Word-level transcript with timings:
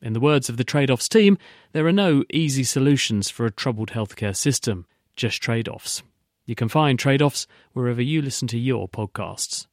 In 0.00 0.12
the 0.12 0.20
words 0.20 0.48
of 0.48 0.56
the 0.56 0.64
Trade 0.64 0.92
Offs 0.92 1.08
team, 1.08 1.36
there 1.72 1.84
are 1.84 1.92
no 1.92 2.22
easy 2.32 2.62
solutions 2.62 3.30
for 3.30 3.46
a 3.46 3.50
troubled 3.50 3.90
healthcare 3.90 4.36
system, 4.36 4.86
just 5.16 5.42
trade 5.42 5.68
offs. 5.68 6.04
You 6.46 6.54
can 6.54 6.68
find 6.68 6.96
trade 6.96 7.20
offs 7.20 7.48
wherever 7.72 8.00
you 8.00 8.22
listen 8.22 8.46
to 8.48 8.58
your 8.58 8.88
podcasts. 8.88 9.66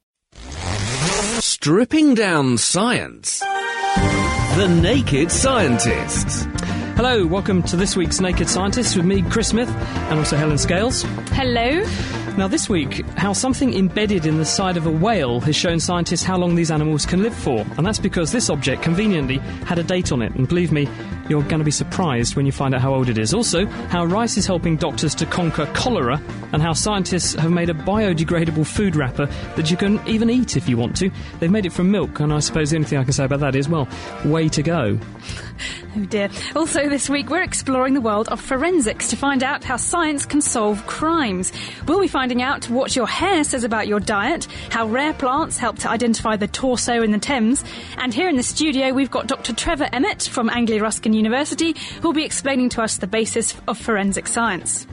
Stripping 1.40 2.14
down 2.14 2.58
science. 2.58 3.38
The 3.38 4.66
Naked 4.82 5.30
Scientists. 5.30 6.44
Hello, 6.96 7.24
welcome 7.24 7.62
to 7.62 7.76
this 7.76 7.94
week's 7.94 8.20
Naked 8.20 8.48
Scientists 8.48 8.96
with 8.96 9.06
me, 9.06 9.22
Chris 9.30 9.48
Smith, 9.48 9.68
and 9.68 10.18
also 10.18 10.36
Helen 10.36 10.58
Scales. 10.58 11.02
Hello. 11.30 11.84
Now, 12.36 12.48
this 12.48 12.68
week, 12.68 13.02
how 13.16 13.32
something 13.32 13.72
embedded 13.72 14.26
in 14.26 14.36
the 14.36 14.44
side 14.44 14.76
of 14.76 14.84
a 14.86 14.90
whale 14.90 15.40
has 15.40 15.56
shown 15.56 15.80
scientists 15.80 16.22
how 16.22 16.36
long 16.36 16.54
these 16.54 16.70
animals 16.70 17.06
can 17.06 17.22
live 17.22 17.34
for. 17.34 17.64
And 17.78 17.86
that's 17.86 17.98
because 17.98 18.30
this 18.30 18.50
object 18.50 18.82
conveniently 18.82 19.38
had 19.64 19.78
a 19.78 19.82
date 19.82 20.12
on 20.12 20.20
it. 20.20 20.34
And 20.34 20.46
believe 20.46 20.70
me, 20.70 20.86
you're 21.30 21.42
going 21.42 21.60
to 21.60 21.64
be 21.64 21.70
surprised 21.70 22.36
when 22.36 22.44
you 22.44 22.52
find 22.52 22.74
out 22.74 22.82
how 22.82 22.94
old 22.94 23.08
it 23.08 23.16
is. 23.16 23.32
Also, 23.32 23.64
how 23.64 24.04
rice 24.04 24.36
is 24.36 24.46
helping 24.46 24.76
doctors 24.76 25.14
to 25.14 25.24
conquer 25.24 25.64
cholera, 25.72 26.20
and 26.52 26.60
how 26.60 26.74
scientists 26.74 27.32
have 27.34 27.50
made 27.50 27.70
a 27.70 27.74
biodegradable 27.74 28.66
food 28.66 28.96
wrapper 28.96 29.26
that 29.56 29.70
you 29.70 29.76
can 29.78 30.06
even 30.06 30.28
eat 30.28 30.58
if 30.58 30.68
you 30.68 30.76
want 30.76 30.94
to. 30.98 31.10
They've 31.40 31.50
made 31.50 31.64
it 31.64 31.72
from 31.72 31.90
milk, 31.90 32.20
and 32.20 32.34
I 32.34 32.40
suppose 32.40 32.68
the 32.68 32.76
only 32.76 32.86
thing 32.86 32.98
I 32.98 33.04
can 33.04 33.14
say 33.14 33.24
about 33.24 33.40
that 33.40 33.56
is, 33.56 33.66
well, 33.66 33.88
way 34.26 34.50
to 34.50 34.62
go. 34.62 35.00
Oh 35.96 36.04
dear. 36.04 36.28
Also, 36.54 36.90
this 36.90 37.08
week 37.08 37.30
we're 37.30 37.42
exploring 37.42 37.94
the 37.94 38.02
world 38.02 38.28
of 38.28 38.38
forensics 38.38 39.08
to 39.08 39.16
find 39.16 39.42
out 39.42 39.64
how 39.64 39.76
science 39.76 40.26
can 40.26 40.42
solve 40.42 40.86
crimes. 40.86 41.52
We'll 41.86 42.00
be 42.00 42.08
finding 42.08 42.42
out 42.42 42.68
what 42.68 42.94
your 42.94 43.06
hair 43.06 43.44
says 43.44 43.64
about 43.64 43.86
your 43.86 43.98
diet, 43.98 44.46
how 44.70 44.86
rare 44.86 45.14
plants 45.14 45.56
help 45.56 45.78
to 45.78 45.90
identify 45.90 46.36
the 46.36 46.48
torso 46.48 47.02
in 47.02 47.12
the 47.12 47.18
Thames, 47.18 47.64
and 47.96 48.12
here 48.12 48.28
in 48.28 48.36
the 48.36 48.42
studio 48.42 48.92
we've 48.92 49.10
got 49.10 49.26
Dr. 49.26 49.54
Trevor 49.54 49.88
Emmett 49.90 50.24
from 50.24 50.50
Anglia 50.50 50.82
Ruskin 50.82 51.14
University 51.14 51.74
who'll 52.02 52.12
be 52.12 52.24
explaining 52.24 52.68
to 52.70 52.82
us 52.82 52.98
the 52.98 53.06
basis 53.06 53.54
of 53.66 53.78
forensic 53.78 54.26
science. 54.26 54.86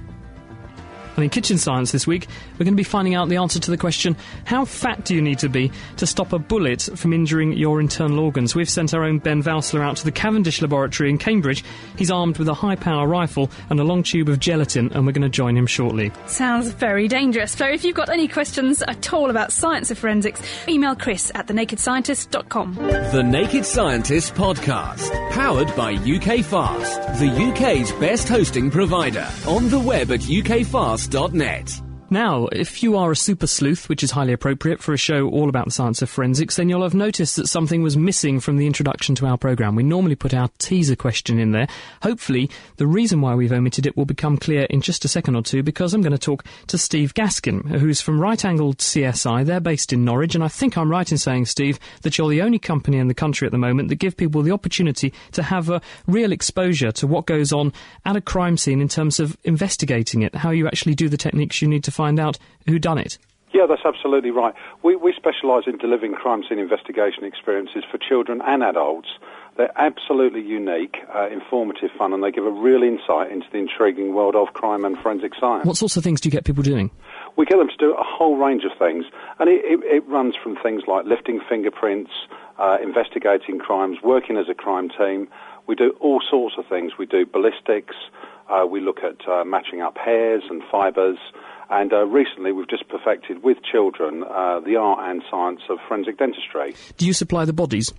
And 1.15 1.23
in 1.23 1.29
Kitchen 1.29 1.57
Science 1.57 1.91
this 1.91 2.07
week, 2.07 2.27
we're 2.53 2.65
going 2.65 2.73
to 2.73 2.77
be 2.77 2.83
finding 2.83 3.15
out 3.15 3.29
the 3.29 3.37
answer 3.37 3.59
to 3.59 3.71
the 3.71 3.77
question 3.77 4.15
how 4.45 4.65
fat 4.65 5.05
do 5.05 5.15
you 5.15 5.21
need 5.21 5.39
to 5.39 5.49
be 5.49 5.71
to 5.97 6.07
stop 6.07 6.33
a 6.33 6.39
bullet 6.39 6.89
from 6.95 7.13
injuring 7.13 7.53
your 7.53 7.79
internal 7.79 8.19
organs? 8.19 8.55
We've 8.55 8.69
sent 8.69 8.93
our 8.93 9.03
own 9.03 9.19
Ben 9.19 9.43
Valsler 9.43 9.81
out 9.81 9.97
to 9.97 10.05
the 10.05 10.11
Cavendish 10.11 10.61
Laboratory 10.61 11.09
in 11.09 11.17
Cambridge. 11.17 11.63
He's 11.97 12.11
armed 12.11 12.37
with 12.37 12.47
a 12.47 12.53
high 12.53 12.75
power 12.75 13.07
rifle 13.07 13.49
and 13.69 13.79
a 13.79 13.83
long 13.83 14.03
tube 14.03 14.29
of 14.29 14.39
gelatin, 14.39 14.91
and 14.93 15.05
we're 15.05 15.11
going 15.11 15.21
to 15.23 15.29
join 15.29 15.57
him 15.57 15.67
shortly. 15.67 16.11
Sounds 16.25 16.69
very 16.69 17.07
dangerous. 17.07 17.51
So 17.51 17.67
if 17.67 17.83
you've 17.83 17.95
got 17.95 18.09
any 18.09 18.27
questions 18.27 18.81
at 18.81 19.13
all 19.13 19.29
about 19.29 19.51
science 19.51 19.91
of 19.91 19.97
forensics, 19.97 20.41
email 20.67 20.95
chris 20.95 21.31
at 21.35 21.47
thenakedscientist.com. 21.47 22.75
The 22.75 23.23
Naked 23.23 23.65
Scientist 23.65 24.33
Podcast. 24.33 25.11
Powered 25.31 25.75
by 25.75 25.93
UK 25.93 26.43
Fast, 26.45 27.19
the 27.19 27.29
UK's 27.29 27.91
best 27.93 28.27
hosting 28.27 28.69
provider. 28.69 29.27
On 29.47 29.69
the 29.69 29.79
web 29.79 30.11
at 30.11 30.21
ukfast.net. 31.03 31.82
Now, 32.13 32.45
if 32.51 32.83
you 32.83 32.95
are 32.95 33.09
a 33.09 33.15
super 33.15 33.47
sleuth, 33.47 33.89
which 33.89 34.03
is 34.03 34.11
highly 34.11 34.33
appropriate 34.33 34.83
for 34.83 34.93
a 34.93 34.97
show 34.97 35.27
all 35.29 35.49
about 35.49 35.65
the 35.65 35.71
science 35.71 36.03
of 36.03 36.11
forensics, 36.11 36.57
then 36.57 36.69
you'll 36.69 36.83
have 36.83 36.93
noticed 36.93 37.37
that 37.37 37.47
something 37.47 37.81
was 37.81 37.97
missing 37.97 38.39
from 38.39 38.57
the 38.57 38.67
introduction 38.67 39.15
to 39.15 39.25
our 39.25 39.35
programme. 39.35 39.73
We 39.73 39.81
normally 39.81 40.13
put 40.13 40.31
our 40.31 40.51
teaser 40.59 40.95
question 40.95 41.39
in 41.39 41.53
there. 41.53 41.67
Hopefully, 42.03 42.51
the 42.77 42.85
reason 42.85 43.21
why 43.21 43.33
we've 43.33 43.51
omitted 43.51 43.87
it 43.87 43.97
will 43.97 44.05
become 44.05 44.37
clear 44.37 44.65
in 44.65 44.81
just 44.81 45.03
a 45.03 45.07
second 45.07 45.35
or 45.35 45.41
two 45.41 45.63
because 45.63 45.95
I'm 45.95 46.03
going 46.03 46.11
to 46.11 46.19
talk 46.19 46.45
to 46.67 46.77
Steve 46.77 47.15
Gaskin, 47.15 47.79
who's 47.79 47.99
from 47.99 48.21
Right 48.21 48.45
Angled 48.45 48.77
CSI. 48.77 49.43
They're 49.43 49.59
based 49.59 49.91
in 49.91 50.05
Norwich, 50.05 50.35
and 50.35 50.43
I 50.43 50.49
think 50.49 50.77
I'm 50.77 50.91
right 50.91 51.11
in 51.11 51.17
saying, 51.17 51.47
Steve, 51.47 51.79
that 52.03 52.19
you're 52.19 52.29
the 52.29 52.43
only 52.43 52.59
company 52.59 52.99
in 52.99 53.07
the 53.07 53.15
country 53.15 53.47
at 53.47 53.51
the 53.51 53.57
moment 53.57 53.89
that 53.89 53.95
give 53.95 54.17
people 54.17 54.43
the 54.43 54.51
opportunity 54.51 55.11
to 55.31 55.41
have 55.41 55.71
a 55.71 55.81
real 56.05 56.31
exposure 56.31 56.91
to 56.91 57.07
what 57.07 57.25
goes 57.25 57.51
on 57.51 57.73
at 58.05 58.15
a 58.15 58.21
crime 58.21 58.55
scene 58.55 58.81
in 58.81 58.87
terms 58.87 59.19
of 59.19 59.35
investigating 59.45 60.21
it, 60.21 60.35
how 60.35 60.51
you 60.51 60.67
actually 60.67 60.93
do 60.93 61.09
the 61.09 61.17
techniques 61.17 61.59
you 61.59 61.67
need 61.67 61.83
to 61.83 61.89
find 61.89 62.02
out 62.19 62.37
who 62.67 62.79
done 62.79 62.97
it. 62.97 63.17
Yeah, 63.53 63.67
that's 63.67 63.85
absolutely 63.85 64.31
right. 64.31 64.55
We, 64.81 64.95
we 64.95 65.13
specialise 65.13 65.65
in 65.67 65.77
delivering 65.77 66.13
crime 66.13 66.43
scene 66.49 66.57
investigation 66.57 67.23
experiences 67.23 67.83
for 67.89 67.99
children 67.99 68.41
and 68.43 68.63
adults. 68.63 69.09
They're 69.57 69.71
absolutely 69.75 70.41
unique, 70.41 70.97
uh, 71.13 71.29
informative, 71.29 71.91
fun, 71.95 72.13
and 72.13 72.23
they 72.23 72.31
give 72.31 72.45
a 72.45 72.51
real 72.51 72.81
insight 72.81 73.31
into 73.31 73.45
the 73.51 73.59
intriguing 73.59 74.15
world 74.15 74.35
of 74.35 74.53
crime 74.53 74.83
and 74.83 74.97
forensic 74.97 75.33
science. 75.39 75.67
What 75.67 75.77
sorts 75.77 75.95
of 75.95 76.03
things 76.03 76.19
do 76.19 76.27
you 76.27 76.31
get 76.31 76.45
people 76.45 76.63
doing? 76.63 76.89
We 77.35 77.45
get 77.45 77.57
them 77.57 77.67
to 77.67 77.77
do 77.77 77.93
a 77.93 78.03
whole 78.03 78.37
range 78.37 78.63
of 78.63 78.75
things, 78.79 79.05
and 79.39 79.47
it, 79.47 79.63
it, 79.63 79.79
it 79.83 80.07
runs 80.07 80.35
from 80.35 80.55
things 80.55 80.83
like 80.87 81.05
lifting 81.05 81.39
fingerprints, 81.47 82.11
uh, 82.57 82.79
investigating 82.81 83.59
crimes, 83.59 83.99
working 84.03 84.37
as 84.37 84.49
a 84.49 84.55
crime 84.55 84.89
team. 84.89 85.27
We 85.67 85.75
do 85.75 85.95
all 85.99 86.21
sorts 86.27 86.55
of 86.57 86.65
things. 86.65 86.93
We 86.97 87.05
do 87.05 87.25
ballistics. 87.25 87.95
Uh, 88.49 88.65
we 88.65 88.81
look 88.81 88.99
at 89.03 89.27
uh, 89.27 89.45
matching 89.45 89.81
up 89.81 89.97
hairs 89.97 90.43
and 90.49 90.63
fibres. 90.71 91.19
And 91.73 91.91
uh, 91.91 92.05
recently, 92.05 92.51
we've 92.51 92.69
just 92.69 92.87
perfected 92.87 93.43
with 93.43 93.57
children 93.63 94.23
uh, 94.23 94.59
the 94.59 94.75
art 94.75 95.09
and 95.09 95.23
science 95.31 95.61
of 95.69 95.79
forensic 95.87 96.19
dentistry. 96.19 96.75
Do 96.97 97.07
you 97.07 97.13
supply 97.13 97.45
the 97.45 97.53
bodies? 97.53 97.91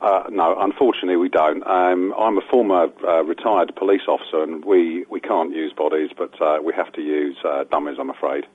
Uh, 0.00 0.22
no, 0.30 0.56
unfortunately, 0.58 1.16
we 1.16 1.28
don't. 1.28 1.62
Um, 1.66 2.14
I'm 2.18 2.38
a 2.38 2.40
former 2.50 2.88
uh, 3.06 3.22
retired 3.22 3.76
police 3.76 4.00
officer, 4.08 4.42
and 4.42 4.64
we, 4.64 5.04
we 5.10 5.20
can't 5.20 5.54
use 5.54 5.74
bodies, 5.74 6.08
but 6.16 6.40
uh, 6.40 6.62
we 6.64 6.72
have 6.74 6.90
to 6.94 7.02
use 7.02 7.36
uh, 7.44 7.64
dummies, 7.70 7.98
I'm 8.00 8.08
afraid. 8.08 8.46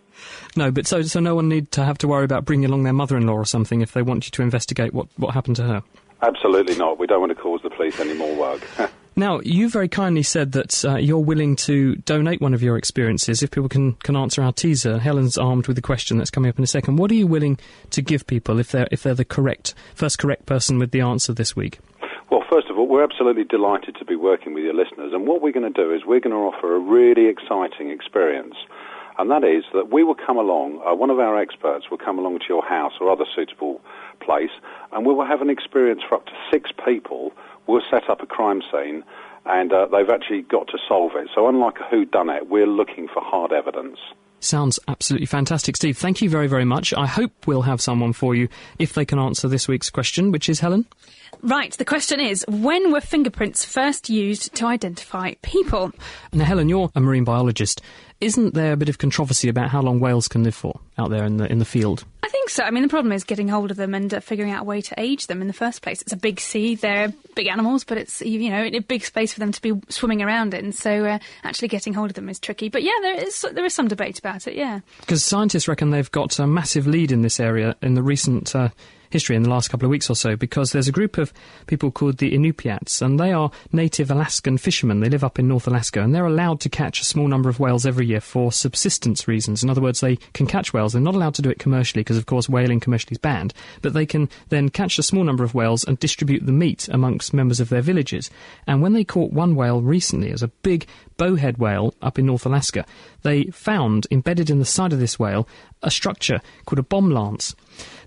No, 0.55 0.71
but 0.71 0.87
so 0.87 1.03
so 1.03 1.19
no 1.19 1.35
one 1.35 1.47
need 1.47 1.71
to 1.73 1.85
have 1.85 1.99
to 1.99 2.07
worry 2.07 2.25
about 2.25 2.43
bringing 2.43 2.65
along 2.65 2.81
their 2.81 2.93
mother-in-law 2.93 3.35
or 3.35 3.45
something 3.45 3.81
if 3.81 3.93
they 3.93 4.01
want 4.01 4.25
you 4.25 4.31
to 4.31 4.41
investigate 4.41 4.91
what, 4.91 5.07
what 5.17 5.35
happened 5.35 5.57
to 5.57 5.63
her. 5.63 5.83
Absolutely 6.23 6.75
not. 6.75 6.97
We 6.97 7.05
don't 7.05 7.19
want 7.19 7.29
to 7.29 7.41
cause 7.41 7.61
the 7.61 7.69
police 7.69 7.99
any 7.99 8.15
more 8.15 8.35
work. 8.35 8.67
Now, 9.19 9.39
you 9.39 9.67
very 9.67 9.87
kindly 9.87 10.21
said 10.21 10.51
that 10.51 10.85
uh, 10.85 10.97
you're 10.97 11.17
willing 11.17 11.55
to 11.55 11.95
donate 11.95 12.39
one 12.39 12.53
of 12.53 12.61
your 12.61 12.77
experiences 12.77 13.41
if 13.41 13.49
people 13.49 13.67
can, 13.67 13.93
can 13.93 14.15
answer 14.15 14.43
our 14.43 14.53
teaser. 14.53 14.99
Helen's 14.99 15.39
armed 15.39 15.65
with 15.65 15.75
a 15.75 15.81
question 15.81 16.19
that's 16.19 16.29
coming 16.29 16.49
up 16.49 16.59
in 16.59 16.63
a 16.63 16.67
second. 16.67 16.97
What 16.97 17.09
are 17.09 17.15
you 17.15 17.25
willing 17.25 17.57
to 17.89 18.03
give 18.03 18.27
people 18.27 18.59
if 18.59 18.71
they're 18.71 18.87
if 18.91 19.01
they're 19.01 19.15
the 19.15 19.25
correct 19.25 19.73
first 19.95 20.19
correct 20.19 20.45
person 20.45 20.77
with 20.77 20.91
the 20.91 21.01
answer 21.01 21.33
this 21.33 21.55
week? 21.55 21.79
Well, 22.29 22.43
first 22.47 22.69
of 22.69 22.77
all, 22.77 22.87
we're 22.87 23.03
absolutely 23.03 23.43
delighted 23.43 23.95
to 23.95 24.05
be 24.05 24.15
working 24.15 24.53
with 24.53 24.63
your 24.63 24.75
listeners, 24.75 25.11
and 25.13 25.25
what 25.25 25.41
we're 25.41 25.51
going 25.51 25.73
to 25.73 25.83
do 25.83 25.91
is 25.91 26.05
we're 26.05 26.19
going 26.19 26.35
to 26.35 26.55
offer 26.55 26.75
a 26.75 26.79
really 26.79 27.25
exciting 27.25 27.89
experience. 27.89 28.53
And 29.17 29.31
that 29.31 29.43
is 29.43 29.63
that 29.73 29.91
we 29.91 30.03
will 30.03 30.13
come 30.13 30.37
along, 30.37 30.79
uh, 30.85 30.93
one 30.93 31.09
of 31.09 31.17
our 31.17 31.41
experts 31.41 31.89
will 31.89 31.97
come 31.97 32.19
along 32.19 32.37
to 32.37 32.45
your 32.47 32.63
house 32.63 32.93
or 33.01 33.09
other 33.09 33.25
suitable 33.35 33.81
place, 34.19 34.51
and 34.91 35.07
we 35.07 35.13
will 35.15 35.25
have 35.25 35.41
an 35.41 35.49
experience 35.49 36.03
for 36.07 36.15
up 36.15 36.27
to 36.27 36.33
six 36.51 36.69
people 36.85 37.33
we'll 37.67 37.81
set 37.89 38.09
up 38.09 38.21
a 38.21 38.25
crime 38.25 38.61
scene 38.71 39.03
and 39.45 39.71
uh, 39.71 39.87
they've 39.87 40.09
actually 40.09 40.41
got 40.41 40.67
to 40.67 40.77
solve 40.87 41.11
it. 41.15 41.29
So 41.33 41.47
unlike 41.47 41.79
a 41.79 41.83
who 41.83 42.05
done 42.05 42.29
it, 42.29 42.49
we're 42.49 42.67
looking 42.67 43.07
for 43.07 43.21
hard 43.21 43.51
evidence. 43.53 43.97
Sounds 44.39 44.79
absolutely 44.87 45.25
fantastic, 45.25 45.75
Steve. 45.75 45.97
Thank 45.97 46.21
you 46.21 46.29
very, 46.29 46.47
very 46.47 46.65
much. 46.65 46.93
I 46.93 47.07
hope 47.07 47.31
we'll 47.47 47.63
have 47.63 47.81
someone 47.81 48.13
for 48.13 48.35
you 48.35 48.49
if 48.77 48.93
they 48.93 49.03
can 49.03 49.17
answer 49.17 49.47
this 49.47 49.67
week's 49.67 49.89
question, 49.89 50.31
which 50.31 50.47
is 50.47 50.59
Helen. 50.59 50.85
Right, 51.41 51.73
the 51.73 51.85
question 51.85 52.19
is 52.19 52.45
when 52.47 52.91
were 52.91 53.01
fingerprints 53.01 53.65
first 53.65 54.09
used 54.09 54.53
to 54.55 54.65
identify 54.65 55.33
people? 55.41 55.91
Now, 56.33 56.45
Helen, 56.45 56.69
you're 56.69 56.91
a 56.93 56.99
marine 56.99 57.23
biologist. 57.23 57.81
Isn't 58.19 58.55
there 58.55 58.73
a 58.73 58.77
bit 58.77 58.89
of 58.89 58.97
controversy 58.97 59.47
about 59.47 59.69
how 59.69 59.81
long 59.81 59.99
whales 59.99 60.27
can 60.27 60.43
live 60.43 60.55
for 60.55 60.79
out 60.97 61.11
there 61.11 61.23
in 61.23 61.37
the 61.37 61.51
in 61.51 61.59
the 61.59 61.65
field? 61.65 62.03
I 62.23 62.29
think 62.29 62.49
so. 62.49 62.63
I 62.63 62.71
mean, 62.71 62.81
the 62.81 62.89
problem 62.89 63.11
is 63.11 63.23
getting 63.23 63.47
hold 63.47 63.69
of 63.69 63.77
them 63.77 63.93
and 63.93 64.11
uh, 64.11 64.19
figuring 64.19 64.51
out 64.51 64.61
a 64.61 64.65
way 64.65 64.81
to 64.81 64.99
age 64.99 65.27
them 65.27 65.39
in 65.39 65.47
the 65.47 65.53
first 65.53 65.81
place. 65.81 66.01
It's 66.01 66.13
a 66.13 66.17
big 66.17 66.39
sea; 66.39 66.75
they're 66.75 67.13
big 67.35 67.47
animals, 67.47 67.83
but 67.83 67.97
it's 67.99 68.21
you 68.21 68.49
know 68.49 68.63
a 68.63 68.79
big 68.79 69.05
space 69.05 69.33
for 69.33 69.39
them 69.39 69.51
to 69.51 69.61
be 69.61 69.73
swimming 69.89 70.23
around 70.23 70.55
in. 70.55 70.71
So 70.71 71.05
uh, 71.05 71.19
actually 71.43 71.67
getting 71.67 71.93
hold 71.93 72.09
of 72.09 72.15
them 72.15 72.27
is 72.27 72.39
tricky. 72.39 72.69
But 72.69 72.81
yeah, 72.81 72.97
there 73.01 73.23
is 73.23 73.45
there 73.53 73.65
is 73.65 73.75
some 73.75 73.87
debate 73.87 74.17
about 74.17 74.47
it. 74.47 74.55
Yeah, 74.55 74.79
because 75.01 75.23
scientists 75.23 75.67
reckon 75.67 75.91
they've 75.91 76.11
got 76.11 76.39
a 76.39 76.47
massive 76.47 76.87
lead 76.87 77.11
in 77.11 77.21
this 77.21 77.39
area 77.39 77.75
in 77.81 77.93
the 77.93 78.03
recent. 78.03 78.55
Uh, 78.55 78.69
history 79.09 79.35
in 79.35 79.43
the 79.43 79.49
last 79.49 79.69
couple 79.69 79.85
of 79.85 79.89
weeks 79.89 80.09
or 80.09 80.15
so 80.15 80.35
because 80.35 80.71
there's 80.71 80.87
a 80.87 80.91
group 80.91 81.17
of 81.17 81.33
people 81.67 81.91
called 81.91 82.17
the 82.17 82.33
Inupiats, 82.33 83.01
and 83.01 83.19
they 83.19 83.31
are 83.31 83.51
native 83.71 84.11
Alaskan 84.11 84.57
fishermen. 84.57 84.99
They 84.99 85.09
live 85.09 85.23
up 85.23 85.39
in 85.39 85.47
North 85.47 85.67
Alaska, 85.67 86.01
and 86.01 86.13
they're 86.13 86.25
allowed 86.25 86.59
to 86.61 86.69
catch 86.69 87.01
a 87.01 87.05
small 87.05 87.27
number 87.27 87.49
of 87.49 87.59
whales 87.59 87.85
every 87.85 88.05
year 88.05 88.21
for 88.21 88.51
subsistence 88.51 89.27
reasons. 89.27 89.63
In 89.63 89.69
other 89.69 89.81
words, 89.81 89.99
they 89.99 90.17
can 90.33 90.47
catch 90.47 90.73
whales. 90.73 90.93
They're 90.93 91.01
not 91.01 91.15
allowed 91.15 91.35
to 91.35 91.41
do 91.41 91.49
it 91.49 91.59
commercially 91.59 92.01
because, 92.01 92.17
of 92.17 92.25
course, 92.25 92.49
whaling 92.49 92.79
commercially 92.79 93.13
is 93.13 93.19
banned, 93.19 93.53
but 93.81 93.93
they 93.93 94.05
can 94.05 94.29
then 94.49 94.69
catch 94.69 94.97
a 94.99 95.03
small 95.03 95.23
number 95.23 95.43
of 95.43 95.53
whales 95.53 95.83
and 95.83 95.99
distribute 95.99 96.45
the 96.45 96.51
meat 96.51 96.87
amongst 96.89 97.33
members 97.33 97.59
of 97.59 97.69
their 97.69 97.81
villages. 97.81 98.29
And 98.65 98.81
when 98.81 98.93
they 98.93 99.03
caught 99.03 99.33
one 99.33 99.55
whale 99.55 99.81
recently, 99.81 100.31
was 100.31 100.43
a 100.43 100.47
big 100.47 100.87
bowhead 101.17 101.57
whale 101.57 101.93
up 102.01 102.19
in 102.19 102.25
North 102.25 102.45
Alaska, 102.45 102.85
they 103.23 103.45
found 103.45 104.07
embedded 104.11 104.49
in 104.49 104.59
the 104.59 104.65
side 104.65 104.93
of 104.93 104.99
this 104.99 105.19
whale 105.19 105.47
a 105.83 105.91
structure 105.91 106.41
called 106.65 106.79
a 106.79 106.83
bomb 106.83 107.11
lance. 107.11 107.55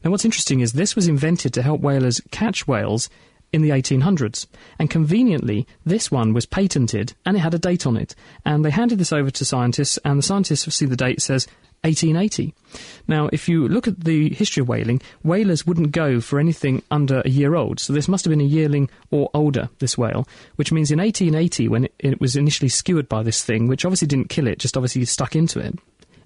Now, 0.04 0.10
what's 0.10 0.24
interesting 0.24 0.60
is 0.60 0.72
this 0.72 0.89
was 0.96 1.08
invented 1.08 1.52
to 1.54 1.62
help 1.62 1.80
whalers 1.80 2.20
catch 2.30 2.66
whales 2.66 3.08
in 3.52 3.62
the 3.62 3.70
1800s. 3.70 4.46
And 4.78 4.90
conveniently, 4.90 5.66
this 5.84 6.10
one 6.10 6.32
was 6.32 6.46
patented 6.46 7.14
and 7.26 7.36
it 7.36 7.40
had 7.40 7.54
a 7.54 7.58
date 7.58 7.86
on 7.86 7.96
it. 7.96 8.14
And 8.44 8.64
they 8.64 8.70
handed 8.70 8.98
this 8.98 9.12
over 9.12 9.30
to 9.30 9.44
scientists, 9.44 9.98
and 10.04 10.18
the 10.18 10.22
scientists 10.22 10.72
see 10.74 10.86
the 10.86 10.96
date 10.96 11.20
says 11.20 11.46
1880. 11.82 12.54
Now, 13.08 13.28
if 13.32 13.48
you 13.48 13.66
look 13.66 13.88
at 13.88 14.04
the 14.04 14.28
history 14.30 14.60
of 14.60 14.68
whaling, 14.68 15.00
whalers 15.22 15.66
wouldn't 15.66 15.92
go 15.92 16.20
for 16.20 16.38
anything 16.38 16.82
under 16.90 17.22
a 17.24 17.28
year 17.28 17.54
old. 17.54 17.80
So 17.80 17.92
this 17.92 18.08
must 18.08 18.24
have 18.24 18.30
been 18.30 18.40
a 18.40 18.44
yearling 18.44 18.90
or 19.10 19.30
older, 19.32 19.70
this 19.78 19.96
whale, 19.96 20.28
which 20.56 20.72
means 20.72 20.90
in 20.90 20.98
1880, 20.98 21.68
when 21.68 21.84
it, 21.86 21.94
it 21.98 22.20
was 22.20 22.36
initially 22.36 22.68
skewered 22.68 23.08
by 23.08 23.22
this 23.22 23.42
thing, 23.42 23.66
which 23.66 23.84
obviously 23.84 24.08
didn't 24.08 24.28
kill 24.28 24.46
it, 24.46 24.58
just 24.58 24.76
obviously 24.76 25.04
stuck 25.06 25.34
into 25.34 25.58
it, 25.58 25.78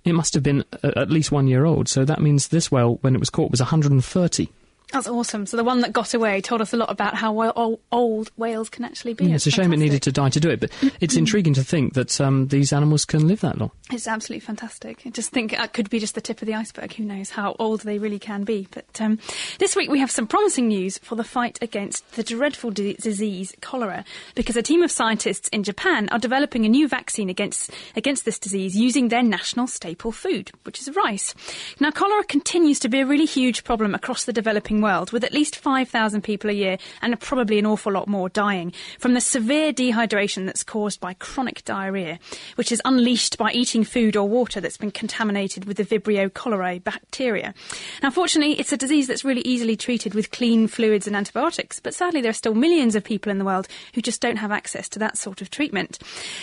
it 0.05 0.13
must 0.13 0.35
have 0.35 0.43
been 0.43 0.65
uh, 0.83 0.93
at 0.97 1.11
least 1.11 1.33
one 1.33 1.47
year 1.47 1.65
old. 1.65 1.89
So 1.89 2.05
that 2.05 2.21
means 2.21 2.49
this 2.49 2.71
whale, 2.71 2.99
when 3.01 3.15
it 3.15 3.21
was 3.21 3.31
caught, 3.31 3.51
was 3.51 3.61
130. 3.61 4.49
That's 4.93 5.09
awesome. 5.09 5.47
So 5.47 5.57
the 5.57 5.65
one 5.65 5.81
that 5.81 5.93
got 5.93 6.15
away 6.15 6.41
told 6.41 6.61
us 6.61 6.73
a 6.73 6.77
lot 6.77 6.91
about 6.91 7.15
how 7.15 7.33
well, 7.33 7.81
old 7.91 8.31
whales 8.37 8.69
can 8.69 8.85
actually 8.85 9.15
be. 9.15 9.27
Yeah, 9.27 9.35
it's, 9.35 9.47
a 9.47 9.51
shame 9.51 9.73
it 9.73 9.79
needed 9.79 10.03
to 10.03 10.13
die 10.13 10.29
to 10.29 10.39
do 10.39 10.51
it, 10.51 10.61
but 10.61 10.71
it's 11.01 11.17
intriguing 11.17 11.55
to 11.55 11.65
think 11.65 11.95
that 11.95 12.21
um, 12.21 12.49
these 12.49 12.73
animals 12.73 13.05
can 13.05 13.27
live 13.27 13.41
that 13.41 13.59
long. 13.59 13.73
It's 13.91 14.07
absolutely 14.07 14.45
fantastic. 14.45 15.03
I 15.05 15.11
just 15.11 15.31
think 15.31 15.53
it 15.53 15.73
could 15.73 15.91
be 15.91 15.99
just 15.99 16.15
the 16.15 16.21
tip 16.21 16.43
of 16.43 16.47
the 16.47 16.55
iceberg. 16.55 16.93
Who 16.95 17.05
knows 17.05 17.31
how 17.31 17.57
old 17.59 17.81
they 17.81 17.99
really 17.99 18.19
can 18.19 18.45
be? 18.45 18.69
But 18.71 19.01
um, 19.01 19.19
this 19.59 19.75
week 19.75 19.91
we 19.91 19.99
have 19.99 20.11
some 20.11 20.29
promising 20.29 20.69
news 20.69 20.99
for 20.99 21.17
the 21.17 21.25
fight 21.25 21.59
against 21.61 22.13
the 22.13 22.23
dreadful 22.23 22.71
d- 22.71 22.97
disease 23.01 23.53
cholera, 23.61 24.05
because 24.35 24.57
a 24.57 24.63
team 24.63 24.83
of 24.83 24.93
scientists 24.93 25.49
in 25.49 25.65
Japan 25.65 26.09
are 26.11 26.19
developing 26.19 26.65
a 26.65 26.69
new 26.69 26.87
vaccine 26.87 27.29
against 27.31 27.71
against 27.97 28.25
this 28.25 28.39
disease 28.39 28.77
using 28.77 29.09
their 29.09 29.23
national 29.23 29.67
staple 29.67 30.13
food, 30.13 30.53
which 30.63 30.81
is 30.81 30.95
rice. 30.95 31.35
Now, 31.81 31.91
cholera 31.91 32.25
continues 32.25 32.79
to 32.81 32.89
be 32.89 33.01
a 33.01 33.07
really 33.07 33.27
huge 33.27 33.65
problem 33.65 33.95
across 33.95 34.25
the 34.25 34.33
developing 34.33 34.74
world, 34.81 35.13
with 35.13 35.25
at 35.25 35.33
least 35.33 35.57
5,000 35.57 36.23
people 36.23 36.51
a 36.51 36.55
year 36.55 36.79
and 37.03 37.19
probably 37.21 37.59
an 37.59 37.67
awful 37.67 37.93
lot 37.93 38.09
more 38.09 38.29
dying 38.29 38.73
from 38.99 39.15
the 39.15 39.21
severe 39.21 39.73
dehydration 39.73 40.47
that's 40.47 40.63
caused 40.63 41.01
by 41.01 41.15
chronic 41.15 41.65
diarrhoea, 41.65 42.19
which 42.57 42.73
is 42.73 42.83
unleashed 42.85 43.39
by 43.39 43.53
eating 43.53 43.85
food 43.85 44.17
or 44.17 44.29
water 44.29 44.61
that's 44.61 44.77
been 44.77 44.91
contaminated 44.91 45.65
with 45.65 45.77
the 45.77 45.85
Vibrio 45.85 46.29
cholerae 46.31 46.83
bacteria. 46.83 47.55
Now, 48.03 48.11
fortunately, 48.11 48.59
it's 48.59 48.73
a 48.73 48.77
disease 48.77 49.07
that's 49.07 49.25
really 49.25 49.43
easily 49.43 49.77
treated 49.77 50.15
with 50.15 50.31
clean 50.31 50.67
fluids 50.67 51.07
and 51.07 51.17
antibiotics, 51.17 51.81
but 51.81 51.95
sadly, 51.95 52.21
there 52.21 52.31
are 52.31 52.35
still 52.35 52.55
millions 52.55 52.95
of 52.95 53.05
people 53.05 53.31
in 53.31 53.39
the 53.39 53.45
world 53.45 53.69
who 53.95 54.01
just 54.01 54.21
don't 54.21 54.37
have 54.37 54.53
access 54.53 54.89
to 54.91 54.99
that 54.99 55.17
sort 55.17 55.41
of 55.41 55.51
treatment. 55.51 55.99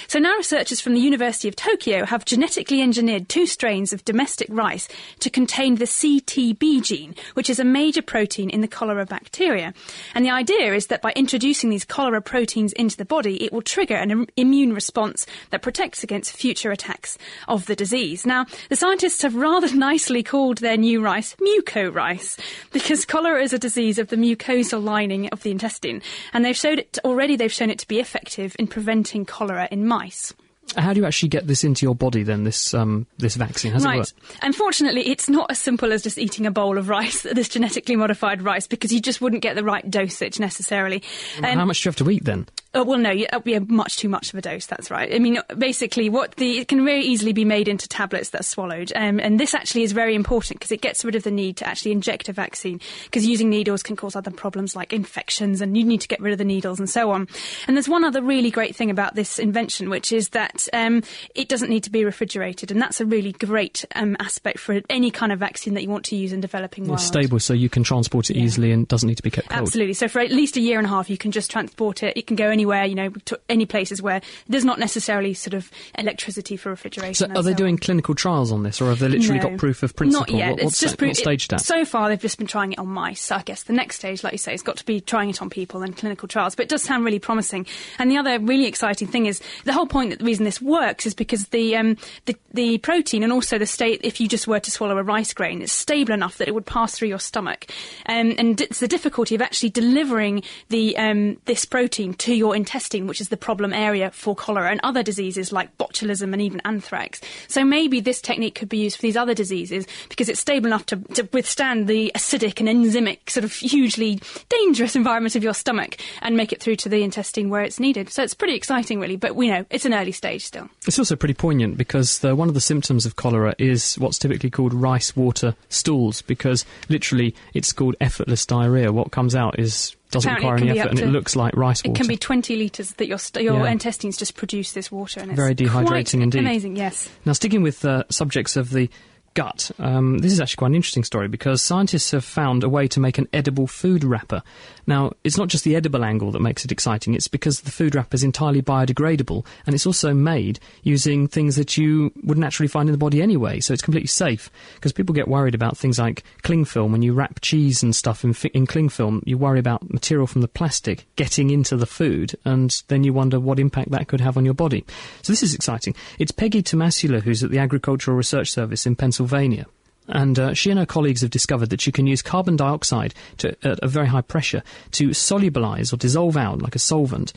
So 0.08 0.20
now 0.20 0.36
researchers 0.38 0.82
from 0.82 0.94
the 0.94 1.00
University 1.00 1.48
of 1.48 1.56
Tokyo 1.56 2.06
have 2.06 2.26
genetically 2.26 2.82
engineered 2.82 3.30
two 3.30 3.46
strains 3.46 3.94
of 3.94 4.06
domestic 4.06 4.48
rice 4.50 4.88
to 5.20 5.30
contain 5.30 5.76
the 5.76 5.86
CTB 5.86 6.82
gene, 6.82 7.16
which 7.34 7.50
is 7.50 7.60
a 7.60 7.64
major 7.64 8.02
protein 8.02 8.21
protein 8.22 8.52
in 8.52 8.62
the 8.62 8.68
cholera 8.68 9.04
bacteria. 9.04 9.74
And 10.14 10.24
the 10.24 10.30
idea 10.30 10.76
is 10.76 10.88
that 10.88 11.02
by 11.02 11.12
introducing 11.16 11.72
these 11.72 11.84
cholera 11.84 12.22
proteins 12.22 12.72
into 12.74 12.96
the 12.96 13.04
body, 13.04 13.44
it 13.44 13.52
will 13.52 13.64
trigger 13.64 13.96
an 13.96 14.28
immune 14.38 14.74
response 14.74 15.26
that 15.50 15.64
protects 15.64 16.04
against 16.04 16.38
future 16.38 16.72
attacks 16.72 17.18
of 17.48 17.66
the 17.66 17.76
disease. 17.76 18.24
Now, 18.24 18.46
the 18.70 18.76
scientists 18.76 19.24
have 19.24 19.34
rather 19.36 19.74
nicely 19.90 20.22
called 20.22 20.60
their 20.60 20.78
new 20.78 21.02
rice 21.02 21.36
muco 21.42 21.90
rice 21.90 22.38
because 22.72 23.06
cholera 23.06 23.42
is 23.42 23.54
a 23.54 23.58
disease 23.58 23.98
of 23.98 24.10
the 24.10 24.18
mucosal 24.18 24.84
lining 24.84 25.28
of 25.30 25.42
the 25.42 25.50
intestine. 25.50 26.04
And 26.32 26.46
they've 26.46 26.56
showed 26.56 26.78
it 26.78 27.00
already, 27.04 27.36
they've 27.36 27.52
shown 27.52 27.72
it 27.72 27.80
to 27.80 27.88
be 27.88 28.00
effective 28.00 28.56
in 28.60 28.68
preventing 28.68 29.26
cholera 29.26 29.68
in 29.72 29.88
mice. 29.88 30.32
How 30.78 30.94
do 30.94 31.00
you 31.00 31.06
actually 31.06 31.30
get 31.30 31.48
this 31.48 31.64
into 31.64 31.86
your 31.86 31.96
body 31.96 32.24
then, 32.24 32.44
this, 32.44 32.74
um, 32.74 33.08
this 33.18 33.36
vaccine? 33.36 33.74
How's 33.74 33.86
right. 33.86 34.00
it? 34.00 34.14
Unfortunately, 34.42 35.02
it's 35.10 35.30
not 35.30 35.52
as 35.52 35.60
simple 35.60 35.92
as 35.92 36.02
just 36.02 36.18
eating 36.18 36.46
a 36.46 36.52
bowl 36.52 36.78
of 36.78 36.90
rice, 36.90 37.22
this 37.34 37.50
genetically 37.50 37.96
modified 37.96 38.42
rice, 38.42 38.68
because 38.68 38.94
you 38.94 39.02
just 39.02 39.22
wouldn't 39.22 39.42
get 39.42 39.56
the 39.56 39.64
right 39.64 39.90
dosage 39.90 40.40
necessarily. 40.40 41.04
Well, 41.42 41.52
um, 41.52 41.60
how 41.60 41.66
much 41.66 41.82
do 41.82 41.88
you 41.88 41.90
have 41.90 41.98
to 41.98 42.10
eat 42.10 42.26
then? 42.26 42.48
Oh, 42.74 42.86
well, 42.86 43.00
no, 43.00 43.12
it'll 43.12 43.42
be 43.42 43.60
much 43.60 43.98
too 43.98 44.08
much 44.08 44.32
of 44.32 44.40
a 44.40 44.42
dose. 44.42 44.66
That's 44.66 44.90
right. 44.90 45.14
I 45.14 45.20
mean, 45.20 45.40
basically, 45.58 46.08
what 46.08 46.38
the 46.38 46.60
it 46.60 46.70
can 46.70 46.86
very 46.86 47.04
easily 47.04 47.34
be 47.34 47.44
made 47.44 47.68
into 47.68 47.86
tablets 47.86 48.30
that 48.30 48.42
are 48.42 48.44
swallowed, 48.46 48.94
um, 48.96 49.20
and 49.20 49.38
this 49.38 49.54
actually 49.54 49.84
is 49.84 49.92
very 49.92 50.16
important 50.16 50.60
because 50.60 50.72
it 50.72 50.80
gets 50.80 51.04
rid 51.04 51.16
of 51.16 51.24
the 51.24 51.32
need 51.32 51.58
to 51.58 51.68
actually 51.68 51.92
inject 51.92 52.30
a 52.30 52.34
vaccine. 52.34 52.80
Because 53.04 53.26
using 53.26 53.50
needles 53.50 53.84
can 53.84 53.98
cause 53.98 54.16
other 54.16 54.32
problems 54.32 54.74
like 54.74 54.94
infections, 54.94 55.60
and 55.60 55.78
you 55.78 55.84
need 55.84 56.00
to 56.00 56.08
get 56.08 56.22
rid 56.22 56.32
of 56.32 56.38
the 56.38 56.46
needles 56.46 56.80
and 56.80 56.90
so 56.90 57.12
on. 57.12 57.28
And 57.68 57.76
there's 57.76 57.90
one 57.90 58.06
other 58.06 58.22
really 58.22 58.52
great 58.52 58.74
thing 58.74 58.90
about 58.90 59.16
this 59.16 59.38
invention, 59.38 59.90
which 59.90 60.14
is 60.14 60.30
that 60.30 60.70
um, 60.72 61.04
it 61.36 61.50
doesn't 61.50 61.70
need 61.70 61.84
to 61.84 61.92
be 61.92 62.06
refrigerated, 62.06 62.72
and 62.72 62.82
that's 62.82 63.02
a 63.02 63.06
really 63.06 63.34
great 63.34 63.84
um, 63.96 64.16
aspect 64.22 64.60
for 64.60 64.80
any 64.90 65.12
kind 65.12 65.34
of 65.34 65.40
vaccine 65.40 65.74
that 65.74 65.84
you 65.84 65.90
want 65.90 66.06
to 66.06 66.16
use 66.16 66.32
in 66.32 66.40
developing 66.40 66.88
world. 66.88 67.00
It's 67.00 67.08
stable, 67.08 67.42
so 67.42 67.54
you 67.54 67.68
can 67.68 67.84
transport 67.84 68.30
it 68.30 68.38
yeah. 68.38 68.44
easily 68.44 68.72
and 68.72 68.88
doesn't 68.88 69.08
need 69.08 69.18
to 69.18 69.24
be 69.24 69.30
kept 69.30 69.50
cold. 69.50 69.68
Absolutely. 69.68 69.94
So 69.94 70.08
for 70.08 70.20
at 70.20 70.32
least 70.32 70.56
a 70.56 70.62
year 70.62 70.78
and 70.78 70.88
a 70.88 70.90
half, 70.90 71.10
you 71.10 71.18
can 71.18 71.32
just 71.32 71.52
transport 71.52 72.02
it. 72.02 72.16
It 72.16 72.28
can 72.28 72.38
go 72.38 72.48
anywhere 72.48 72.61
anywhere, 72.62 72.86
you 72.86 72.94
know, 72.96 73.10
to 73.26 73.40
any 73.50 73.66
places 73.66 74.02
where 74.02 74.22
there's 74.48 74.64
not 74.64 74.78
necessarily 74.78 75.34
sort 75.34 75.56
of 75.56 75.72
electricity 75.98 76.56
for 76.56 76.70
refrigeration. 76.70 77.30
So 77.34 77.40
are 77.40 77.42
they 77.42 77.52
so 77.52 77.58
doing 77.58 77.76
on. 77.76 77.80
clinical 77.80 78.14
trials 78.14 78.52
on 78.52 78.62
this, 78.62 78.80
or 78.80 78.90
have 78.90 79.00
they 79.00 79.08
literally 79.08 79.40
no, 79.40 79.50
got 79.50 79.58
proof 79.58 79.82
of 79.82 79.96
principle? 79.96 80.22
Not 80.22 80.38
yet. 80.38 80.52
What, 80.52 80.62
it's 80.62 80.80
just 80.80 80.94
sta- 80.94 81.08
what 81.08 81.16
stage 81.16 81.48
it, 81.52 81.60
So 81.60 81.84
far, 81.86 82.10
they've 82.10 82.22
just 82.22 82.38
been 82.38 82.48
trying 82.48 82.74
it 82.74 82.80
on 82.80 82.88
mice. 82.88 83.22
So 83.22 83.36
I 83.36 83.42
guess 83.42 83.64
the 83.64 83.74
next 83.74 83.96
stage, 83.96 84.24
like 84.24 84.34
you 84.34 84.38
say, 84.38 84.52
has 84.52 84.62
got 84.62 84.78
to 84.78 84.86
be 84.86 85.02
trying 85.02 85.30
it 85.30 85.42
on 85.42 85.50
people 85.50 85.82
and 85.82 85.98
clinical 85.98 86.28
trials. 86.28 86.56
But 86.56 86.64
it 86.64 86.70
does 86.70 86.84
sound 86.84 87.04
really 87.04 87.20
promising. 87.20 87.66
And 87.98 88.12
the 88.12 88.18
other 88.18 88.40
really 88.40 88.66
exciting 88.66 89.08
thing 89.08 89.26
is 89.26 89.42
the 89.64 89.74
whole 89.74 89.88
point 89.88 90.12
that 90.12 90.20
the 90.20 90.26
reason 90.26 90.46
this 90.46 90.62
works 90.62 91.06
is 91.08 91.16
because 91.16 91.48
the 91.48 91.76
um, 91.76 91.98
the, 92.26 92.36
the 92.54 92.78
protein 92.80 93.24
and 93.24 93.34
also 93.34 93.58
the 93.58 93.66
state, 93.66 94.02
if 94.04 94.22
you 94.22 94.28
just 94.28 94.48
were 94.48 94.60
to 94.60 94.72
swallow 94.72 94.98
a 94.98 95.04
rice 95.04 95.34
grain, 95.34 95.64
it's 95.64 95.74
stable 95.74 96.14
enough 96.14 96.38
that 96.38 96.48
it 96.48 96.54
would 96.54 96.66
pass 96.66 96.96
through 96.96 97.08
your 97.08 97.20
stomach. 97.20 97.66
Um, 98.06 98.36
and 98.38 98.62
it's 98.62 98.80
the 98.80 98.88
difficulty 98.88 99.34
of 99.36 99.42
actually 99.42 99.70
delivering 99.70 100.44
the 100.70 100.96
um, 100.98 101.38
this 101.46 101.66
protein 101.66 102.14
to 102.16 102.36
your 102.36 102.51
intestine, 102.54 103.08
which 103.08 103.22
is 103.22 103.30
the 103.30 103.38
problem 103.38 103.74
area 103.74 104.12
for 104.12 104.36
cholera 104.36 104.72
and 104.72 104.80
other 104.84 105.04
diseases 105.04 105.52
like 105.52 105.78
botulism 105.78 106.34
and 106.34 106.42
even 106.42 106.62
anthrax. 106.66 107.22
So 107.48 107.64
maybe 107.64 108.00
this 108.00 108.22
technique 108.22 108.56
could 108.56 108.70
be 108.70 108.78
used 108.78 108.98
for 108.98 109.02
these 109.04 109.18
other 109.18 109.34
diseases 109.34 109.88
because 110.10 110.30
it's 110.30 110.40
stable 110.40 110.68
enough 110.68 110.86
to, 110.88 110.98
to 111.16 111.28
withstand 111.34 111.88
the 111.88 112.12
acidic 112.16 112.60
and 112.60 112.70
enzymic 112.70 113.30
sort 113.30 113.44
of 113.44 113.54
hugely 113.54 114.22
dangerous 114.50 114.96
environment 115.02 115.36
of 115.36 115.44
your 115.44 115.54
stomach 115.54 115.98
and 116.22 116.38
make 116.38 116.52
it 116.52 116.62
through 116.62 116.76
to 116.78 116.90
the 116.90 117.04
intestine 117.04 117.50
where 117.50 117.64
it's 117.64 117.80
needed. 117.80 118.10
So 118.10 118.24
it's 118.24 118.34
pretty 118.34 118.56
exciting, 118.56 119.00
really. 119.00 119.16
But 119.16 119.36
we 119.36 119.48
know 119.48 119.66
it's 119.70 119.86
an 119.86 119.94
early 119.94 120.12
stage 120.12 120.46
still. 120.46 120.70
It's 120.88 121.00
also 121.00 121.16
pretty 121.16 121.34
poignant 121.34 121.78
because 121.78 122.20
the, 122.20 122.36
one 122.36 122.48
of 122.48 122.54
the 122.54 122.62
symptoms 122.62 123.06
of 123.06 123.16
cholera 123.16 123.56
is 123.58 123.96
what's 123.96 124.18
typically 124.18 124.50
called 124.50 124.74
rice 124.74 125.16
water 125.16 125.56
stools 125.70 126.22
because 126.22 126.66
literally 126.90 127.36
it's 127.54 127.74
called 127.74 127.96
effortless 128.00 128.46
diarrhea. 128.46 128.92
What 128.92 129.12
comes 129.12 129.36
out 129.36 129.60
is 129.60 129.96
doesn't 130.12 130.32
Apparently 130.32 130.70
require 130.70 130.72
any 130.72 130.80
effort, 130.80 130.92
and 130.92 131.00
it 131.00 131.12
looks 131.12 131.36
like 131.36 131.56
rice 131.56 131.84
water. 131.84 131.92
It 131.92 131.98
can 131.98 132.08
be 132.08 132.18
20 132.18 132.56
litres 132.56 132.92
that 132.94 133.08
your, 133.08 133.18
st- 133.18 133.44
your 133.44 133.64
yeah. 133.64 133.72
intestines 133.72 134.18
just 134.18 134.36
produce 134.36 134.74
this 134.74 134.92
water. 134.92 135.22
And 135.22 135.32
it's 135.32 135.38
Very 135.38 135.56
dehydrating 135.56 136.22
indeed. 136.22 136.40
Amazing, 136.40 136.76
yes. 136.76 137.10
Now, 137.26 137.34
sticking 137.34 137.64
with 137.64 137.84
uh, 137.86 138.04
subjects 138.10 138.58
of 138.58 138.70
the 138.70 138.90
gut. 139.34 139.72
Um, 139.80 140.20
this 140.20 140.32
is 140.32 140.42
actually 140.42 140.58
quite 140.58 140.68
an 140.68 140.76
interesting 140.76 141.04
story 141.04 141.28
because 141.28 141.62
scientists 141.62 142.12
have 142.12 142.26
found 142.26 142.64
a 142.64 142.70
way 142.70 142.88
to 142.90 143.00
make 143.00 143.18
an 143.18 143.28
edible 143.32 143.68
food 143.68 144.04
wrapper. 144.04 144.44
Now, 144.88 145.14
it's 145.24 145.38
not 145.38 145.48
just 145.48 145.64
the 145.64 145.76
edible 145.76 146.04
angle 146.04 146.32
that 146.32 146.42
makes 146.42 146.66
it 146.66 146.72
exciting, 146.72 147.14
it's 147.14 147.28
because 147.28 147.62
the 147.62 147.72
food 147.72 147.96
wrapper 147.96 148.16
is 148.16 148.24
entirely 148.24 148.62
biodegradable 148.62 149.46
and 149.66 149.74
it's 149.74 149.86
also 149.86 150.14
made 150.14 150.60
using 150.84 151.28
things 151.28 151.56
that 151.56 151.78
you 151.78 152.12
would 152.24 152.38
naturally 152.38 152.68
find 152.68 152.90
in 152.90 152.94
the 152.94 152.98
body 152.98 153.22
anyway, 153.22 153.60
so 153.60 153.74
it's 153.74 153.82
completely 153.82 154.08
safe. 154.08 154.50
Because 154.76 154.92
people 154.92 155.16
get 155.16 155.28
worried 155.28 155.56
about 155.56 155.78
things 155.78 156.00
like 156.00 156.24
cling 156.42 156.66
film. 156.66 156.92
When 156.92 157.02
you 157.02 157.14
wrap 157.14 157.40
cheese 157.42 157.84
and 157.84 157.96
stuff 157.96 158.24
in, 158.24 158.36
in 158.54 158.66
cling 158.66 158.90
film, 158.90 159.24
you 159.26 159.38
worry 159.38 159.60
about 159.60 159.94
material 159.94 160.28
from 160.28 160.42
the 160.42 160.48
plastic 160.48 161.06
getting 161.16 161.50
into 161.50 161.78
the 161.78 161.86
food 161.86 162.36
and 162.44 162.84
then 162.90 163.04
you 163.04 163.14
wonder 163.14 163.40
what 163.40 163.60
impact 163.60 163.92
that 163.92 164.08
could 164.08 164.22
have 164.22 164.38
on 164.38 164.46
your 164.46 164.54
body. 164.54 164.86
So 165.22 165.32
this 165.32 165.44
is 165.44 165.54
exciting. 165.54 165.96
It's 166.20 166.32
Peggy 166.32 166.62
Tomasula, 166.62 167.22
who's 167.22 167.44
at 167.44 167.52
the 167.52 167.60
Agricultural 167.60 168.18
Research 168.18 168.52
Service 168.52 168.86
in 168.86 168.96
Pennsylvania 168.96 169.21
Pennsylvania. 169.22 169.68
And 170.08 170.40
uh, 170.40 170.54
she 170.54 170.72
and 170.72 170.80
her 170.80 170.86
colleagues 170.86 171.22
have 171.22 171.30
discovered 171.30 171.70
that 171.70 171.86
you 171.86 171.92
can 171.92 172.08
use 172.08 172.22
carbon 172.22 172.56
dioxide 172.56 173.14
to, 173.38 173.56
at 173.66 173.80
a 173.82 173.88
very 173.88 174.08
high 174.08 174.22
pressure 174.22 174.64
to 174.94 175.10
solubilize 175.10 175.94
or 175.94 175.98
dissolve 175.98 176.36
out, 176.36 176.62
like 176.62 176.76
a 176.76 176.80
solvent, 176.80 177.32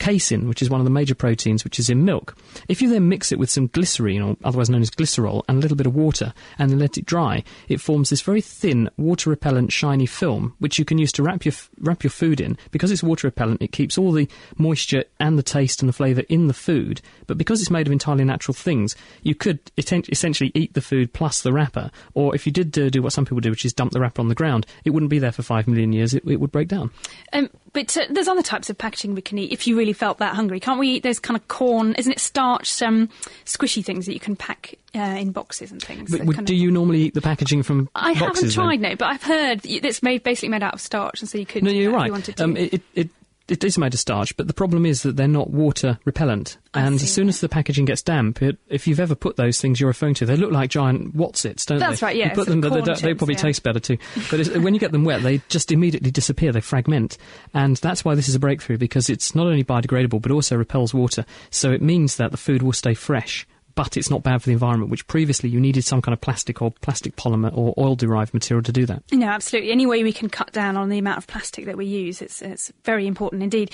casein, 0.00 0.48
which 0.48 0.62
is 0.62 0.68
one 0.68 0.80
of 0.80 0.84
the 0.84 0.90
major 0.90 1.14
proteins 1.14 1.62
which 1.62 1.78
is 1.78 1.88
in 1.88 2.04
milk. 2.04 2.36
If 2.68 2.82
you 2.82 2.88
then 2.88 3.08
mix 3.08 3.30
it 3.30 3.38
with 3.38 3.50
some 3.50 3.68
glycerine, 3.68 4.22
or 4.22 4.36
otherwise 4.42 4.68
known 4.68 4.82
as 4.82 4.90
glycerol, 4.90 5.44
and 5.48 5.58
a 5.58 5.60
little 5.60 5.76
bit 5.76 5.86
of 5.86 5.94
water, 5.94 6.34
and 6.58 6.70
then 6.70 6.80
let 6.80 6.98
it 6.98 7.06
dry, 7.06 7.44
it 7.68 7.80
forms 7.80 8.10
this 8.10 8.22
very 8.22 8.40
thin, 8.40 8.90
water 8.96 9.30
repellent, 9.30 9.70
shiny 9.70 10.06
film, 10.06 10.54
which 10.58 10.78
you 10.78 10.84
can 10.84 10.98
use 10.98 11.12
to 11.12 11.22
wrap 11.22 11.44
your 11.44 11.54
wrap 11.78 12.02
your 12.02 12.10
food 12.10 12.40
in. 12.40 12.58
Because 12.72 12.90
it's 12.90 13.02
water 13.02 13.28
repellent, 13.28 13.62
it 13.62 13.72
keeps 13.72 13.96
all 13.96 14.10
the 14.10 14.28
moisture 14.56 15.04
and 15.20 15.38
the 15.38 15.42
taste 15.42 15.82
and 15.82 15.88
the 15.88 15.92
flavour 15.92 16.22
in 16.28 16.48
the 16.48 16.54
food. 16.54 17.00
But 17.26 17.38
because 17.38 17.60
it's 17.60 17.70
made 17.70 17.86
of 17.86 17.92
entirely 17.92 18.24
natural 18.24 18.54
things, 18.54 18.96
you 19.22 19.34
could 19.34 19.60
essentially 19.76 20.50
eat 20.54 20.74
the 20.74 20.80
food 20.80 21.12
plus 21.12 21.42
the 21.42 21.52
wrapper. 21.52 21.90
Or 22.14 22.34
if 22.34 22.46
you 22.46 22.52
did 22.52 22.72
do 22.72 23.02
what 23.02 23.12
some 23.12 23.26
people 23.26 23.40
do, 23.40 23.50
which 23.50 23.64
is 23.64 23.72
dump 23.72 23.92
the 23.92 24.00
wrapper 24.00 24.22
on 24.22 24.28
the 24.28 24.34
ground, 24.34 24.66
it 24.84 24.90
wouldn't 24.90 25.10
be 25.10 25.18
there 25.18 25.32
for 25.32 25.42
five 25.42 25.68
million 25.68 25.92
years. 25.92 26.14
It, 26.14 26.24
it 26.26 26.40
would 26.40 26.52
break 26.52 26.68
down. 26.68 26.90
Um, 27.32 27.50
but 27.72 27.96
uh, 27.96 28.06
there's 28.10 28.28
other 28.28 28.42
types 28.42 28.70
of 28.70 28.78
packaging 28.78 29.14
we 29.14 29.22
can 29.22 29.38
eat 29.38 29.52
if 29.52 29.66
you 29.66 29.76
really 29.76 29.92
felt 29.92 30.18
that 30.18 30.34
hungry. 30.34 30.60
Can't 30.60 30.78
we 30.78 30.88
eat 30.88 31.02
those 31.02 31.18
kind 31.18 31.36
of 31.36 31.46
corn, 31.48 31.94
isn't 31.94 32.12
it 32.12 32.18
starch, 32.18 32.80
um, 32.82 33.08
squishy 33.44 33.84
things 33.84 34.06
that 34.06 34.14
you 34.14 34.20
can 34.20 34.36
pack 34.36 34.74
uh, 34.94 34.98
in 34.98 35.32
boxes 35.32 35.70
and 35.70 35.82
things? 35.82 36.16
But, 36.16 36.44
do 36.44 36.54
you 36.54 36.70
normally 36.70 37.02
eat 37.02 37.14
the 37.14 37.20
packaging 37.20 37.62
from 37.62 37.88
I 37.94 38.14
boxes, 38.14 38.22
I 38.22 38.26
haven't 38.26 38.50
tried, 38.52 38.80
then? 38.80 38.90
no, 38.90 38.96
but 38.96 39.06
I've 39.06 39.22
heard 39.22 39.60
it's 39.64 40.02
made, 40.02 40.22
basically 40.22 40.48
made 40.48 40.62
out 40.62 40.74
of 40.74 40.80
starch, 40.80 41.20
and 41.20 41.28
so 41.28 41.38
you 41.38 41.46
could. 41.46 41.62
No, 41.64 41.70
you're 41.70 41.92
right. 41.92 42.08
You 42.08 42.44
um, 42.44 42.56
it, 42.56 42.82
it, 42.94 43.08
it 43.50 43.64
is 43.64 43.76
made 43.76 43.94
of 43.94 44.00
starch, 44.00 44.36
but 44.36 44.46
the 44.46 44.54
problem 44.54 44.86
is 44.86 45.02
that 45.02 45.16
they're 45.16 45.28
not 45.28 45.50
water 45.50 45.98
repellent. 46.04 46.56
And 46.72 46.94
as 46.94 47.12
soon 47.12 47.28
as 47.28 47.40
the 47.40 47.48
packaging 47.48 47.84
gets 47.84 48.00
damp, 48.00 48.40
it, 48.42 48.56
if 48.68 48.86
you've 48.86 49.00
ever 49.00 49.16
put 49.16 49.36
those 49.36 49.60
things 49.60 49.80
you're 49.80 49.88
referring 49.88 50.14
to, 50.14 50.26
they 50.26 50.36
look 50.36 50.52
like 50.52 50.70
giant 50.70 51.16
Wotsits, 51.16 51.66
don't 51.66 51.78
That's 51.80 52.00
they? 52.00 52.06
right, 52.06 52.16
yeah. 52.16 52.28
You 52.28 52.34
put 52.34 52.46
them, 52.46 52.60
they, 52.60 52.68
they, 52.68 53.14
probably 53.14 53.34
yeah. 53.34 53.40
taste 53.40 53.62
better 53.62 53.80
too. 53.80 53.98
But 54.30 54.46
when 54.58 54.74
you 54.74 54.80
get 54.80 54.92
them 54.92 55.04
wet, 55.04 55.22
they 55.22 55.42
just 55.48 55.72
immediately 55.72 56.12
disappear. 56.12 56.52
They 56.52 56.60
fragment, 56.60 57.18
and 57.52 57.76
that's 57.76 58.04
why 58.04 58.14
this 58.14 58.28
is 58.28 58.34
a 58.34 58.40
breakthrough 58.40 58.78
because 58.78 59.10
it's 59.10 59.34
not 59.34 59.46
only 59.46 59.64
biodegradable 59.64 60.22
but 60.22 60.30
also 60.30 60.56
repels 60.56 60.94
water. 60.94 61.24
So 61.50 61.72
it 61.72 61.82
means 61.82 62.16
that 62.16 62.30
the 62.30 62.36
food 62.36 62.62
will 62.62 62.72
stay 62.72 62.94
fresh 62.94 63.46
but 63.80 63.96
it's 63.96 64.10
not 64.10 64.22
bad 64.22 64.42
for 64.42 64.44
the 64.44 64.52
environment, 64.52 64.90
which 64.90 65.06
previously 65.06 65.48
you 65.48 65.58
needed 65.58 65.82
some 65.82 66.02
kind 66.02 66.12
of 66.12 66.20
plastic 66.20 66.60
or 66.60 66.70
plastic 66.82 67.16
polymer 67.16 67.50
or 67.56 67.72
oil 67.78 67.96
derived 67.96 68.34
material 68.34 68.62
to 68.62 68.72
do 68.72 68.84
that. 68.84 69.02
No, 69.10 69.26
absolutely. 69.26 69.72
Any 69.72 69.86
way 69.86 70.02
we 70.02 70.12
can 70.12 70.28
cut 70.28 70.52
down 70.52 70.76
on 70.76 70.90
the 70.90 70.98
amount 70.98 71.16
of 71.16 71.26
plastic 71.26 71.64
that 71.64 71.78
we 71.78 71.86
use, 71.86 72.20
it's, 72.20 72.42
it's 72.42 72.70
very 72.84 73.06
important 73.06 73.42
indeed. 73.42 73.70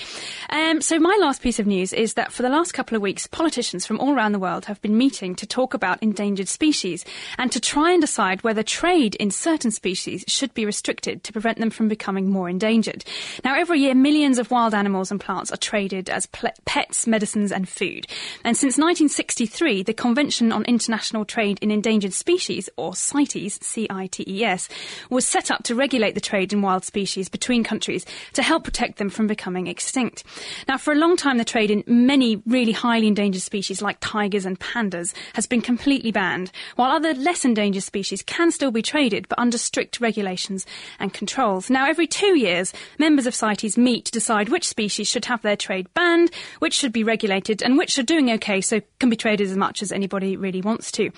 Um, 0.49 0.79
so, 0.79 0.97
my 0.97 1.17
last 1.19 1.41
piece 1.41 1.59
of 1.59 1.67
news 1.67 1.91
is 1.91 2.13
that 2.13 2.31
for 2.31 2.41
the 2.41 2.47
last 2.47 2.73
couple 2.73 2.95
of 2.95 3.01
weeks, 3.01 3.27
politicians 3.27 3.85
from 3.85 3.99
all 3.99 4.13
around 4.13 4.31
the 4.31 4.39
world 4.39 4.63
have 4.65 4.81
been 4.81 4.97
meeting 4.97 5.35
to 5.35 5.45
talk 5.45 5.73
about 5.73 6.01
endangered 6.01 6.47
species 6.47 7.03
and 7.37 7.51
to 7.51 7.59
try 7.59 7.91
and 7.91 7.99
decide 7.99 8.45
whether 8.45 8.63
trade 8.63 9.15
in 9.15 9.29
certain 9.29 9.71
species 9.71 10.23
should 10.25 10.53
be 10.53 10.65
restricted 10.65 11.21
to 11.25 11.33
prevent 11.33 11.57
them 11.59 11.69
from 11.69 11.89
becoming 11.89 12.29
more 12.29 12.47
endangered. 12.47 13.03
Now, 13.43 13.59
every 13.59 13.81
year, 13.81 13.93
millions 13.93 14.39
of 14.39 14.51
wild 14.51 14.73
animals 14.73 15.11
and 15.11 15.19
plants 15.19 15.51
are 15.51 15.57
traded 15.57 16.09
as 16.09 16.27
pets, 16.27 17.07
medicines, 17.07 17.51
and 17.51 17.67
food. 17.67 18.07
And 18.45 18.55
since 18.55 18.77
1963, 18.77 19.83
the 19.83 19.96
Convention 19.97 20.51
on 20.51 20.63
International 20.65 21.25
Trade 21.25 21.59
in 21.61 21.71
Endangered 21.71 22.13
Species, 22.13 22.69
or 22.77 22.95
CITES, 22.95 23.59
C-I-T-E-S, 23.61 24.69
was 25.09 25.25
set 25.25 25.51
up 25.51 25.63
to 25.63 25.75
regulate 25.75 26.15
the 26.15 26.21
trade 26.21 26.53
in 26.53 26.61
wild 26.61 26.85
species 26.85 27.27
between 27.27 27.63
countries 27.63 28.05
to 28.33 28.43
help 28.43 28.63
protect 28.63 28.97
them 28.97 29.09
from 29.09 29.27
becoming 29.27 29.67
extinct. 29.67 30.23
Now, 30.67 30.77
for 30.77 30.93
a 30.93 30.97
long 30.97 31.17
time, 31.17 31.37
the 31.37 31.43
trade 31.43 31.71
in 31.71 31.83
many 31.87 32.41
really 32.45 32.71
highly 32.71 33.07
endangered 33.07 33.41
species 33.41 33.81
like 33.81 33.97
tigers 33.99 34.45
and 34.45 34.59
pandas 34.59 35.13
has 35.33 35.47
been 35.47 35.61
completely 35.61 36.11
banned, 36.11 36.51
while 36.75 36.91
other 36.91 37.13
less 37.13 37.43
endangered 37.43 37.83
species 37.83 38.21
can 38.21 38.51
still 38.51 38.71
be 38.71 38.81
traded, 38.81 39.27
but 39.27 39.39
under 39.39 39.57
strict 39.57 39.99
regulations 39.99 40.65
and 40.99 41.13
controls. 41.13 41.69
Now, 41.69 41.89
every 41.89 42.07
two 42.07 42.37
years, 42.37 42.73
members 42.99 43.25
of 43.25 43.35
CITES 43.35 43.77
meet 43.77 44.05
to 44.05 44.11
decide 44.11 44.49
which 44.49 44.67
species 44.67 45.09
should 45.09 45.25
have 45.25 45.41
their 45.41 45.57
trade 45.57 45.93
banned, 45.93 46.31
which 46.59 46.73
should 46.73 46.93
be 46.93 47.03
regulated, 47.03 47.63
and 47.63 47.77
which 47.77 47.97
are 47.97 48.03
doing 48.03 48.29
okay, 48.31 48.61
so 48.61 48.81
can 48.99 49.09
be 49.09 49.15
traded 49.15 49.47
as 49.47 49.57
much 49.57 49.81
as 49.81 49.86
anybody 49.91 50.35
really 50.35 50.61
wants 50.61 50.91
to. 50.93 51.11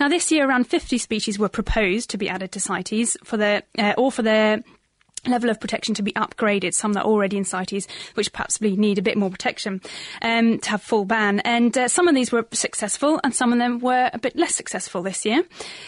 Now, 0.00 0.08
this 0.08 0.30
year, 0.30 0.48
around 0.48 0.66
50 0.66 0.98
species 0.98 1.38
were 1.38 1.48
proposed 1.48 2.10
to 2.10 2.18
be 2.18 2.28
added 2.28 2.52
to 2.52 2.60
CITES 2.60 3.16
for 3.24 3.36
their, 3.36 3.62
uh, 3.78 3.94
or 3.96 4.10
for 4.10 4.22
their 4.22 4.62
level 5.26 5.50
of 5.50 5.60
protection 5.60 5.94
to 5.94 6.02
be 6.02 6.12
upgraded, 6.12 6.74
some 6.74 6.92
that 6.94 7.04
are 7.04 7.10
already 7.10 7.36
in 7.36 7.44
CITES, 7.44 7.86
which 8.14 8.32
perhaps 8.32 8.60
need 8.60 8.98
a 8.98 9.02
bit 9.02 9.16
more 9.16 9.30
protection, 9.30 9.80
um, 10.22 10.58
to 10.58 10.70
have 10.70 10.82
full 10.82 11.04
ban. 11.04 11.40
And 11.40 11.76
uh, 11.76 11.88
some 11.88 12.08
of 12.08 12.14
these 12.14 12.32
were 12.32 12.46
successful, 12.52 13.20
and 13.22 13.34
some 13.34 13.52
of 13.52 13.58
them 13.58 13.78
were 13.78 14.10
a 14.12 14.18
bit 14.18 14.36
less 14.36 14.54
successful 14.54 15.02
this 15.02 15.24
year. 15.24 15.44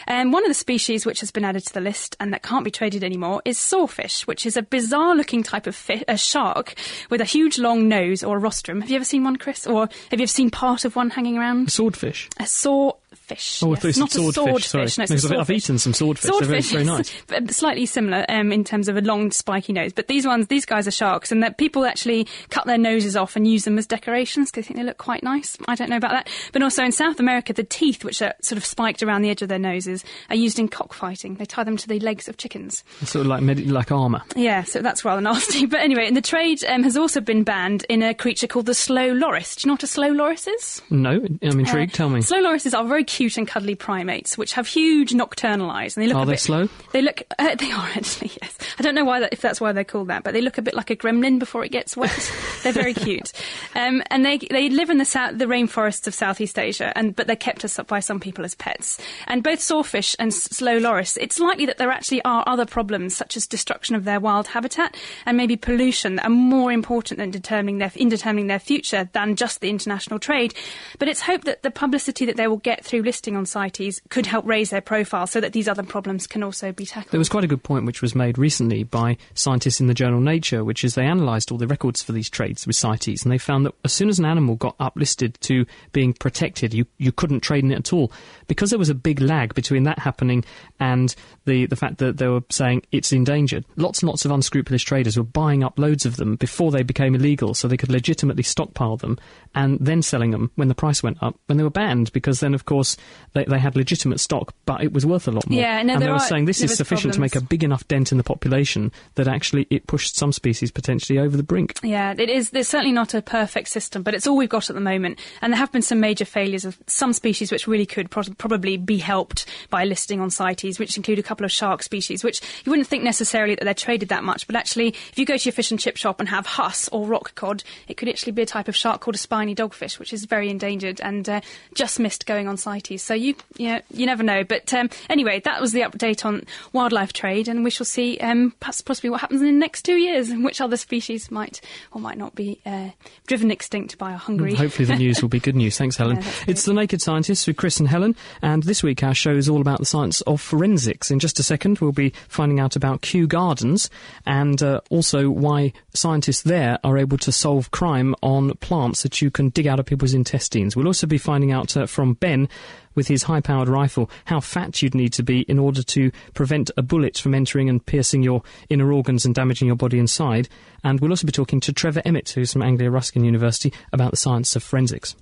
Um, 0.09 0.33
one 0.33 0.45
of 0.45 0.51
the 0.51 0.55
species 0.55 1.07
which 1.07 1.21
has 1.21 1.31
been 1.31 1.45
added 1.45 1.65
to 1.67 1.75
the 1.75 1.81
list 1.81 2.17
and 2.21 2.33
that 2.33 2.43
can't 2.43 2.65
be 2.65 2.71
traded 2.71 3.05
anymore 3.05 3.43
is 3.45 3.59
sawfish, 3.59 4.27
which 4.27 4.47
is 4.47 4.57
a 4.57 4.63
bizarre-looking 4.63 5.43
type 5.43 5.67
of 5.67 5.77
fish, 5.77 6.05
a 6.09 6.17
shark 6.17 6.75
with 7.11 7.21
a 7.21 7.25
huge 7.25 7.59
long 7.59 7.89
nose 7.89 8.23
or 8.23 8.37
a 8.37 8.41
rostrum. 8.41 8.81
Have 8.81 8.91
you 8.91 8.97
ever 8.97 9.05
seen 9.05 9.25
one, 9.25 9.37
Chris? 9.37 9.67
Or 9.67 9.83
have 10.11 10.21
you 10.21 10.25
ever 10.25 10.27
seen 10.27 10.51
part 10.51 10.85
of 10.85 10.97
one 10.97 11.11
hanging 11.11 11.39
around? 11.39 11.69
A 11.69 11.71
swordfish. 11.71 12.29
A 12.39 12.47
saw 12.47 12.93
fish. 13.27 13.63
Oh, 13.63 13.75
yes. 13.83 13.97
not 13.97 14.15
a 14.15 14.33
swordfish. 14.33 14.69
swordfish. 14.69 14.99
No, 14.99 15.05
it's 15.05 15.25
a 15.25 15.37
I've 15.37 15.51
eaten 15.51 15.79
some 15.79 15.93
swordfish. 15.93 16.31
Swordfish, 16.31 16.71
They're 16.71 16.85
very, 16.85 16.85
very 16.85 17.39
nice. 17.49 17.57
slightly 17.57 17.87
similar 17.87 18.25
um, 18.29 18.53
in 18.53 18.65
terms 18.65 18.89
of 18.89 18.97
a 18.97 19.01
long, 19.01 19.31
spiky 19.31 19.73
nose. 19.73 19.93
But 19.93 20.09
these 20.09 20.27
ones, 20.27 20.47
these 20.47 20.65
guys 20.65 20.87
are 20.87 20.93
sharks, 20.93 21.33
and 21.33 21.43
that 21.43 21.59
people 21.59 21.85
actually 21.85 22.27
cut 22.51 22.67
their 22.67 22.79
noses 22.79 23.17
off 23.17 23.37
and 23.37 23.47
use 23.47 23.65
them 23.65 23.79
as 23.79 23.87
decorations 23.87 24.51
because 24.51 24.65
they 24.65 24.69
think 24.69 24.79
they 24.79 24.85
look 24.87 24.99
quite 24.99 25.23
nice. 25.23 25.57
I 25.69 25.75
don't 25.75 25.91
know 25.91 25.97
about 25.97 26.13
that. 26.13 26.29
But 26.53 26.63
also 26.63 26.85
in 26.85 26.93
South 26.93 27.21
America, 27.21 27.53
the 27.53 27.65
teeth, 27.65 28.05
which 28.05 28.23
are 28.23 28.35
sort 28.43 28.57
of 28.59 28.65
spiked 28.65 29.03
around 29.03 29.23
the 29.23 29.31
edge 29.31 29.43
of 29.43 29.49
their 29.49 29.59
noses, 29.59 30.05
are 30.31 30.37
used 30.37 30.59
in 30.59 30.69
cockfighting. 30.69 31.35
They 31.35 31.45
tie 31.45 31.65
them 31.65 31.77
to 31.77 31.89
the 31.89 31.99
legs 32.01 32.29
of 32.29 32.37
chickens. 32.37 32.85
It's 33.01 33.11
sort 33.11 33.23
of 33.23 33.27
like 33.29 33.43
med- 33.43 33.67
like 33.67 33.91
armour. 33.91 34.23
Yeah, 34.35 34.63
so 34.63 34.81
that's 34.83 35.05
rather 35.05 35.21
nasty. 35.21 35.67
But 35.77 35.81
anyway, 35.81 36.07
and 36.07 36.17
the 36.17 36.23
trade 36.23 36.63
um, 36.65 36.85
has 36.85 36.97
also 36.97 37.21
been 37.21 37.43
banned 37.43 37.85
in 37.89 38.03
a 38.03 38.15
creature 38.15 38.47
called 38.47 38.67
the 38.67 38.75
slow 38.75 39.13
loris. 39.13 39.57
Do 39.57 39.67
you 39.67 39.69
know 39.69 39.75
what 39.75 39.83
a 39.83 39.87
slow 39.89 40.09
loris 40.09 40.47
is? 40.47 40.81
No, 40.91 41.21
I'm 41.43 41.59
intrigued. 41.61 41.95
Uh, 41.95 41.97
Tell 41.97 42.09
me. 42.09 42.23
Slow 42.23 42.41
lorises 42.43 42.77
are 42.77 42.85
very 42.85 43.03
cute 43.05 43.16
and 43.21 43.49
cuddly 43.49 43.75
primates, 43.75 44.37
which 44.37 44.53
have 44.53 44.67
huge 44.67 45.15
nocturnal 45.15 45.71
eyes, 45.71 45.97
and 45.97 46.05
they 46.05 46.09
look 46.09 46.17
are 46.19 46.23
a 46.23 46.27
they 46.27 46.33
bit 46.33 46.41
slow. 46.41 46.69
They 46.93 47.03
look. 47.03 47.23
Uh, 47.39 47.55
they 47.55 47.71
are 47.71 47.89
actually. 47.95 48.31
Yes. 48.41 48.57
I 48.79 48.83
don't 48.83 48.95
know 48.95 49.05
why 49.05 49.21
that, 49.21 49.33
if 49.33 49.43
that's 49.43 49.61
why 49.61 49.73
they're 49.73 49.85
called 49.85 50.09
that, 50.09 50.25
but 50.25 50.33
they 50.33 50.41
look 50.41 50.57
a 50.57 50.63
bit 50.63 50.75
like 50.75 50.91
a 50.91 50.97
gremlin 50.97 51.39
before 51.39 51.65
it 51.65 51.71
gets 51.71 51.97
wet. 51.97 52.33
they're 52.63 52.73
very 52.73 52.95
cute, 52.95 53.33
um, 53.75 54.03
and 54.11 54.25
they 54.25 54.39
they 54.39 54.71
live 54.71 54.89
in 54.89 54.97
the 54.99 55.05
south, 55.05 55.37
the 55.39 55.45
rainforests 55.45 56.07
of 56.07 56.15
Southeast 56.15 56.59
Asia, 56.59 56.97
and 56.97 57.15
but 57.15 57.27
they're 57.27 57.37
kept 57.37 57.65
as, 57.65 57.79
by 57.87 58.01
some 58.01 58.21
people 58.21 58.45
as 58.45 58.55
pets. 58.55 58.99
And 59.27 59.43
both 59.43 59.61
sawfish 59.61 60.17
and 60.19 60.33
slow 60.33 60.79
loris, 60.79 61.17
it's 61.19 61.39
likely 61.39 61.67
that 61.67 61.79
there 61.79 61.91
actually 61.91 62.23
are 62.25 62.43
other 62.47 62.65
problems 62.65 63.15
such 63.17 63.37
as 63.37 63.47
destruction 63.47 63.95
of 63.95 64.05
their 64.05 64.21
wild 64.21 64.49
habitat 64.49 64.97
and 65.27 65.37
maybe 65.37 65.57
pollution 65.57 66.17
that 66.17 66.27
are 66.27 66.31
more 66.31 66.73
important 66.73 67.19
than 67.19 67.31
determining 67.31 67.79
their 67.79 67.93
in 67.97 68.09
determining 68.09 68.47
their 68.47 68.59
future 68.59 69.09
than 69.13 69.37
just 69.37 69.61
the 69.61 69.71
international 69.71 70.19
trade. 70.19 70.55
But 70.99 71.09
it's 71.09 71.21
hoped 71.21 71.45
that 71.45 71.63
the 71.63 71.71
publicity 71.71 72.25
that 72.27 72.37
they 72.37 72.49
will 72.49 72.57
get 72.57 72.85
through 72.85 73.03
listing 73.07 73.37
on 73.37 73.47
CITES 73.47 74.03
could 74.11 74.27
help 74.27 74.45
raise 74.45 74.71
their 74.71 74.83
profile 74.83 75.27
so 75.27 75.41
that 75.41 75.55
these 75.55 75.69
other 75.69 75.85
problems 75.85 76.27
can 76.27 76.43
also 76.43 76.73
be 76.73 76.85
tackled. 76.85 77.13
There 77.13 77.19
was 77.19 77.31
quite 77.31 77.45
a 77.45 77.47
good 77.47 77.63
point 77.63 77.87
which 77.87 78.03
was 78.03 78.15
made 78.15 78.37
recently 78.37 78.83
by 78.83 79.17
scientists 79.33 79.81
in 79.81 79.87
the 79.87 79.95
journal 79.95 80.21
Nature, 80.21 80.65
which 80.65 80.85
is 80.85 80.95
they 80.95 81.07
analysed 81.07 81.51
all 81.51 81.59
the 81.59 81.69
records 81.69 82.03
for 82.03 82.13
these 82.13 82.29
trades 82.29 82.67
with 82.67 82.77
CITES, 82.77 83.23
and 83.23 83.33
they 83.33 83.39
found 83.39 83.65
that 83.65 83.75
as 83.85 83.93
soon 83.93 84.09
as 84.09 84.19
an 84.19 84.25
animal 84.25 84.57
got 84.57 84.77
uplisted 84.79 85.39
to 85.41 85.65
being 85.93 86.13
protected, 86.13 86.75
you, 86.75 86.85
you 86.99 87.13
couldn't 87.13 87.41
trade 87.41 87.65
in 87.65 87.71
it 87.71 87.79
at 87.79 87.93
all. 87.93 88.13
Because 88.49 88.71
there 88.71 88.79
was 88.79 88.91
a 88.91 88.95
big 88.95 89.21
lag 89.21 89.55
between 89.55 89.85
that 89.85 90.01
happening 90.01 90.45
and 90.81 91.15
the, 91.45 91.67
the 91.67 91.77
fact 91.77 91.99
that 91.99 92.19
they 92.19 92.27
were 92.27 92.43
saying 92.51 92.83
it's 92.91 93.13
endangered, 93.13 93.65
lots 93.77 94.01
and 94.01 94.09
lots 94.09 94.25
of 94.25 94.33
unscrupulous 94.33 94.83
traders 94.83 95.17
were 95.17 95.23
buying 95.23 95.63
up 95.63 95.79
loads 95.79 96.05
of 96.05 96.17
them 96.17 96.37
before 96.37 96.73
they 96.73 96.83
became 96.83 97.15
illegal 97.15 97.55
so 97.55 97.69
they 97.69 97.77
could 97.77 97.91
legitimately 97.91 98.43
stockpile 98.43 98.97
them 98.97 99.17
and 99.55 99.79
then 99.81 100.03
selling 100.03 100.33
them 100.33 100.51
when 100.57 100.69
the 100.69 100.75
price 100.75 101.03
went 101.03 101.23
up 101.23 101.39
when 101.47 101.57
they 101.57 101.65
were 101.65 101.71
banned 101.71 102.13
because 102.13 102.41
then, 102.41 102.55
of 102.55 102.65
course, 102.65 102.96
they, 103.33 103.45
they 103.45 103.59
had 103.59 103.77
legitimate 103.77 104.21
stock, 104.21 104.55
but 104.65 104.83
it 104.83 104.93
was 104.93 105.05
worth 105.05 105.29
a 105.29 105.31
lot 105.31 105.49
more. 105.49 105.61
Yeah, 105.61 105.83
no, 105.83 105.95
and 105.95 106.03
they 106.03 106.09
were 106.09 106.15
are- 106.15 106.21
saying 106.21 106.47
this 106.47 106.63
is 106.63 106.77
sufficient 106.77 107.15
to 107.15 107.21
make 107.21 107.37
a 107.37 107.41
big 107.41 107.63
enough 107.63 107.87
dent 107.89 108.13
in 108.13 108.19
the 108.19 108.25
population 108.25 108.93
that 109.15 109.29
actually 109.29 109.67
it 109.71 109.87
pushed 109.87 110.17
some 110.17 110.33
species 110.33 110.71
potentially 110.71 111.19
over 111.19 111.37
the 111.37 111.43
brink. 111.43 111.75
Yeah, 111.83 112.15
it 112.17 112.31
is. 112.31 112.51
There's 112.51 112.69
certainly 112.69 112.93
not 112.93 113.15
a 113.15 113.23
perfect 113.23 113.69
system, 113.69 114.03
but 114.03 114.15
it's 114.15 114.27
all 114.27 114.37
we've 114.37 114.49
got 114.49 114.71
at 114.71 114.75
the 114.75 114.81
moment. 114.81 115.19
And 115.43 115.53
there 115.53 115.59
have 115.59 115.73
been 115.73 115.83
some 115.83 116.01
major 116.01 116.25
failures 116.25 116.65
of 116.65 116.79
some 116.87 117.13
species 117.13 117.53
which 117.53 117.67
really 117.67 117.87
could 117.87 118.11
pro- 118.11 118.23
probably 118.39 118.77
be 118.77 118.99
helped 118.99 119.47
by 119.71 119.85
listing 119.85 120.21
on 120.21 120.31
CITES, 120.31 120.79
which 120.79 120.97
include 120.97 121.19
a 121.19 121.23
couple 121.23 121.45
of 121.45 121.53
shark 121.53 121.83
species, 121.83 122.25
which 122.25 122.41
you 122.65 122.71
wouldn't 122.71 122.89
think 122.89 123.05
necessarily 123.05 123.55
that 123.55 123.65
they're 123.65 123.75
traded 123.75 124.09
that 124.09 124.25
much. 124.25 124.47
But 124.47 124.57
actually, 124.57 124.89
if 124.89 125.19
you 125.19 125.27
go 125.27 125.37
to 125.37 125.45
your 125.45 125.53
fish 125.53 125.71
and 125.71 125.79
chip 125.81 125.97
shop 125.97 126.21
and 126.21 126.29
have 126.29 126.47
huss 126.47 126.89
or 126.89 127.07
rock 127.07 127.35
cod, 127.35 127.63
it 127.89 127.97
could 127.97 128.09
actually 128.09 128.33
be 128.33 128.43
a 128.43 128.47
type 128.47 128.69
of 128.69 128.77
shark 128.77 129.01
called 129.01 129.15
a 129.15 129.19
spiny 129.19 129.55
dogfish, 129.55 129.99
which 129.99 130.13
is 130.13 130.25
very 130.25 130.49
endangered 130.49 131.01
and 131.03 131.29
uh, 131.29 131.41
just 131.75 132.01
missed 132.01 132.27
going 132.27 132.49
on 132.49 132.57
CITES. 132.57 132.86
So 132.97 133.15
you, 133.15 133.35
yeah, 133.57 133.81
you 133.91 134.07
never 134.07 134.23
know. 134.23 134.45
But 134.45 134.73
um, 134.73 134.91
anyway, 135.11 135.41
that 135.41 135.61
was 135.61 135.73
the 135.73 135.81
update 135.81 136.25
on 136.25 136.45
wildlife 136.73 137.13
trade, 137.13 137.49
and 137.49 137.65
we 137.65 137.71
shall 137.71 137.87
see 137.87 138.19
um, 138.19 138.55
pos- 138.61 138.81
possibly 138.81 139.11
what 139.11 139.21
happens 139.21 139.41
in 139.41 139.47
the 139.47 139.53
next 139.53 139.83
two 139.83 139.97
years 139.97 140.31
and 140.31 140.45
which 140.45 140.61
other 140.61 140.77
species 140.77 141.31
might 141.31 141.61
or 141.93 142.01
might 142.01 142.19
not 142.19 142.35
be 142.35 142.61
uh, 142.65 142.91
driven 143.27 143.51
extinct 143.51 143.99
by 143.99 144.13
our 144.13 144.19
hungry. 144.19 144.55
Hopefully, 144.55 144.87
the 144.87 144.97
news 144.97 145.21
will 145.21 145.29
be 145.29 145.41
good 145.41 145.57
news. 145.57 145.77
Thanks, 145.77 145.97
Helen. 145.97 146.17
Yeah, 146.17 146.33
it's 146.47 146.65
The 146.65 146.73
Naked 146.73 147.03
Scientists 147.03 147.47
with 147.47 147.57
Chris 147.57 147.81
and 147.81 147.89
Helen, 147.89 148.15
and 148.43 148.63
this 148.63 148.83
week 148.83 149.03
our 149.03 149.15
show 149.15 149.35
is 149.35 149.49
all 149.49 149.61
about 149.61 149.79
the 149.81 149.87
science 149.87 150.21
of 150.23 150.41
forensics. 150.41 151.11
In 151.11 151.19
just 151.19 151.41
a 151.41 151.43
second, 151.43 151.79
we'll 151.81 151.93
be 151.93 152.13
finding 152.29 152.61
out 152.61 152.77
about 152.77 153.03
Kew 153.03 153.27
Gardens 153.27 153.91
and 154.25 154.63
uh, 154.63 154.81
also 154.91 155.31
why 155.31 155.73
scientists 155.95 156.43
there 156.43 156.79
are 156.85 156.99
able 156.99 157.19
to 157.19 157.33
solve 157.33 157.71
crime 157.71 158.15
on 158.23 158.55
plants 158.57 159.03
that 159.03 159.21
you 159.21 159.31
can 159.31 159.49
dig 159.51 159.67
out 159.67 159.81
of 159.81 159.87
people's 159.87 160.15
intestines. 160.15 160.77
We'll 160.77 160.87
also 160.87 161.07
be 161.07 161.19
finding 161.19 161.53
out 161.53 161.77
uh, 161.77 161.87
from 161.87 162.15
Ben 162.15 162.49
with 162.95 163.09
his 163.09 163.25
high 163.25 163.41
powered 163.41 163.69
rifle 163.69 164.11
how 164.27 164.41
fat 164.41 164.83
you'd 164.83 164.95
need 164.95 165.13
to 165.15 165.23
be 165.23 165.41
in 165.43 165.59
order 165.59 165.83
to 165.83 166.11
prevent 166.35 166.71
a 166.77 166.83
bullet 166.83 167.19
from 167.19 167.35
entering 167.35 167.69
and 167.69 167.85
piercing 167.85 168.23
your 168.23 168.43
inner 168.69 168.93
organs 168.93 169.25
and 169.25 169.35
damaging 169.35 169.67
your 169.67 169.77
body 169.77 169.99
inside. 169.99 170.49
And 170.85 171.01
we'll 171.01 171.13
also 171.13 171.27
be 171.27 171.33
talking 171.33 171.61
to 171.61 171.73
Trevor 171.73 172.03
Emmett, 172.05 172.31
who's 172.31 172.53
from 172.53 172.63
Anglia 172.63 172.91
Ruskin 172.91 173.25
University, 173.25 173.73
about 173.93 174.11
the 174.11 174.17
science 174.17 174.57
of 174.57 174.63
forensics. 174.63 175.17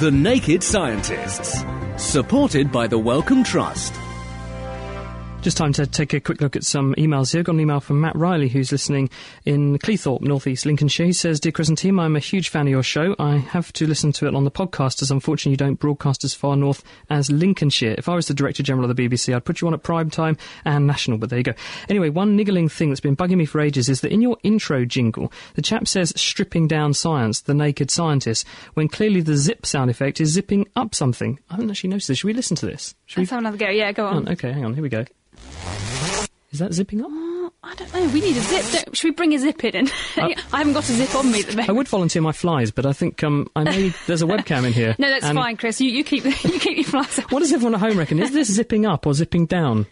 The 0.00 0.10
Naked 0.12 0.62
Scientists. 0.62 1.64
Supported 1.96 2.70
by 2.70 2.86
the 2.86 2.98
Wellcome 2.98 3.42
Trust. 3.42 3.94
Just 5.46 5.58
time 5.58 5.72
to 5.74 5.86
take 5.86 6.12
a 6.12 6.18
quick 6.18 6.40
look 6.40 6.56
at 6.56 6.64
some 6.64 6.92
emails 6.96 7.32
here. 7.32 7.44
Got 7.44 7.54
an 7.54 7.60
email 7.60 7.78
from 7.78 8.00
Matt 8.00 8.16
Riley, 8.16 8.48
who's 8.48 8.72
listening 8.72 9.08
in 9.44 9.78
Cleethorpe, 9.78 10.22
North 10.22 10.48
East 10.48 10.66
Lincolnshire. 10.66 11.06
He 11.06 11.12
says, 11.12 11.38
Dear 11.38 11.52
Chris 11.52 11.68
and 11.68 11.78
team, 11.78 12.00
I'm 12.00 12.16
a 12.16 12.18
huge 12.18 12.48
fan 12.48 12.66
of 12.66 12.70
your 12.72 12.82
show. 12.82 13.14
I 13.20 13.36
have 13.36 13.72
to 13.74 13.86
listen 13.86 14.10
to 14.14 14.26
it 14.26 14.34
on 14.34 14.42
the 14.42 14.50
podcast 14.50 15.02
as 15.02 15.12
unfortunately 15.12 15.52
you 15.52 15.56
don't 15.56 15.78
broadcast 15.78 16.24
as 16.24 16.34
far 16.34 16.56
north 16.56 16.82
as 17.10 17.30
Lincolnshire. 17.30 17.94
If 17.96 18.08
I 18.08 18.16
was 18.16 18.26
the 18.26 18.34
Director 18.34 18.64
General 18.64 18.90
of 18.90 18.96
the 18.96 19.08
BBC, 19.08 19.32
I'd 19.32 19.44
put 19.44 19.60
you 19.60 19.68
on 19.68 19.74
at 19.74 19.84
prime 19.84 20.10
time 20.10 20.36
and 20.64 20.84
national, 20.84 21.18
but 21.18 21.30
there 21.30 21.38
you 21.38 21.44
go. 21.44 21.54
Anyway, 21.88 22.08
one 22.08 22.34
niggling 22.34 22.68
thing 22.68 22.88
that's 22.88 22.98
been 22.98 23.16
bugging 23.16 23.36
me 23.36 23.46
for 23.46 23.60
ages 23.60 23.88
is 23.88 24.00
that 24.00 24.10
in 24.10 24.22
your 24.22 24.38
intro 24.42 24.84
jingle, 24.84 25.32
the 25.54 25.62
chap 25.62 25.86
says 25.86 26.12
stripping 26.16 26.66
down 26.66 26.92
science, 26.92 27.42
the 27.42 27.54
naked 27.54 27.92
scientist, 27.92 28.48
when 28.74 28.88
clearly 28.88 29.20
the 29.20 29.36
zip 29.36 29.64
sound 29.64 29.92
effect 29.92 30.20
is 30.20 30.32
zipping 30.32 30.66
up 30.74 30.92
something. 30.92 31.38
I 31.50 31.52
haven't 31.54 31.70
actually 31.70 31.90
noticed 31.90 32.08
this. 32.08 32.18
Should 32.18 32.26
we 32.26 32.34
listen 32.34 32.56
to 32.56 32.66
this? 32.66 32.96
Should 33.04 33.20
Let's 33.20 33.30
have 33.30 33.38
another 33.38 33.58
go. 33.58 33.68
Yeah, 33.68 33.92
go 33.92 34.10
we? 34.10 34.16
on. 34.16 34.28
Oh, 34.28 34.32
okay, 34.32 34.50
hang 34.50 34.64
on, 34.64 34.74
here 34.74 34.82
we 34.82 34.88
go. 34.88 35.04
Is 36.52 36.60
that 36.60 36.72
zipping 36.72 37.02
up? 37.02 37.08
Oh, 37.10 37.52
I 37.62 37.74
don't 37.74 37.92
know. 37.92 38.08
We 38.08 38.20
need 38.20 38.36
a 38.36 38.40
zip. 38.40 38.64
Don't, 38.72 38.96
should 38.96 39.08
we 39.08 39.10
bring 39.12 39.34
a 39.34 39.38
zip 39.38 39.62
in? 39.64 39.88
I 40.16 40.34
haven't 40.52 40.72
got 40.72 40.88
a 40.88 40.92
zip 40.92 41.14
on 41.14 41.30
me 41.30 41.40
at 41.40 41.46
the 41.46 41.52
moment. 41.52 41.68
I 41.68 41.72
would 41.72 41.88
volunteer 41.88 42.22
my 42.22 42.32
flies, 42.32 42.70
but 42.70 42.86
I 42.86 42.92
think 42.92 43.22
um, 43.22 43.50
I 43.54 43.64
may. 43.64 43.88
There's 44.06 44.22
a 44.22 44.26
webcam 44.26 44.64
in 44.66 44.72
here. 44.72 44.94
No, 45.06 45.08
that's 45.10 45.26
fine, 45.28 45.56
Chris. 45.56 45.80
You, 45.80 45.90
you 45.90 46.02
keep 46.04 46.24
you 46.44 46.58
keep 46.58 46.76
your 46.78 46.84
flies. 46.84 47.18
What 47.30 47.40
does 47.40 47.52
everyone 47.52 47.74
at 47.74 47.80
home 47.80 47.98
reckon? 47.98 48.18
Is 48.20 48.32
this 48.32 48.50
zipping 48.52 48.86
up 48.86 49.06
or 49.06 49.12
zipping 49.12 49.46
down? 49.46 49.86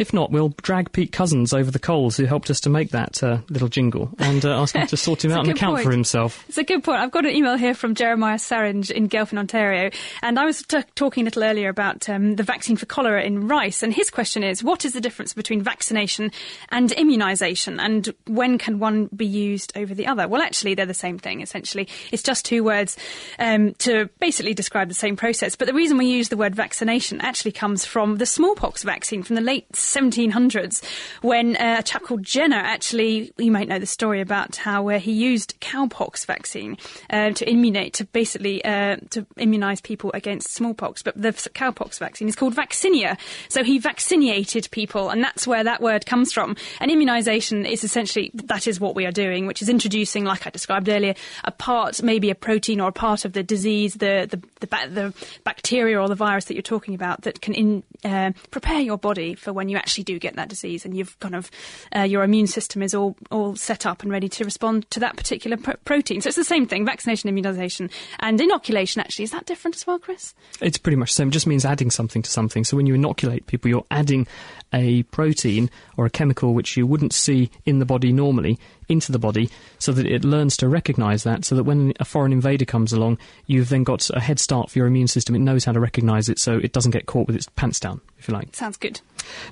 If 0.00 0.14
not, 0.14 0.30
we'll 0.30 0.54
drag 0.62 0.92
Pete 0.92 1.12
Cousins 1.12 1.52
over 1.52 1.70
the 1.70 1.78
coals 1.78 2.16
who 2.16 2.24
helped 2.24 2.48
us 2.48 2.58
to 2.60 2.70
make 2.70 2.88
that 2.92 3.22
uh, 3.22 3.40
little 3.50 3.68
jingle 3.68 4.10
and 4.18 4.42
uh, 4.46 4.58
ask 4.62 4.74
him 4.74 4.86
to 4.86 4.96
sort 4.96 5.22
him 5.22 5.30
out 5.30 5.40
and 5.40 5.48
good 5.48 5.56
account 5.56 5.82
for 5.82 5.90
himself. 5.90 6.42
It's 6.48 6.56
a 6.56 6.64
good 6.64 6.82
point. 6.82 7.00
I've 7.00 7.10
got 7.10 7.26
an 7.26 7.32
email 7.32 7.58
here 7.58 7.74
from 7.74 7.94
Jeremiah 7.94 8.38
Saringe 8.38 8.90
in 8.90 9.10
Gelfin, 9.10 9.36
Ontario, 9.36 9.90
and 10.22 10.38
I 10.38 10.46
was 10.46 10.62
t- 10.62 10.80
talking 10.94 11.24
a 11.24 11.26
little 11.26 11.44
earlier 11.44 11.68
about 11.68 12.08
um, 12.08 12.36
the 12.36 12.42
vaccine 12.42 12.78
for 12.78 12.86
cholera 12.86 13.22
in 13.22 13.46
rice, 13.46 13.82
and 13.82 13.92
his 13.92 14.08
question 14.08 14.42
is, 14.42 14.64
what 14.64 14.86
is 14.86 14.94
the 14.94 15.02
difference 15.02 15.34
between 15.34 15.60
vaccination 15.60 16.32
and 16.70 16.88
immunisation, 16.92 17.78
and 17.78 18.08
when 18.26 18.56
can 18.56 18.78
one 18.78 19.10
be 19.14 19.26
used 19.26 19.76
over 19.76 19.94
the 19.94 20.06
other? 20.06 20.26
Well, 20.26 20.40
actually, 20.40 20.72
they're 20.72 20.86
the 20.86 20.94
same 20.94 21.18
thing, 21.18 21.42
essentially. 21.42 21.88
It's 22.10 22.22
just 22.22 22.46
two 22.46 22.64
words 22.64 22.96
um, 23.38 23.74
to 23.80 24.08
basically 24.18 24.54
describe 24.54 24.88
the 24.88 24.94
same 24.94 25.16
process, 25.16 25.56
but 25.56 25.66
the 25.66 25.74
reason 25.74 25.98
we 25.98 26.06
use 26.06 26.30
the 26.30 26.38
word 26.38 26.54
vaccination 26.54 27.20
actually 27.20 27.52
comes 27.52 27.84
from 27.84 28.16
the 28.16 28.24
smallpox 28.24 28.82
vaccine 28.82 29.22
from 29.22 29.36
the 29.36 29.42
late 29.42 29.76
1700s, 29.94 30.82
when 31.22 31.56
uh, 31.56 31.76
a 31.78 31.82
chap 31.82 32.02
called 32.02 32.22
Jenner 32.22 32.56
actually, 32.56 33.32
you 33.36 33.50
might 33.50 33.68
know 33.68 33.78
the 33.78 33.86
story 33.86 34.20
about 34.20 34.56
how 34.56 34.88
uh, 34.88 34.98
he 34.98 35.12
used 35.12 35.60
cowpox 35.60 36.26
vaccine 36.26 36.76
uh, 37.10 37.30
to 37.30 37.48
immunate, 37.48 37.94
to 37.94 38.04
basically 38.06 38.64
uh, 38.64 38.96
to 39.10 39.22
immunise 39.36 39.82
people 39.82 40.10
against 40.14 40.52
smallpox. 40.52 41.02
But 41.02 41.20
the 41.20 41.30
cowpox 41.30 41.98
vaccine 41.98 42.28
is 42.28 42.36
called 42.36 42.54
vaccinia, 42.54 43.18
so 43.48 43.64
he 43.64 43.78
vaccinated 43.78 44.68
people, 44.70 45.10
and 45.10 45.22
that's 45.22 45.46
where 45.46 45.64
that 45.64 45.80
word 45.80 46.06
comes 46.06 46.32
from. 46.32 46.56
And 46.80 46.90
immunisation 46.90 47.70
is 47.70 47.84
essentially 47.84 48.30
that 48.34 48.66
is 48.66 48.80
what 48.80 48.94
we 48.94 49.06
are 49.06 49.12
doing, 49.12 49.46
which 49.46 49.62
is 49.62 49.68
introducing, 49.68 50.24
like 50.24 50.46
I 50.46 50.50
described 50.50 50.88
earlier, 50.88 51.14
a 51.44 51.50
part, 51.50 52.02
maybe 52.02 52.30
a 52.30 52.34
protein 52.34 52.80
or 52.80 52.88
a 52.88 52.92
part 52.92 53.24
of 53.24 53.32
the 53.32 53.42
disease, 53.42 53.94
the 53.94 54.26
the 54.30 54.42
the, 54.60 54.66
ba- 54.66 54.88
the 54.88 55.14
bacteria 55.44 56.00
or 56.00 56.08
the 56.08 56.14
virus 56.14 56.46
that 56.46 56.54
you're 56.54 56.62
talking 56.62 56.94
about 56.94 57.22
that 57.22 57.40
can 57.40 57.54
in, 57.54 57.82
uh, 58.04 58.32
prepare 58.50 58.80
your 58.80 58.98
body 58.98 59.34
for 59.34 59.52
when 59.52 59.68
you 59.68 59.76
actually 59.80 60.04
do 60.04 60.18
get 60.18 60.36
that 60.36 60.48
disease, 60.48 60.84
and 60.84 60.96
you've 60.96 61.18
kind 61.20 61.34
of 61.34 61.50
uh, 61.96 62.02
your 62.02 62.22
immune 62.22 62.46
system 62.46 62.82
is 62.82 62.94
all 62.94 63.16
all 63.30 63.56
set 63.56 63.86
up 63.86 64.02
and 64.02 64.12
ready 64.12 64.28
to 64.28 64.44
respond 64.44 64.88
to 64.90 65.00
that 65.00 65.16
particular 65.16 65.56
pro- 65.56 65.76
protein. 65.84 66.20
So 66.20 66.28
it's 66.28 66.36
the 66.36 66.44
same 66.44 66.66
thing: 66.66 66.84
vaccination, 66.84 67.34
immunisation, 67.34 67.90
and 68.20 68.40
inoculation. 68.40 69.00
Actually, 69.00 69.24
is 69.24 69.30
that 69.32 69.46
different 69.46 69.76
as 69.76 69.86
well, 69.86 69.98
Chris? 69.98 70.34
It's 70.60 70.78
pretty 70.78 70.96
much 70.96 71.10
the 71.10 71.14
same. 71.14 71.28
It 71.28 71.32
just 71.32 71.46
means 71.46 71.64
adding 71.64 71.90
something 71.90 72.22
to 72.22 72.30
something. 72.30 72.64
So 72.64 72.76
when 72.76 72.86
you 72.86 72.94
inoculate 72.94 73.46
people, 73.46 73.70
you're 73.70 73.86
adding 73.90 74.26
a 74.72 75.02
protein 75.04 75.70
or 75.96 76.06
a 76.06 76.10
chemical 76.10 76.54
which 76.54 76.76
you 76.76 76.86
wouldn't 76.86 77.12
see 77.12 77.50
in 77.64 77.78
the 77.78 77.84
body 77.86 78.12
normally 78.12 78.58
into 78.88 79.12
the 79.12 79.18
body 79.18 79.50
so 79.78 79.92
that 79.92 80.06
it 80.06 80.24
learns 80.24 80.56
to 80.56 80.68
recognize 80.68 81.22
that 81.22 81.44
so 81.44 81.54
that 81.54 81.64
when 81.64 81.92
a 82.00 82.04
foreign 82.04 82.32
invader 82.32 82.64
comes 82.64 82.92
along, 82.92 83.18
you've 83.46 83.68
then 83.68 83.84
got 83.84 84.08
a 84.10 84.20
head 84.20 84.38
start 84.38 84.70
for 84.70 84.78
your 84.78 84.86
immune 84.86 85.08
system. 85.08 85.34
It 85.34 85.40
knows 85.40 85.64
how 85.64 85.72
to 85.72 85.80
recognize 85.80 86.28
it 86.28 86.38
so 86.38 86.58
it 86.58 86.72
doesn't 86.72 86.90
get 86.90 87.06
caught 87.06 87.26
with 87.26 87.36
its 87.36 87.48
pants 87.56 87.80
down, 87.80 88.00
if 88.20 88.28
you 88.28 88.34
like. 88.34 88.54
Sounds 88.54 88.76
good. 88.76 89.00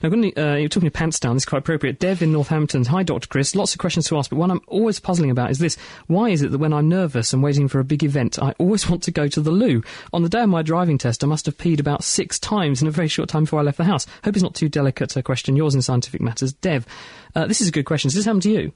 Now, 0.02 0.10
uh, 0.10 0.56
you're 0.56 0.68
talking 0.68 0.88
to 0.88 0.90
pants 0.90 1.18
down. 1.18 1.34
This 1.34 1.42
is 1.42 1.48
quite 1.48 1.60
appropriate. 1.60 1.98
Dev 1.98 2.22
in 2.22 2.32
Northampton. 2.32 2.84
Hi, 2.86 3.02
Dr. 3.02 3.26
Chris. 3.28 3.54
Lots 3.54 3.74
of 3.74 3.78
questions 3.78 4.06
to 4.08 4.16
ask, 4.16 4.30
but 4.30 4.36
one 4.36 4.50
I'm 4.50 4.60
always 4.66 5.00
puzzling 5.00 5.30
about 5.30 5.50
is 5.50 5.58
this: 5.58 5.76
Why 6.06 6.30
is 6.30 6.42
it 6.42 6.50
that 6.50 6.58
when 6.58 6.72
I'm 6.72 6.88
nervous 6.88 7.32
and 7.32 7.42
waiting 7.42 7.68
for 7.68 7.80
a 7.80 7.84
big 7.84 8.04
event, 8.04 8.38
I 8.38 8.54
always 8.58 8.88
want 8.90 9.02
to 9.04 9.10
go 9.10 9.28
to 9.28 9.40
the 9.40 9.50
loo? 9.50 9.82
On 10.12 10.22
the 10.22 10.28
day 10.28 10.42
of 10.42 10.48
my 10.48 10.62
driving 10.62 10.98
test, 10.98 11.24
I 11.24 11.26
must 11.26 11.46
have 11.46 11.58
peed 11.58 11.80
about 11.80 12.04
six 12.04 12.38
times 12.38 12.82
in 12.82 12.88
a 12.88 12.92
very 12.92 13.08
short 13.08 13.28
time 13.28 13.44
before 13.44 13.60
I 13.60 13.62
left 13.62 13.78
the 13.78 13.84
house. 13.84 14.06
Hope 14.24 14.36
it's 14.36 14.42
not 14.42 14.54
too 14.54 14.68
delicate 14.68 15.16
a 15.16 15.22
question. 15.22 15.56
Yours 15.56 15.74
in 15.74 15.82
scientific 15.82 16.20
matters, 16.20 16.52
Dev. 16.52 16.86
Uh, 17.34 17.46
this 17.46 17.60
is 17.60 17.68
a 17.68 17.72
good 17.72 17.84
question. 17.84 18.08
Does 18.08 18.16
this 18.16 18.24
happen 18.24 18.40
to 18.40 18.50
you? 18.50 18.72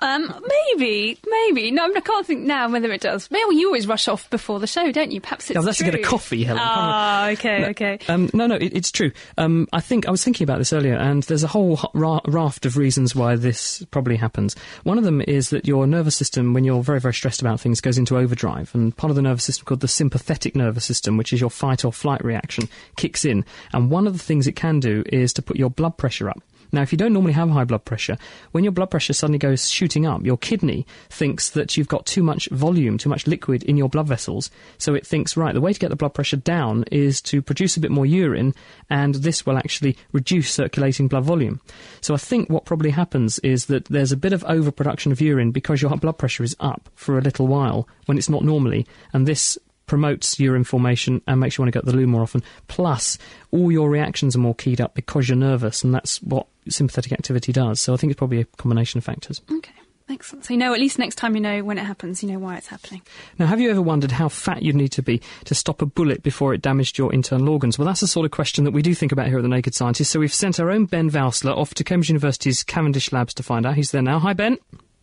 Um, 0.00 0.42
maybe, 0.48 1.18
maybe. 1.26 1.70
No, 1.70 1.84
I, 1.94 2.00
can't 2.00 2.26
think 2.26 2.44
now 2.44 2.70
whether 2.70 2.90
it 2.90 3.02
does. 3.02 3.30
Maybe 3.30 3.56
you 3.56 3.66
always 3.66 3.86
rush 3.86 4.08
off 4.08 4.28
before 4.30 4.58
the 4.58 4.66
show, 4.66 4.90
don't 4.92 5.12
you? 5.12 5.20
Perhaps 5.20 5.50
it's 5.50 5.56
Yeah, 5.56 5.62
that's 5.62 5.78
to 5.78 5.84
get 5.84 5.94
a 5.94 6.02
coffee, 6.02 6.42
Helen. 6.42 6.62
Ah, 6.64 7.28
okay, 7.30 7.66
okay. 7.66 7.98
Um, 8.08 8.30
no, 8.32 8.46
no, 8.46 8.54
it, 8.54 8.74
it's 8.74 8.90
true. 8.90 9.12
Um, 9.36 9.68
I 9.72 9.80
think 9.80 10.08
I 10.08 10.10
was 10.10 10.24
thinking 10.24 10.44
about 10.44 10.58
this 10.58 10.72
earlier, 10.72 10.96
and 10.96 11.22
there's 11.24 11.44
a 11.44 11.48
whole 11.48 11.78
ra- 11.92 12.20
raft 12.26 12.64
of 12.64 12.76
reasons 12.76 13.14
why 13.14 13.36
this 13.36 13.84
probably 13.90 14.16
happens. 14.16 14.56
One 14.84 14.96
of 14.96 15.04
them 15.04 15.20
is 15.20 15.50
that 15.50 15.66
your 15.66 15.86
nervous 15.86 16.16
system, 16.16 16.54
when 16.54 16.64
you're 16.64 16.82
very, 16.82 17.00
very 17.00 17.14
stressed 17.14 17.42
about 17.42 17.60
things, 17.60 17.80
goes 17.80 17.98
into 17.98 18.16
overdrive, 18.16 18.74
and 18.74 18.96
part 18.96 19.10
of 19.10 19.16
the 19.16 19.22
nervous 19.22 19.44
system 19.44 19.66
called 19.66 19.80
the 19.80 19.88
sympathetic 19.88 20.56
nervous 20.56 20.84
system, 20.84 21.16
which 21.16 21.32
is 21.32 21.40
your 21.40 21.50
fight 21.50 21.84
or 21.84 21.92
flight 21.92 22.24
reaction, 22.24 22.68
kicks 22.96 23.24
in. 23.24 23.44
And 23.72 23.90
one 23.90 24.06
of 24.06 24.14
the 24.14 24.18
things 24.24 24.46
it 24.46 24.56
can 24.56 24.80
do 24.80 25.04
is 25.06 25.34
to 25.34 25.42
put 25.42 25.56
your 25.56 25.70
blood 25.70 25.96
pressure 25.98 26.30
up. 26.30 26.42
Now, 26.72 26.82
if 26.82 26.92
you 26.92 26.98
don't 26.98 27.12
normally 27.12 27.32
have 27.32 27.50
high 27.50 27.64
blood 27.64 27.84
pressure, 27.84 28.16
when 28.52 28.64
your 28.64 28.72
blood 28.72 28.90
pressure 28.90 29.12
suddenly 29.12 29.38
goes 29.38 29.68
shooting 29.68 30.06
up, 30.06 30.24
your 30.24 30.36
kidney 30.36 30.86
thinks 31.08 31.50
that 31.50 31.76
you've 31.76 31.88
got 31.88 32.06
too 32.06 32.22
much 32.22 32.48
volume, 32.50 32.98
too 32.98 33.08
much 33.08 33.26
liquid 33.26 33.62
in 33.64 33.76
your 33.76 33.88
blood 33.88 34.06
vessels. 34.06 34.50
So 34.78 34.94
it 34.94 35.06
thinks, 35.06 35.36
right, 35.36 35.54
the 35.54 35.60
way 35.60 35.72
to 35.72 35.78
get 35.78 35.90
the 35.90 35.96
blood 35.96 36.14
pressure 36.14 36.36
down 36.36 36.84
is 36.90 37.20
to 37.22 37.42
produce 37.42 37.76
a 37.76 37.80
bit 37.80 37.90
more 37.90 38.06
urine, 38.06 38.54
and 38.88 39.16
this 39.16 39.44
will 39.44 39.58
actually 39.58 39.96
reduce 40.12 40.50
circulating 40.50 41.08
blood 41.08 41.24
volume. 41.24 41.60
So 42.00 42.14
I 42.14 42.18
think 42.18 42.48
what 42.48 42.64
probably 42.64 42.90
happens 42.90 43.38
is 43.40 43.66
that 43.66 43.86
there's 43.86 44.12
a 44.12 44.16
bit 44.16 44.32
of 44.32 44.44
overproduction 44.44 45.12
of 45.12 45.20
urine 45.20 45.50
because 45.50 45.82
your 45.82 45.96
blood 45.96 46.18
pressure 46.18 46.44
is 46.44 46.56
up 46.60 46.88
for 46.94 47.18
a 47.18 47.22
little 47.22 47.46
while 47.46 47.88
when 48.06 48.18
it's 48.18 48.28
not 48.28 48.44
normally, 48.44 48.86
and 49.12 49.26
this 49.26 49.58
promotes 49.90 50.38
urine 50.38 50.62
formation 50.62 51.20
and 51.26 51.40
makes 51.40 51.58
you 51.58 51.62
want 51.62 51.72
to 51.72 51.76
go 51.76 51.84
to 51.84 51.90
the 51.90 51.96
loo 51.96 52.06
more 52.06 52.22
often. 52.22 52.44
Plus, 52.68 53.18
all 53.50 53.72
your 53.72 53.90
reactions 53.90 54.36
are 54.36 54.38
more 54.38 54.54
keyed 54.54 54.80
up 54.80 54.94
because 54.94 55.28
you're 55.28 55.36
nervous, 55.36 55.82
and 55.82 55.92
that's 55.92 56.22
what 56.22 56.46
sympathetic 56.68 57.10
activity 57.10 57.52
does. 57.52 57.80
So 57.80 57.92
I 57.92 57.96
think 57.96 58.12
it's 58.12 58.18
probably 58.18 58.42
a 58.42 58.44
combination 58.44 58.98
of 58.98 59.04
factors. 59.04 59.42
Okay. 59.50 59.72
Excellent. 60.08 60.44
So 60.44 60.54
you 60.54 60.58
know, 60.58 60.72
at 60.72 60.78
least 60.78 60.96
next 60.96 61.16
time 61.16 61.34
you 61.34 61.40
know 61.40 61.64
when 61.64 61.76
it 61.76 61.84
happens, 61.84 62.22
you 62.22 62.30
know 62.30 62.38
why 62.38 62.56
it's 62.56 62.68
happening. 62.68 63.02
Now, 63.40 63.46
have 63.46 63.58
you 63.58 63.68
ever 63.72 63.82
wondered 63.82 64.12
how 64.12 64.28
fat 64.28 64.62
you'd 64.62 64.76
need 64.76 64.92
to 64.92 65.02
be 65.02 65.20
to 65.46 65.56
stop 65.56 65.82
a 65.82 65.86
bullet 65.86 66.22
before 66.22 66.54
it 66.54 66.62
damaged 66.62 66.96
your 66.96 67.12
internal 67.12 67.48
organs? 67.48 67.76
Well, 67.76 67.86
that's 67.86 68.00
the 68.00 68.06
sort 68.06 68.26
of 68.26 68.30
question 68.30 68.62
that 68.64 68.72
we 68.72 68.82
do 68.82 68.94
think 68.94 69.10
about 69.10 69.26
here 69.26 69.38
at 69.38 69.42
The 69.42 69.48
Naked 69.48 69.74
Scientist. 69.74 70.12
So 70.12 70.20
we've 70.20 70.32
sent 70.32 70.60
our 70.60 70.70
own 70.70 70.86
Ben 70.86 71.10
Valsler 71.10 71.56
off 71.56 71.74
to 71.74 71.82
Cambridge 71.82 72.10
University's 72.10 72.62
Cavendish 72.62 73.10
Labs 73.10 73.34
to 73.34 73.42
find 73.42 73.66
out. 73.66 73.74
He's 73.74 73.90
there 73.90 74.02
now. 74.02 74.20
Hi, 74.20 74.34
Ben. 74.34 74.58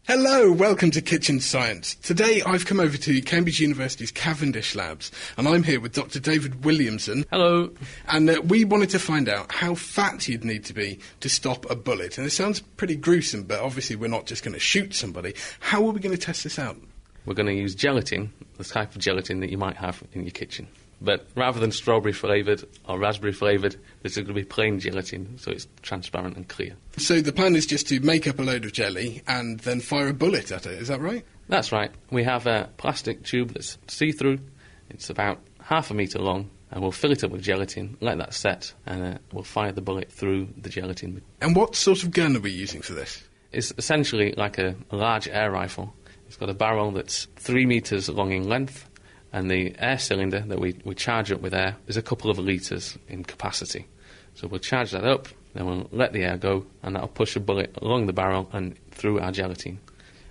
Hello, 0.07 0.53
welcome 0.53 0.89
to 0.91 1.01
Kitchen 1.01 1.41
Science. 1.41 1.95
Today 1.95 2.41
I've 2.41 2.65
come 2.65 2.79
over 2.79 2.95
to 2.95 3.21
Cambridge 3.21 3.59
University's 3.59 4.09
Cavendish 4.09 4.73
Labs 4.73 5.11
and 5.35 5.49
I'm 5.49 5.63
here 5.63 5.81
with 5.81 5.91
Dr. 5.91 6.21
David 6.21 6.63
Williamson. 6.63 7.25
Hello. 7.29 7.71
And 8.07 8.29
uh, 8.29 8.41
we 8.45 8.63
wanted 8.63 8.89
to 8.91 8.99
find 8.99 9.27
out 9.27 9.51
how 9.51 9.75
fat 9.75 10.29
you'd 10.29 10.45
need 10.45 10.63
to 10.63 10.73
be 10.73 10.99
to 11.19 11.27
stop 11.27 11.69
a 11.69 11.75
bullet. 11.75 12.17
And 12.17 12.25
it 12.25 12.29
sounds 12.29 12.61
pretty 12.61 12.95
gruesome, 12.95 13.43
but 13.43 13.59
obviously 13.59 13.97
we're 13.97 14.07
not 14.07 14.27
just 14.27 14.45
going 14.45 14.53
to 14.53 14.61
shoot 14.61 14.95
somebody. 14.95 15.33
How 15.59 15.85
are 15.85 15.91
we 15.91 15.99
going 15.99 16.15
to 16.15 16.21
test 16.21 16.45
this 16.45 16.57
out? 16.57 16.77
We're 17.25 17.33
going 17.33 17.47
to 17.47 17.53
use 17.53 17.75
gelatin, 17.75 18.31
the 18.55 18.63
type 18.63 18.95
of 18.95 19.01
gelatin 19.01 19.41
that 19.41 19.49
you 19.49 19.57
might 19.57 19.75
have 19.75 20.01
in 20.13 20.23
your 20.23 20.31
kitchen. 20.31 20.69
But 20.99 21.27
rather 21.35 21.59
than 21.59 21.71
strawberry 21.71 22.13
flavoured 22.13 22.63
or 22.87 22.97
raspberry 22.97 23.33
flavoured, 23.33 23.75
this 24.01 24.13
is 24.13 24.17
going 24.17 24.27
to 24.27 24.33
be 24.33 24.43
plain 24.43 24.79
gelatin, 24.79 25.37
so 25.37 25.51
it's 25.51 25.67
transparent 25.81 26.37
and 26.37 26.47
clear. 26.47 26.75
So 26.97 27.21
the 27.21 27.31
plan 27.31 27.55
is 27.55 27.65
just 27.65 27.87
to 27.89 27.99
make 27.99 28.27
up 28.27 28.39
a 28.39 28.41
load 28.41 28.65
of 28.65 28.73
jelly 28.73 29.21
and 29.27 29.59
then 29.59 29.79
fire 29.79 30.07
a 30.07 30.13
bullet 30.13 30.51
at 30.51 30.65
it, 30.65 30.81
is 30.81 30.87
that 30.87 30.99
right? 30.99 31.23
That's 31.49 31.71
right. 31.71 31.91
We 32.09 32.23
have 32.23 32.47
a 32.47 32.69
plastic 32.77 33.23
tube 33.23 33.51
that's 33.51 33.77
see 33.87 34.11
through, 34.11 34.39
it's 34.89 35.09
about 35.09 35.39
half 35.61 35.91
a 35.91 35.93
metre 35.93 36.19
long, 36.19 36.49
and 36.71 36.81
we'll 36.81 36.91
fill 36.91 37.11
it 37.11 37.23
up 37.23 37.31
with 37.31 37.41
gelatin, 37.41 37.97
let 38.01 38.17
that 38.17 38.33
set, 38.33 38.73
and 38.85 39.03
uh, 39.03 39.17
we'll 39.31 39.43
fire 39.43 39.71
the 39.71 39.81
bullet 39.81 40.11
through 40.11 40.47
the 40.57 40.69
gelatin. 40.69 41.21
And 41.41 41.55
what 41.55 41.75
sort 41.75 42.03
of 42.03 42.11
gun 42.11 42.35
are 42.35 42.41
we 42.41 42.51
using 42.51 42.81
for 42.81 42.93
this? 42.93 43.23
It's 43.51 43.71
essentially 43.77 44.33
like 44.35 44.57
a, 44.57 44.75
a 44.89 44.95
large 44.95 45.27
air 45.27 45.51
rifle. 45.51 45.93
It's 46.27 46.35
got 46.35 46.49
a 46.49 46.53
barrel 46.53 46.91
that's 46.91 47.27
three 47.37 47.65
metres 47.65 48.09
long 48.09 48.31
in 48.31 48.49
length 48.49 48.89
and 49.33 49.49
the 49.51 49.75
air 49.79 49.97
cylinder 49.97 50.39
that 50.41 50.59
we, 50.59 50.75
we 50.83 50.95
charge 50.95 51.31
up 51.31 51.41
with 51.41 51.53
air 51.53 51.75
is 51.87 51.97
a 51.97 52.01
couple 52.01 52.31
of 52.31 52.39
litres 52.39 52.97
in 53.07 53.23
capacity. 53.23 53.87
So 54.35 54.47
we'll 54.47 54.59
charge 54.59 54.91
that 54.91 55.03
up, 55.03 55.27
then 55.53 55.65
we'll 55.65 55.89
let 55.91 56.13
the 56.13 56.23
air 56.23 56.37
go, 56.37 56.65
and 56.83 56.95
that'll 56.95 57.07
push 57.07 57.35
a 57.35 57.39
bullet 57.39 57.75
along 57.81 58.05
the 58.05 58.13
barrel 58.13 58.49
and 58.53 58.77
through 58.91 59.19
our 59.19 59.31
gelatine. 59.31 59.79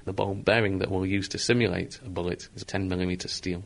The 0.05 0.13
ball 0.13 0.35
bearing 0.35 0.79
that 0.79 0.91
we'll 0.91 1.05
use 1.05 1.29
to 1.31 1.39
simulate 1.39 1.99
a 2.07 2.09
bullet 2.09 2.49
is 2.55 2.63
a 2.63 2.65
10mm 2.65 3.29
steel. 3.29 3.65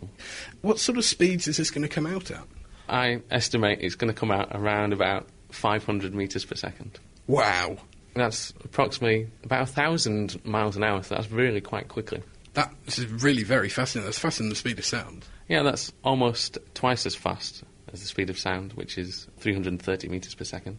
What 0.63 0.79
sort 0.79 0.97
of 0.97 1.05
speeds 1.05 1.47
is 1.47 1.59
this 1.59 1.71
going 1.71 1.83
to 1.83 1.95
come 1.95 2.07
out 2.07 2.31
at? 2.31 2.43
I 2.89 3.21
estimate 3.31 3.81
it's 3.83 3.95
going 3.95 4.13
to 4.13 4.19
come 4.19 4.31
out 4.31 4.49
around 4.53 4.95
about 4.95 5.29
500 5.51 6.15
metres 6.15 6.45
per 6.45 6.55
second. 6.55 6.99
Wow. 7.27 7.77
That's 8.15 8.53
approximately 8.65 9.29
about 9.45 9.61
1,000 9.61 10.45
miles 10.45 10.77
an 10.77 10.83
hour, 10.83 11.03
so 11.03 11.15
that's 11.15 11.31
really 11.31 11.61
quite 11.61 11.89
quickly. 11.89 12.23
That 12.55 12.73
is 12.87 13.07
really 13.07 13.45
very 13.45 13.69
fascinating. 13.69 14.07
That's 14.07 14.19
faster 14.19 14.43
than 14.43 14.51
the 14.51 14.57
speed 14.57 14.79
of 14.79 14.85
sound. 14.85 15.25
Yeah, 15.49 15.63
that's 15.63 15.93
almost 16.05 16.59
twice 16.75 17.07
as 17.07 17.15
fast 17.15 17.63
as 17.93 18.01
the 18.01 18.07
speed 18.07 18.31
of 18.31 18.39
sound, 18.39 18.73
which 18.75 18.99
is 18.99 19.29
330 19.39 20.09
metres 20.09 20.35
per 20.35 20.45
second. 20.45 20.79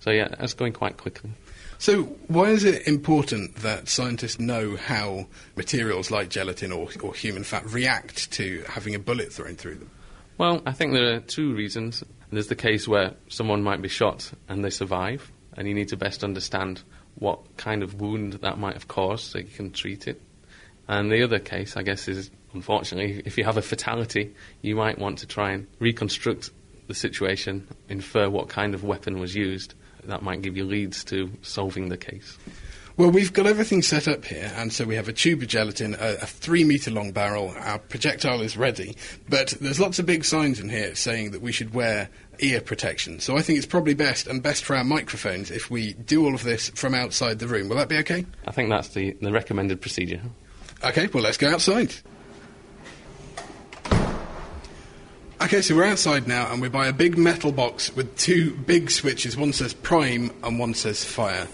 So, 0.00 0.10
yeah, 0.10 0.28
that's 0.28 0.54
going 0.54 0.72
quite 0.72 0.96
quickly. 0.96 1.30
So, 1.78 2.04
why 2.26 2.50
is 2.50 2.64
it 2.64 2.88
important 2.88 3.56
that 3.56 3.88
scientists 3.88 4.40
know 4.40 4.76
how 4.76 5.26
materials 5.56 6.10
like 6.10 6.28
gelatin 6.28 6.72
or, 6.72 6.88
or 7.02 7.14
human 7.14 7.44
fat 7.44 7.64
react 7.66 8.30
to 8.32 8.64
having 8.68 8.94
a 8.94 8.98
bullet 8.98 9.32
thrown 9.32 9.54
through 9.54 9.76
them? 9.76 9.90
Well, 10.38 10.62
I 10.66 10.72
think 10.72 10.92
there 10.92 11.14
are 11.14 11.20
two 11.20 11.54
reasons. 11.54 12.02
There's 12.30 12.48
the 12.48 12.56
case 12.56 12.88
where 12.88 13.14
someone 13.28 13.62
might 13.62 13.82
be 13.82 13.88
shot 13.88 14.32
and 14.48 14.64
they 14.64 14.70
survive, 14.70 15.30
and 15.56 15.68
you 15.68 15.74
need 15.74 15.88
to 15.88 15.96
best 15.96 16.24
understand 16.24 16.82
what 17.16 17.56
kind 17.56 17.82
of 17.82 18.00
wound 18.00 18.34
that 18.34 18.58
might 18.58 18.74
have 18.74 18.88
caused 18.88 19.30
so 19.30 19.38
you 19.38 19.44
can 19.44 19.70
treat 19.70 20.08
it. 20.08 20.20
And 20.88 21.10
the 21.10 21.22
other 21.22 21.38
case, 21.38 21.76
I 21.76 21.82
guess, 21.82 22.08
is 22.08 22.30
unfortunately, 22.54 23.22
if 23.24 23.38
you 23.38 23.44
have 23.44 23.56
a 23.56 23.62
fatality, 23.62 24.34
you 24.60 24.76
might 24.76 24.98
want 24.98 25.18
to 25.18 25.26
try 25.26 25.52
and 25.52 25.66
reconstruct 25.78 26.50
the 26.88 26.94
situation, 26.94 27.66
infer 27.88 28.28
what 28.28 28.48
kind 28.48 28.74
of 28.74 28.84
weapon 28.84 29.18
was 29.18 29.34
used. 29.34 29.74
That 30.04 30.22
might 30.22 30.42
give 30.42 30.56
you 30.56 30.64
leads 30.64 31.04
to 31.04 31.30
solving 31.42 31.88
the 31.88 31.96
case. 31.96 32.36
Well, 32.96 33.10
we've 33.10 33.32
got 33.32 33.46
everything 33.46 33.80
set 33.80 34.06
up 34.06 34.24
here, 34.26 34.52
and 34.54 34.70
so 34.70 34.84
we 34.84 34.96
have 34.96 35.08
a 35.08 35.14
tube 35.14 35.40
of 35.40 35.48
gelatin, 35.48 35.94
a, 35.94 36.16
a 36.20 36.26
three 36.26 36.62
metre 36.62 36.90
long 36.90 37.12
barrel, 37.12 37.54
our 37.58 37.78
projectile 37.78 38.42
is 38.42 38.56
ready, 38.56 38.96
but 39.30 39.54
there's 39.60 39.80
lots 39.80 39.98
of 39.98 40.04
big 40.04 40.26
signs 40.26 40.60
in 40.60 40.68
here 40.68 40.94
saying 40.94 41.30
that 41.30 41.40
we 41.40 41.52
should 41.52 41.72
wear 41.72 42.10
ear 42.40 42.60
protection. 42.60 43.18
So 43.18 43.38
I 43.38 43.42
think 43.42 43.56
it's 43.56 43.66
probably 43.66 43.94
best, 43.94 44.26
and 44.26 44.42
best 44.42 44.62
for 44.64 44.76
our 44.76 44.84
microphones, 44.84 45.50
if 45.50 45.70
we 45.70 45.94
do 45.94 46.26
all 46.26 46.34
of 46.34 46.42
this 46.42 46.68
from 46.70 46.94
outside 46.94 47.38
the 47.38 47.48
room. 47.48 47.70
Will 47.70 47.76
that 47.76 47.88
be 47.88 47.96
okay? 47.98 48.26
I 48.46 48.50
think 48.50 48.68
that's 48.68 48.88
the, 48.88 49.12
the 49.22 49.32
recommended 49.32 49.80
procedure. 49.80 50.20
Okay, 50.84 51.08
well, 51.12 51.22
let's 51.22 51.36
go 51.36 51.48
outside. 51.48 51.94
Okay, 55.40 55.62
so 55.62 55.76
we're 55.76 55.84
outside 55.84 56.26
now, 56.26 56.52
and 56.52 56.60
we're 56.60 56.70
by 56.70 56.86
a 56.86 56.92
big 56.92 57.16
metal 57.16 57.52
box 57.52 57.94
with 57.94 58.16
two 58.16 58.52
big 58.54 58.90
switches. 58.90 59.36
One 59.36 59.52
says 59.52 59.74
prime, 59.74 60.30
and 60.42 60.58
one 60.58 60.74
says 60.74 61.04
fire. 61.04 61.46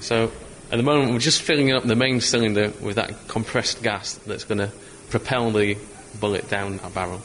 So, 0.00 0.32
at 0.70 0.76
the 0.76 0.82
moment, 0.82 1.12
we're 1.12 1.18
just 1.18 1.42
filling 1.42 1.72
up 1.72 1.84
the 1.84 1.96
main 1.96 2.20
cylinder 2.20 2.72
with 2.80 2.96
that 2.96 3.28
compressed 3.28 3.82
gas 3.82 4.14
that's 4.26 4.44
going 4.44 4.58
to 4.58 4.72
propel 5.10 5.50
the 5.50 5.76
bullet 6.20 6.48
down 6.48 6.80
our 6.80 6.90
barrel. 6.90 7.20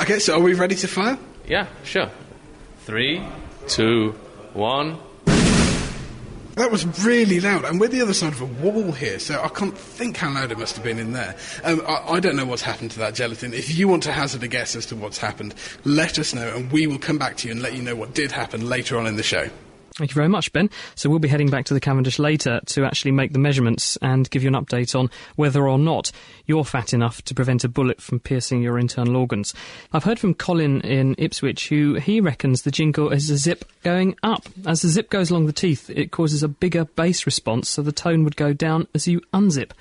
Okay, 0.00 0.18
so 0.18 0.36
are 0.36 0.40
we 0.40 0.54
ready 0.54 0.74
to 0.76 0.88
fire? 0.88 1.18
Yeah, 1.46 1.66
sure. 1.84 2.10
Three, 2.86 3.22
two, 3.68 4.12
one. 4.52 4.98
That 6.62 6.70
was 6.70 6.86
really 7.04 7.40
loud, 7.40 7.64
and 7.64 7.80
we're 7.80 7.88
the 7.88 8.02
other 8.02 8.14
side 8.14 8.34
of 8.34 8.40
a 8.40 8.44
wall 8.44 8.92
here, 8.92 9.18
so 9.18 9.42
I 9.42 9.48
can't 9.48 9.76
think 9.76 10.16
how 10.16 10.32
loud 10.32 10.52
it 10.52 10.58
must 10.60 10.76
have 10.76 10.84
been 10.84 11.00
in 11.00 11.12
there. 11.12 11.34
Um, 11.64 11.82
I, 11.88 12.12
I, 12.12 12.20
don't 12.20 12.36
know 12.36 12.44
what's 12.46 12.62
happened 12.62 12.92
to 12.92 13.00
that 13.00 13.16
gelatin. 13.16 13.52
If 13.52 13.76
you 13.76 13.88
want 13.88 14.04
to 14.04 14.12
hazard 14.12 14.44
a 14.44 14.46
guess 14.46 14.76
as 14.76 14.86
to 14.86 14.94
what's 14.94 15.18
happened, 15.18 15.56
let 15.84 16.20
us 16.20 16.32
know, 16.32 16.54
and 16.54 16.70
we 16.70 16.86
will 16.86 17.00
come 17.00 17.18
back 17.18 17.36
to 17.38 17.48
you 17.48 17.52
and 17.52 17.62
let 17.62 17.74
you 17.74 17.82
know 17.82 17.96
what 17.96 18.14
did 18.14 18.30
happen 18.30 18.68
later 18.68 18.96
on 18.96 19.08
in 19.08 19.16
the 19.16 19.24
show. 19.24 19.50
Thank 19.94 20.10
you 20.10 20.14
very 20.14 20.28
much, 20.28 20.52
Ben. 20.52 20.70
So 20.94 21.10
we'll 21.10 21.18
be 21.18 21.28
heading 21.28 21.50
back 21.50 21.66
to 21.66 21.74
the 21.74 21.80
Cavendish 21.80 22.18
later 22.18 22.60
to 22.66 22.84
actually 22.84 23.10
make 23.10 23.32
the 23.32 23.38
measurements 23.38 23.98
and 24.00 24.28
give 24.30 24.42
you 24.42 24.48
an 24.48 24.54
update 24.54 24.98
on 24.98 25.10
whether 25.36 25.68
or 25.68 25.78
not 25.78 26.10
you're 26.46 26.64
fat 26.64 26.94
enough 26.94 27.20
to 27.22 27.34
prevent 27.34 27.62
a 27.64 27.68
bullet 27.68 28.00
from 28.00 28.18
piercing 28.18 28.62
your 28.62 28.78
internal 28.78 29.16
organs. 29.16 29.54
I've 29.92 30.04
heard 30.04 30.18
from 30.18 30.34
Colin 30.34 30.80
in 30.80 31.14
Ipswich 31.18 31.68
who 31.68 31.94
he 31.94 32.20
reckons 32.20 32.62
the 32.62 32.70
jingle 32.70 33.10
is 33.10 33.28
a 33.28 33.36
zip 33.36 33.64
going 33.82 34.16
up. 34.22 34.46
As 34.66 34.80
the 34.80 34.88
zip 34.88 35.10
goes 35.10 35.30
along 35.30 35.46
the 35.46 35.52
teeth, 35.52 35.90
it 35.90 36.10
causes 36.10 36.42
a 36.42 36.48
bigger 36.48 36.86
bass 36.86 37.26
response, 37.26 37.68
so 37.68 37.82
the 37.82 37.92
tone 37.92 38.24
would 38.24 38.36
go 38.36 38.52
down 38.52 38.88
as 38.94 39.06
you 39.06 39.20
unzip. 39.34 39.72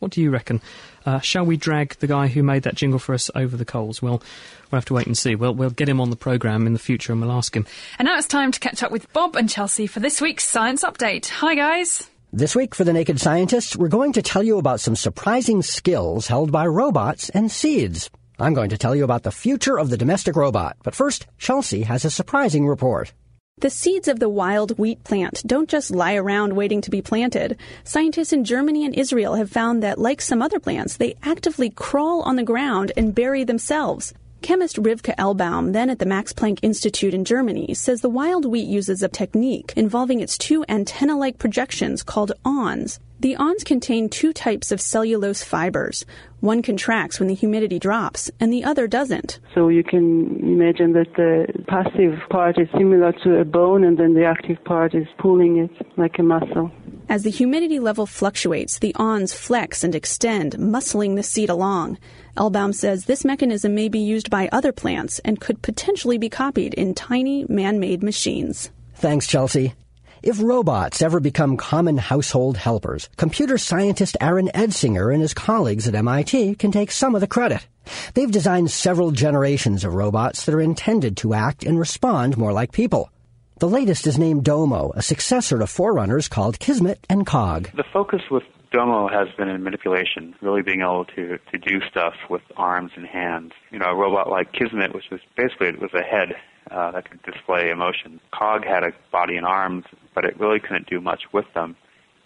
What 0.00 0.12
do 0.12 0.20
you 0.22 0.30
reckon? 0.30 0.60
Uh, 1.06 1.20
shall 1.20 1.44
we 1.44 1.56
drag 1.56 1.94
the 1.96 2.06
guy 2.06 2.26
who 2.26 2.42
made 2.42 2.62
that 2.64 2.74
jingle 2.74 2.98
for 2.98 3.14
us 3.14 3.30
over 3.34 3.56
the 3.56 3.64
coals? 3.64 4.02
Well, 4.02 4.22
we'll 4.70 4.78
have 4.78 4.84
to 4.86 4.94
wait 4.94 5.06
and 5.06 5.16
see. 5.16 5.34
We'll, 5.34 5.54
we'll 5.54 5.70
get 5.70 5.88
him 5.88 6.00
on 6.00 6.10
the 6.10 6.16
programme 6.16 6.66
in 6.66 6.72
the 6.72 6.78
future 6.78 7.12
and 7.12 7.20
we'll 7.20 7.32
ask 7.32 7.54
him. 7.54 7.66
And 7.98 8.06
now 8.06 8.18
it's 8.18 8.26
time 8.26 8.52
to 8.52 8.60
catch 8.60 8.82
up 8.82 8.92
with 8.92 9.12
Bob 9.12 9.36
and 9.36 9.48
Chelsea 9.48 9.86
for 9.86 10.00
this 10.00 10.20
week's 10.20 10.44
Science 10.44 10.84
Update. 10.84 11.28
Hi, 11.28 11.54
guys. 11.54 12.08
This 12.32 12.54
week 12.54 12.74
for 12.74 12.84
The 12.84 12.92
Naked 12.92 13.20
Scientists, 13.20 13.74
we're 13.76 13.88
going 13.88 14.12
to 14.12 14.22
tell 14.22 14.42
you 14.42 14.58
about 14.58 14.80
some 14.80 14.94
surprising 14.94 15.62
skills 15.62 16.28
held 16.28 16.52
by 16.52 16.66
robots 16.66 17.28
and 17.30 17.50
seeds. 17.50 18.08
I'm 18.38 18.54
going 18.54 18.70
to 18.70 18.78
tell 18.78 18.94
you 18.94 19.04
about 19.04 19.24
the 19.24 19.32
future 19.32 19.78
of 19.78 19.90
the 19.90 19.96
domestic 19.96 20.36
robot. 20.36 20.76
But 20.82 20.94
first, 20.94 21.26
Chelsea 21.38 21.82
has 21.82 22.04
a 22.04 22.10
surprising 22.10 22.66
report. 22.66 23.12
The 23.60 23.68
seeds 23.68 24.08
of 24.08 24.20
the 24.20 24.28
wild 24.30 24.78
wheat 24.78 25.04
plant 25.04 25.42
don't 25.46 25.68
just 25.68 25.90
lie 25.90 26.14
around 26.14 26.56
waiting 26.56 26.80
to 26.80 26.90
be 26.90 27.02
planted. 27.02 27.58
Scientists 27.84 28.32
in 28.32 28.42
Germany 28.42 28.86
and 28.86 28.94
Israel 28.94 29.34
have 29.34 29.50
found 29.50 29.82
that, 29.82 29.98
like 29.98 30.22
some 30.22 30.40
other 30.40 30.58
plants, 30.58 30.96
they 30.96 31.16
actively 31.22 31.68
crawl 31.68 32.22
on 32.22 32.36
the 32.36 32.42
ground 32.42 32.90
and 32.96 33.14
bury 33.14 33.44
themselves. 33.44 34.14
Chemist 34.42 34.76
Rivka 34.76 35.14
Elbaum, 35.16 35.72
then 35.72 35.90
at 35.90 35.98
the 35.98 36.06
Max 36.06 36.32
Planck 36.32 36.58
Institute 36.62 37.14
in 37.14 37.24
Germany, 37.24 37.74
says 37.74 38.00
the 38.00 38.08
wild 38.08 38.46
wheat 38.46 38.66
uses 38.66 39.02
a 39.02 39.08
technique 39.08 39.72
involving 39.76 40.20
its 40.20 40.38
two 40.38 40.64
antenna 40.68 41.16
like 41.16 41.38
projections 41.38 42.02
called 42.02 42.32
awns. 42.44 43.00
The 43.20 43.36
awns 43.36 43.64
contain 43.64 44.08
two 44.08 44.32
types 44.32 44.72
of 44.72 44.80
cellulose 44.80 45.44
fibers. 45.44 46.06
One 46.40 46.62
contracts 46.62 47.20
when 47.20 47.28
the 47.28 47.34
humidity 47.34 47.78
drops, 47.78 48.30
and 48.40 48.50
the 48.50 48.64
other 48.64 48.86
doesn't. 48.86 49.40
So 49.54 49.68
you 49.68 49.84
can 49.84 50.36
imagine 50.42 50.94
that 50.94 51.12
the 51.16 51.46
passive 51.68 52.18
part 52.30 52.58
is 52.58 52.66
similar 52.72 53.12
to 53.24 53.40
a 53.40 53.44
bone, 53.44 53.84
and 53.84 53.98
then 53.98 54.14
the 54.14 54.24
active 54.24 54.64
part 54.64 54.94
is 54.94 55.06
pulling 55.18 55.58
it 55.58 55.86
like 55.98 56.18
a 56.18 56.22
muscle. 56.22 56.72
As 57.10 57.24
the 57.24 57.30
humidity 57.30 57.78
level 57.78 58.06
fluctuates, 58.06 58.78
the 58.78 58.94
awns 58.96 59.34
flex 59.34 59.84
and 59.84 59.94
extend, 59.94 60.54
muscling 60.54 61.16
the 61.16 61.22
seed 61.22 61.50
along. 61.50 61.98
Elbaum 62.40 62.74
says 62.74 63.04
this 63.04 63.22
mechanism 63.22 63.74
may 63.74 63.90
be 63.90 63.98
used 63.98 64.30
by 64.30 64.48
other 64.50 64.72
plants 64.72 65.18
and 65.26 65.38
could 65.38 65.60
potentially 65.60 66.16
be 66.16 66.30
copied 66.30 66.72
in 66.72 66.94
tiny 66.94 67.44
man 67.50 67.78
made 67.78 68.02
machines. 68.02 68.70
Thanks, 68.94 69.26
Chelsea. 69.26 69.74
If 70.22 70.40
robots 70.40 71.02
ever 71.02 71.20
become 71.20 71.58
common 71.58 71.98
household 71.98 72.56
helpers, 72.56 73.10
computer 73.18 73.58
scientist 73.58 74.16
Aaron 74.22 74.48
Edsinger 74.54 75.12
and 75.12 75.20
his 75.20 75.34
colleagues 75.34 75.86
at 75.86 75.94
MIT 75.94 76.54
can 76.54 76.72
take 76.72 76.92
some 76.92 77.14
of 77.14 77.20
the 77.20 77.26
credit. 77.26 77.66
They've 78.14 78.30
designed 78.30 78.70
several 78.70 79.10
generations 79.10 79.84
of 79.84 79.92
robots 79.92 80.46
that 80.46 80.54
are 80.54 80.62
intended 80.62 81.18
to 81.18 81.34
act 81.34 81.62
and 81.62 81.78
respond 81.78 82.38
more 82.38 82.54
like 82.54 82.72
people. 82.72 83.10
The 83.58 83.68
latest 83.68 84.06
is 84.06 84.18
named 84.18 84.44
Domo, 84.44 84.92
a 84.94 85.02
successor 85.02 85.58
to 85.58 85.66
forerunners 85.66 86.28
called 86.28 86.58
Kismet 86.58 87.06
and 87.10 87.26
Cog. 87.26 87.70
The 87.74 87.84
focus 87.92 88.22
with 88.30 88.44
Domo 88.70 89.08
has 89.08 89.28
been 89.36 89.48
in 89.48 89.64
manipulation, 89.64 90.34
really 90.40 90.62
being 90.62 90.80
able 90.80 91.04
to, 91.16 91.38
to 91.50 91.58
do 91.58 91.80
stuff 91.90 92.14
with 92.28 92.42
arms 92.56 92.92
and 92.94 93.04
hands. 93.04 93.52
You 93.70 93.80
know, 93.80 93.86
a 93.86 93.96
robot 93.96 94.30
like 94.30 94.52
Kismet, 94.52 94.94
which 94.94 95.10
was 95.10 95.20
basically 95.36 95.68
it 95.68 95.80
was 95.80 95.90
a 95.92 96.02
head 96.02 96.36
uh, 96.70 96.92
that 96.92 97.10
could 97.10 97.22
display 97.22 97.70
emotion. 97.70 98.20
Cog 98.32 98.64
had 98.64 98.84
a 98.84 98.92
body 99.10 99.36
and 99.36 99.44
arms, 99.44 99.86
but 100.14 100.24
it 100.24 100.38
really 100.38 100.60
couldn't 100.60 100.88
do 100.88 101.00
much 101.00 101.22
with 101.32 101.46
them. 101.52 101.74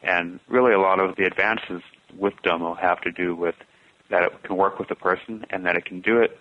And 0.02 0.38
really, 0.48 0.74
a 0.74 0.80
lot 0.80 1.00
of 1.00 1.16
the 1.16 1.24
advances 1.24 1.82
with 2.18 2.34
Domo 2.42 2.74
have 2.74 3.00
to 3.02 3.10
do 3.10 3.34
with 3.34 3.54
that 4.10 4.22
it 4.22 4.42
can 4.42 4.56
work 4.56 4.78
with 4.78 4.90
a 4.90 4.94
person 4.94 5.46
and 5.48 5.64
that 5.64 5.76
it 5.76 5.86
can 5.86 6.02
do 6.02 6.18
it 6.18 6.38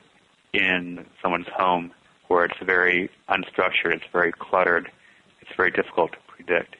in 0.52 1.06
someone's 1.22 1.48
home 1.56 1.92
where 2.28 2.44
it's 2.44 2.60
very 2.62 3.10
unstructured, 3.30 3.94
it's 3.94 4.06
very 4.12 4.34
cluttered, 4.34 4.92
it's 5.40 5.52
very 5.56 5.72
difficult 5.72 6.12
to 6.12 6.18
predict. 6.28 6.76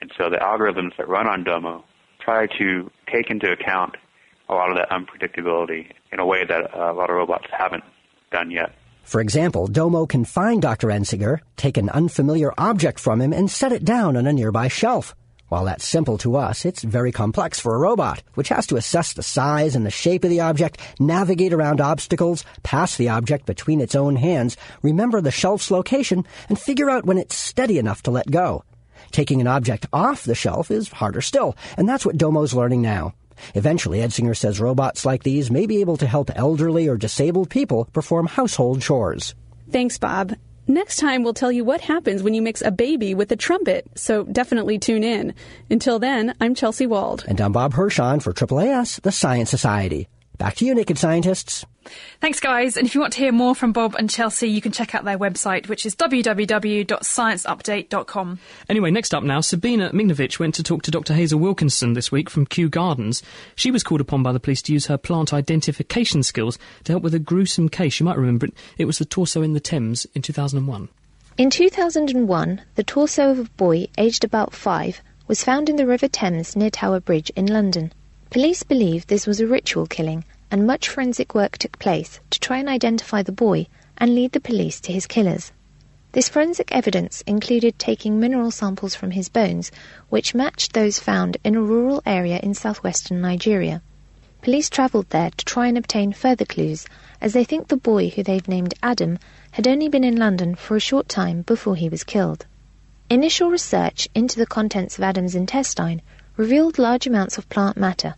And 0.00 0.12
so 0.18 0.28
the 0.28 0.38
algorithms 0.38 0.96
that 0.98 1.08
run 1.08 1.28
on 1.28 1.44
Domo 1.44 1.84
try 2.24 2.46
to 2.58 2.90
take 3.12 3.30
into 3.30 3.50
account 3.50 3.96
a 4.48 4.54
lot 4.54 4.70
of 4.70 4.76
that 4.76 4.90
unpredictability 4.90 5.90
in 6.12 6.20
a 6.20 6.26
way 6.26 6.44
that 6.44 6.74
uh, 6.74 6.92
a 6.92 6.94
lot 6.94 7.10
of 7.10 7.16
robots 7.16 7.46
haven't 7.50 7.84
done 8.30 8.50
yet. 8.50 8.74
For 9.04 9.20
example, 9.20 9.66
Domo 9.66 10.06
can 10.06 10.24
find 10.24 10.62
Dr. 10.62 10.88
Edsinger, 10.88 11.40
take 11.56 11.76
an 11.76 11.90
unfamiliar 11.90 12.52
object 12.56 12.98
from 12.98 13.20
him, 13.20 13.32
and 13.32 13.50
set 13.50 13.72
it 13.72 13.84
down 13.84 14.16
on 14.16 14.26
a 14.26 14.32
nearby 14.32 14.68
shelf. 14.68 15.14
While 15.48 15.66
that's 15.66 15.86
simple 15.86 16.16
to 16.18 16.36
us, 16.36 16.64
it's 16.64 16.82
very 16.82 17.12
complex 17.12 17.60
for 17.60 17.74
a 17.74 17.78
robot, 17.78 18.22
which 18.32 18.48
has 18.48 18.66
to 18.68 18.76
assess 18.76 19.12
the 19.12 19.22
size 19.22 19.76
and 19.76 19.84
the 19.84 19.90
shape 19.90 20.24
of 20.24 20.30
the 20.30 20.40
object, 20.40 20.80
navigate 20.98 21.52
around 21.52 21.82
obstacles, 21.82 22.44
pass 22.62 22.96
the 22.96 23.10
object 23.10 23.44
between 23.44 23.80
its 23.80 23.94
own 23.94 24.16
hands, 24.16 24.56
remember 24.82 25.20
the 25.20 25.30
shelf's 25.30 25.70
location, 25.70 26.24
and 26.48 26.58
figure 26.58 26.88
out 26.88 27.04
when 27.04 27.18
it's 27.18 27.36
steady 27.36 27.78
enough 27.78 28.02
to 28.04 28.10
let 28.10 28.30
go. 28.30 28.64
Taking 29.14 29.40
an 29.40 29.46
object 29.46 29.86
off 29.92 30.24
the 30.24 30.34
shelf 30.34 30.72
is 30.72 30.88
harder 30.88 31.20
still, 31.20 31.56
and 31.76 31.88
that's 31.88 32.04
what 32.04 32.18
Domo's 32.18 32.52
learning 32.52 32.82
now. 32.82 33.14
Eventually, 33.54 34.00
Edsinger 34.00 34.36
says 34.36 34.58
robots 34.58 35.06
like 35.06 35.22
these 35.22 35.52
may 35.52 35.66
be 35.66 35.80
able 35.80 35.96
to 35.98 36.08
help 36.08 36.32
elderly 36.34 36.88
or 36.88 36.96
disabled 36.96 37.48
people 37.48 37.84
perform 37.92 38.26
household 38.26 38.82
chores. 38.82 39.36
Thanks, 39.70 39.98
Bob. 39.98 40.34
Next 40.66 40.96
time, 40.96 41.22
we'll 41.22 41.32
tell 41.32 41.52
you 41.52 41.62
what 41.62 41.80
happens 41.80 42.24
when 42.24 42.34
you 42.34 42.42
mix 42.42 42.60
a 42.60 42.72
baby 42.72 43.14
with 43.14 43.30
a 43.30 43.36
trumpet, 43.36 43.86
so 43.94 44.24
definitely 44.24 44.80
tune 44.80 45.04
in. 45.04 45.32
Until 45.70 46.00
then, 46.00 46.34
I'm 46.40 46.56
Chelsea 46.56 46.88
Wald. 46.88 47.24
And 47.28 47.40
I'm 47.40 47.52
Bob 47.52 47.74
Hirshon 47.74 48.20
for 48.20 48.32
AAAS, 48.32 49.00
the 49.02 49.12
Science 49.12 49.48
Society. 49.48 50.08
Back 50.38 50.56
to 50.56 50.64
you, 50.64 50.74
Naked 50.74 50.98
Scientists. 50.98 51.64
Thanks, 52.20 52.40
guys. 52.40 52.76
And 52.76 52.86
if 52.86 52.94
you 52.94 53.00
want 53.00 53.12
to 53.12 53.20
hear 53.20 53.30
more 53.30 53.54
from 53.54 53.72
Bob 53.72 53.94
and 53.94 54.10
Chelsea, 54.10 54.48
you 54.48 54.60
can 54.60 54.72
check 54.72 54.92
out 54.94 55.04
their 55.04 55.18
website, 55.18 55.68
which 55.68 55.86
is 55.86 55.94
www.scienceupdate.com. 55.94 58.38
Anyway, 58.68 58.90
next 58.90 59.14
up 59.14 59.22
now, 59.22 59.40
Sabina 59.40 59.90
Mignovich 59.90 60.40
went 60.40 60.54
to 60.56 60.62
talk 60.62 60.82
to 60.82 60.90
Dr. 60.90 61.14
Hazel 61.14 61.38
Wilkinson 61.38 61.92
this 61.92 62.10
week 62.10 62.28
from 62.30 62.46
Kew 62.46 62.68
Gardens. 62.68 63.22
She 63.54 63.70
was 63.70 63.84
called 63.84 64.00
upon 64.00 64.22
by 64.22 64.32
the 64.32 64.40
police 64.40 64.62
to 64.62 64.72
use 64.72 64.86
her 64.86 64.98
plant 64.98 65.32
identification 65.32 66.24
skills 66.24 66.58
to 66.84 66.92
help 66.92 67.02
with 67.02 67.14
a 67.14 67.20
gruesome 67.20 67.68
case. 67.68 68.00
You 68.00 68.06
might 68.06 68.18
remember 68.18 68.46
it. 68.46 68.54
It 68.78 68.86
was 68.86 68.98
the 68.98 69.04
torso 69.04 69.42
in 69.42 69.52
the 69.52 69.60
Thames 69.60 70.06
in 70.14 70.22
2001. 70.22 70.88
In 71.36 71.50
2001, 71.50 72.62
the 72.76 72.84
torso 72.84 73.30
of 73.30 73.38
a 73.38 73.44
boy 73.56 73.86
aged 73.98 74.24
about 74.24 74.54
five 74.54 75.02
was 75.26 75.44
found 75.44 75.68
in 75.68 75.76
the 75.76 75.86
River 75.86 76.08
Thames 76.08 76.56
near 76.56 76.70
Tower 76.70 77.00
Bridge 77.00 77.30
in 77.36 77.46
London. 77.46 77.92
Police 78.34 78.64
believe 78.64 79.06
this 79.06 79.28
was 79.28 79.38
a 79.38 79.46
ritual 79.46 79.86
killing 79.86 80.24
and 80.50 80.66
much 80.66 80.88
forensic 80.88 81.36
work 81.36 81.56
took 81.56 81.78
place 81.78 82.18
to 82.30 82.40
try 82.40 82.58
and 82.58 82.68
identify 82.68 83.22
the 83.22 83.30
boy 83.30 83.68
and 83.96 84.12
lead 84.12 84.32
the 84.32 84.40
police 84.40 84.80
to 84.80 84.92
his 84.92 85.06
killers. 85.06 85.52
This 86.10 86.28
forensic 86.28 86.72
evidence 86.72 87.22
included 87.28 87.78
taking 87.78 88.18
mineral 88.18 88.50
samples 88.50 88.96
from 88.96 89.12
his 89.12 89.28
bones, 89.28 89.70
which 90.08 90.34
matched 90.34 90.72
those 90.72 90.98
found 90.98 91.36
in 91.44 91.54
a 91.54 91.62
rural 91.62 92.02
area 92.04 92.40
in 92.42 92.54
southwestern 92.54 93.20
Nigeria. 93.20 93.82
Police 94.42 94.68
travelled 94.68 95.10
there 95.10 95.30
to 95.30 95.44
try 95.44 95.68
and 95.68 95.78
obtain 95.78 96.12
further 96.12 96.44
clues, 96.44 96.86
as 97.20 97.34
they 97.34 97.44
think 97.44 97.68
the 97.68 97.76
boy, 97.76 98.08
who 98.08 98.24
they've 98.24 98.48
named 98.48 98.74
Adam, 98.82 99.20
had 99.52 99.68
only 99.68 99.88
been 99.88 100.02
in 100.02 100.16
London 100.16 100.56
for 100.56 100.74
a 100.74 100.80
short 100.80 101.08
time 101.08 101.42
before 101.42 101.76
he 101.76 101.88
was 101.88 102.02
killed. 102.02 102.46
Initial 103.08 103.48
research 103.48 104.08
into 104.12 104.40
the 104.40 104.44
contents 104.44 104.98
of 104.98 105.04
Adam's 105.04 105.36
intestine 105.36 106.02
revealed 106.36 106.80
large 106.80 107.06
amounts 107.06 107.38
of 107.38 107.48
plant 107.48 107.76
matter, 107.76 108.16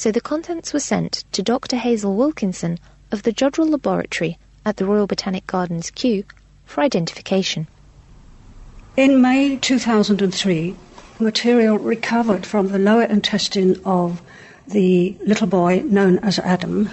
so 0.00 0.10
the 0.10 0.18
contents 0.18 0.72
were 0.72 0.80
sent 0.80 1.24
to 1.30 1.42
Dr. 1.42 1.76
Hazel 1.76 2.16
Wilkinson 2.16 2.78
of 3.12 3.22
the 3.22 3.34
Jodrell 3.34 3.68
Laboratory 3.68 4.38
at 4.64 4.78
the 4.78 4.86
Royal 4.86 5.06
Botanic 5.06 5.46
Gardens 5.46 5.90
Kew 5.90 6.24
for 6.64 6.80
identification. 6.80 7.66
In 8.96 9.20
May 9.20 9.58
2003, 9.58 10.74
material 11.18 11.78
recovered 11.78 12.46
from 12.46 12.68
the 12.68 12.78
lower 12.78 13.02
intestine 13.02 13.78
of 13.84 14.22
the 14.66 15.18
little 15.26 15.46
boy 15.46 15.82
known 15.84 16.18
as 16.20 16.38
Adam 16.38 16.88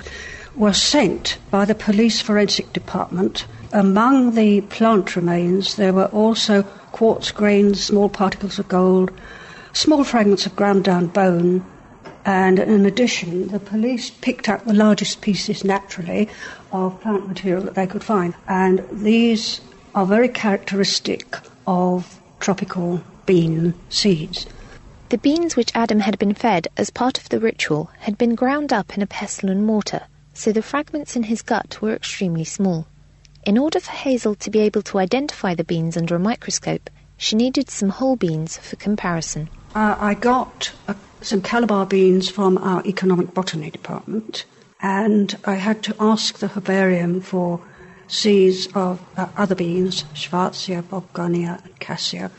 was 0.58 0.82
sent 0.82 1.38
by 1.50 1.63
the 1.63 1.76
police 1.76 2.20
forensic 2.20 2.74
department. 2.74 3.46
Among 3.72 4.36
the 4.36 4.60
plant 4.60 5.15
remains, 5.15 5.76
there 5.76 5.93
were 5.93 6.08
also 6.08 6.63
quartz 6.91 7.32
grains, 7.32 7.82
small 7.82 8.10
particles 8.10 8.60
of 8.60 8.67
gold, 8.67 9.12
small 9.72 10.04
fragments 10.04 10.46
of 10.46 10.58
ground 10.58 10.84
down 10.84 11.08
bone, 11.08 11.63
and 12.27 12.59
in 12.59 12.85
addition, 12.85 13.47
the 13.47 13.59
police 13.59 14.09
picked 14.09 14.49
up 14.49 14.65
the 14.65 14.73
largest 14.73 15.21
pieces 15.21 15.63
naturally 15.63 16.27
of 16.73 16.99
plant 16.99 17.25
material 17.25 17.63
that 17.63 17.75
they 17.75 17.87
could 17.87 18.03
find. 18.03 18.33
And 18.49 18.85
these 18.91 19.61
are 19.95 20.05
very 20.05 20.27
characteristic 20.27 21.37
of 21.65 22.19
tropical 22.41 23.01
bean 23.25 23.73
seeds. 23.89 24.45
The 25.07 25.17
beans 25.17 25.55
which 25.55 25.71
Adam 25.73 26.01
had 26.01 26.19
been 26.19 26.33
fed 26.33 26.67
as 26.75 26.89
part 26.89 27.17
of 27.17 27.29
the 27.29 27.39
ritual 27.39 27.91
had 27.99 28.17
been 28.17 28.35
ground 28.35 28.73
up 28.73 28.97
in 28.97 29.01
a 29.01 29.07
pestle 29.07 29.49
and 29.49 29.65
mortar, 29.65 30.01
so 30.33 30.51
the 30.51 30.61
fragments 30.61 31.15
in 31.15 31.23
his 31.23 31.41
gut 31.41 31.81
were 31.81 31.95
extremely 31.95 32.43
small. 32.43 32.87
In 33.45 33.57
order 33.57 33.79
for 33.79 33.91
Hazel 33.91 34.35
to 34.35 34.49
be 34.49 34.59
able 34.59 34.81
to 34.81 34.99
identify 34.99 35.55
the 35.55 35.63
beans 35.63 35.95
under 35.95 36.17
a 36.17 36.19
microscope, 36.19 36.89
she 37.15 37.37
needed 37.37 37.69
some 37.69 37.87
whole 37.87 38.17
beans 38.17 38.57
for 38.57 38.75
comparison. 38.75 39.47
Uh, 39.73 39.95
I 39.97 40.13
got 40.13 40.73
a 40.89 40.95
some 41.21 41.41
Calabar 41.41 41.86
beans 41.86 42.30
from 42.30 42.58
our 42.60 42.84
economic 42.86 43.34
botany 43.34 43.69
department, 43.69 44.45
and 44.82 45.38
I 45.45 45.56
had 45.56 45.82
to 45.84 45.95
ask 45.99 46.38
the 46.38 46.47
herbarium 46.47 47.21
for 47.21 47.60
seeds 48.08 48.67
of 48.75 49.01
uh, 49.17 49.27
other 49.36 49.56
beans, 49.56 50.03
Swartzia, 50.13 50.84
Bobgunnia, 50.84 51.63
and 51.63 51.80
Cassia. 51.80 52.32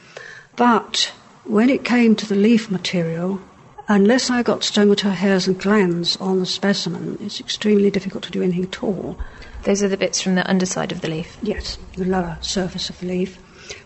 But 0.57 1.12
when 1.45 1.71
it 1.71 1.85
came 1.85 2.14
to 2.17 2.27
the 2.27 2.35
leaf 2.35 2.71
material, 2.71 3.41
unless 3.88 4.31
I 4.31 4.43
got 4.43 4.61
stomata 4.61 5.12
hairs 5.12 5.47
and 5.47 5.59
glands 5.59 6.17
on 6.17 6.38
the 6.38 6.47
specimen, 6.47 7.19
it's 7.21 7.41
extremely 7.41 7.91
difficult 7.91 8.25
to 8.25 8.31
do 8.31 8.43
anything 8.43 8.64
at 8.64 8.83
all. 8.83 9.19
Those 9.64 9.83
are 9.83 9.88
the 9.88 9.97
bits 9.97 10.21
from 10.21 10.37
the 10.37 10.49
underside 10.49 10.93
of 10.93 11.01
the 11.01 11.09
leaf? 11.09 11.37
Yes, 11.43 11.79
the 11.97 12.05
lower 12.05 12.38
surface 12.41 12.88
of 12.88 12.99
the 13.01 13.07
leaf. 13.07 13.38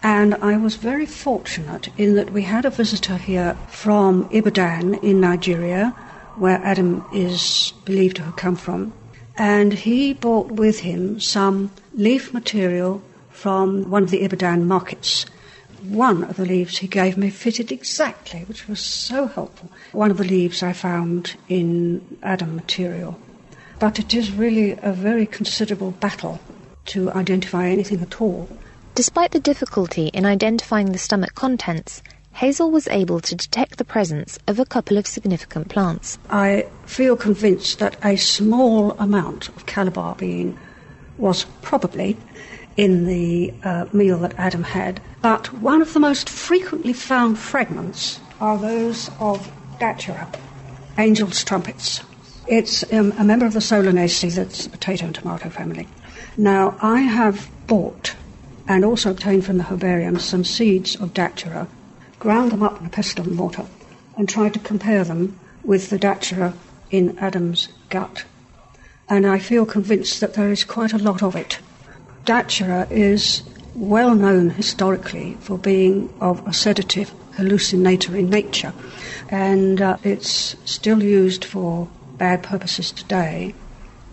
And 0.03 0.35
I 0.37 0.57
was 0.57 0.77
very 0.77 1.07
fortunate 1.07 1.89
in 1.97 2.15
that 2.15 2.33
we 2.33 2.43
had 2.43 2.65
a 2.65 2.71
visitor 2.71 3.17
here 3.17 3.57
from 3.69 4.29
Ibadan 4.31 4.95
in 4.95 5.21
Nigeria, 5.21 5.91
where 6.37 6.61
Adam 6.63 7.05
is 7.13 7.73
believed 7.85 8.17
to 8.17 8.23
have 8.23 8.37
come 8.37 8.57
from. 8.57 8.93
And 9.37 9.73
he 9.73 10.13
brought 10.13 10.53
with 10.53 10.81
him 10.81 11.19
some 11.21 11.71
leaf 11.95 12.33
material 12.33 13.03
from 13.31 13.91
one 13.91 14.03
of 14.03 14.11
the 14.11 14.23
Ibadan 14.23 14.67
markets. 14.69 15.27
One 15.83 16.23
of 16.25 16.37
the 16.37 16.47
leaves 16.47 16.79
he 16.79 16.87
gave 16.87 17.17
me 17.17 17.29
fitted 17.31 17.73
exactly, 17.73 18.41
which 18.41 18.69
was 18.69 18.79
so 18.79 19.27
helpful. 19.27 19.71
One 19.91 20.11
of 20.11 20.17
the 20.17 20.25
leaves 20.25 20.63
I 20.63 20.73
found 20.73 21.35
in 21.49 22.19
Adam 22.23 22.55
material. 22.55 23.19
But 23.81 23.99
it 23.99 24.15
is 24.15 24.31
really 24.31 24.79
a 24.81 24.93
very 24.93 25.27
considerable 25.27 25.91
battle 25.91 26.41
to 26.87 27.11
identify 27.13 27.69
anything 27.69 28.01
at 28.01 28.21
all. 28.21 28.49
Despite 28.95 29.31
the 29.31 29.41
difficulty 29.41 30.09
in 30.09 30.27
identifying 30.27 30.93
the 30.93 30.99
stomach 30.99 31.35
contents, 31.35 32.03
Hazel 32.35 32.71
was 32.71 32.87
able 32.89 33.21
to 33.21 33.35
detect 33.35 33.79
the 33.79 33.87
presence 33.87 34.39
of 34.47 34.59
a 34.59 34.67
couple 34.67 34.99
of 34.99 35.07
significant 35.07 35.71
plants. 35.71 36.19
I 36.29 36.67
feel 36.85 37.17
convinced 37.17 37.79
that 37.79 37.97
a 38.05 38.17
small 38.17 38.91
amount 38.99 39.49
of 39.49 39.65
calabar 39.65 40.15
bean 40.15 40.59
was 41.17 41.47
probably 41.63 42.19
in 42.77 43.07
the 43.07 43.55
uh, 43.65 43.87
meal 43.95 44.19
that 44.19 44.35
Adam 44.39 44.63
had, 44.63 45.01
but 45.23 45.51
one 45.55 45.81
of 45.81 45.95
the 45.95 46.01
most 46.01 46.29
frequently 46.29 46.93
found 46.93 47.39
fragments 47.39 48.21
are 48.43 48.59
those 48.59 49.11
of 49.21 49.51
Datura, 49.81 50.31
angel's 50.99 51.43
trumpets. 51.45 52.03
It's 52.47 52.85
um, 52.93 53.15
a 53.19 53.25
member 53.25 53.47
of 53.47 53.55
the 53.55 53.61
Solanaceae, 53.61 54.35
that's 54.35 54.65
the 54.65 54.71
potato 54.71 55.07
and 55.07 55.15
tomato 55.15 55.49
family. 55.49 55.89
Now, 56.37 56.77
I 56.83 57.01
have 57.01 57.49
bought 57.67 58.17
and 58.69 58.85
also 58.85 59.11
obtained 59.11 59.45
from 59.45 59.59
the 59.59 59.65
herbarium 59.65 60.19
some 60.19 60.45
seeds 60.45 60.97
of 60.97 61.15
datura, 61.15 61.67
ground 62.19 62.53
them 62.53 62.63
up 62.63 62.81
in 62.81 62.87
a 62.87 62.91
pestle 62.91 63.25
and 63.25 63.37
mortar, 63.37 63.67
and 64.17 64.29
tried 64.29 64.55
to 64.55 64.61
compare 64.61 65.05
them 65.05 65.39
with 65.65 65.91
the 65.91 65.99
datura 65.99 66.55
in 66.91 67.19
Adam's 67.19 67.69
gut. 67.89 68.25
And 69.09 69.27
I 69.27 69.39
feel 69.39 69.67
convinced 69.67 70.21
that 70.21 70.35
there 70.35 70.51
is 70.51 70.65
quite 70.65 70.93
a 70.93 70.99
lot 70.99 71.23
of 71.23 71.35
it. 71.35 71.59
Datura 72.25 72.87
is 72.91 73.43
well 73.75 74.15
known 74.15 74.51
historically 74.51 75.37
for 75.41 75.59
being 75.59 76.13
of 76.21 76.47
a 76.47 76.53
sedative 76.53 77.13
hallucinatory 77.37 78.23
nature, 78.23 78.73
and 79.29 79.81
uh, 79.81 79.97
it's 80.05 80.57
still 80.65 81.03
used 81.03 81.45
for 81.45 81.89
bad 82.19 82.43
purposes 82.43 82.93
today. 82.93 83.55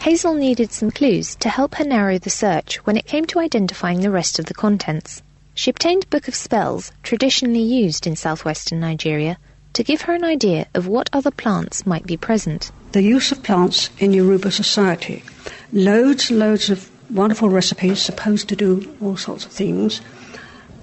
Hazel 0.02 0.34
needed 0.34 0.72
some 0.72 0.92
clues 0.92 1.36
to 1.36 1.50
help 1.50 1.76
her 1.76 1.84
narrow 1.84 2.18
the 2.18 2.30
search 2.30 2.78
when 2.86 2.96
it 2.96 3.06
came 3.06 3.26
to 3.26 3.40
identifying 3.40 4.00
the 4.00 4.10
rest 4.10 4.40
of 4.40 4.46
the 4.46 4.54
contents. 4.54 5.22
She 5.54 5.70
obtained 5.70 6.06
a 6.06 6.08
book 6.08 6.30
of 6.30 6.36
spells 6.36 6.94
traditionally 7.04 7.62
used 7.62 8.08
in 8.08 8.16
southwestern 8.16 8.80
Nigeria 8.80 9.38
to 9.74 9.84
give 9.84 10.04
her 10.04 10.14
an 10.14 10.24
idea 10.24 10.68
of 10.74 10.88
what 10.88 11.10
other 11.12 11.32
plants 11.32 11.86
might 11.86 12.06
be 12.06 12.16
present. 12.16 12.72
The 12.94 13.04
use 13.04 13.34
of 13.34 13.44
plants 13.44 13.90
in 14.00 14.14
Yoruba 14.14 14.52
society. 14.52 15.22
Loads 15.74 16.30
and 16.30 16.40
loads 16.40 16.70
of 16.70 16.90
wonderful 17.12 17.50
recipes 17.50 18.02
supposed 18.02 18.48
to 18.50 18.56
do 18.56 18.96
all 19.02 19.18
sorts 19.18 19.46
of 19.46 19.52
things. 19.52 20.00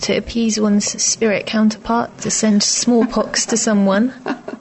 To 0.03 0.15
appease 0.15 0.61
one's 0.61 0.85
spirit 1.03 1.47
counterpart, 1.47 2.19
to 2.19 2.31
send 2.31 2.63
smallpox 2.63 3.47
to 3.47 3.57
someone. 3.57 4.13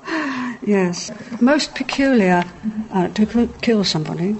Yes. 0.65 1.11
Most 1.39 1.75
peculiar 1.75 2.43
uh, 2.91 3.07
to 3.09 3.47
kill 3.61 3.83
somebody. 3.83 4.35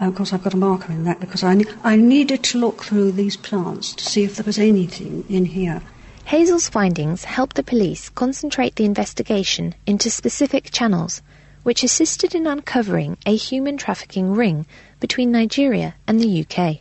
Uh, 0.00 0.06
of 0.08 0.14
course, 0.14 0.32
I've 0.32 0.42
got 0.42 0.54
a 0.54 0.56
marker 0.56 0.90
in 0.90 1.04
that 1.04 1.20
because 1.20 1.44
I, 1.44 1.54
ne- 1.54 1.64
I 1.84 1.96
needed 1.96 2.42
to 2.44 2.58
look 2.58 2.82
through 2.82 3.12
these 3.12 3.36
plants 3.36 3.94
to 3.94 4.04
see 4.04 4.24
if 4.24 4.36
there 4.36 4.46
was 4.46 4.58
anything 4.58 5.24
in 5.28 5.44
here. 5.44 5.82
Hazel's 6.24 6.68
findings 6.68 7.24
helped 7.24 7.56
the 7.56 7.62
police 7.62 8.08
concentrate 8.08 8.76
the 8.76 8.84
investigation 8.86 9.74
into 9.84 10.08
specific 10.10 10.70
channels, 10.70 11.20
which 11.62 11.82
assisted 11.82 12.34
in 12.34 12.46
uncovering 12.46 13.18
a 13.26 13.36
human 13.36 13.76
trafficking 13.76 14.32
ring 14.32 14.64
between 15.00 15.30
Nigeria 15.30 15.94
and 16.06 16.20
the 16.20 16.40
UK. 16.40 16.78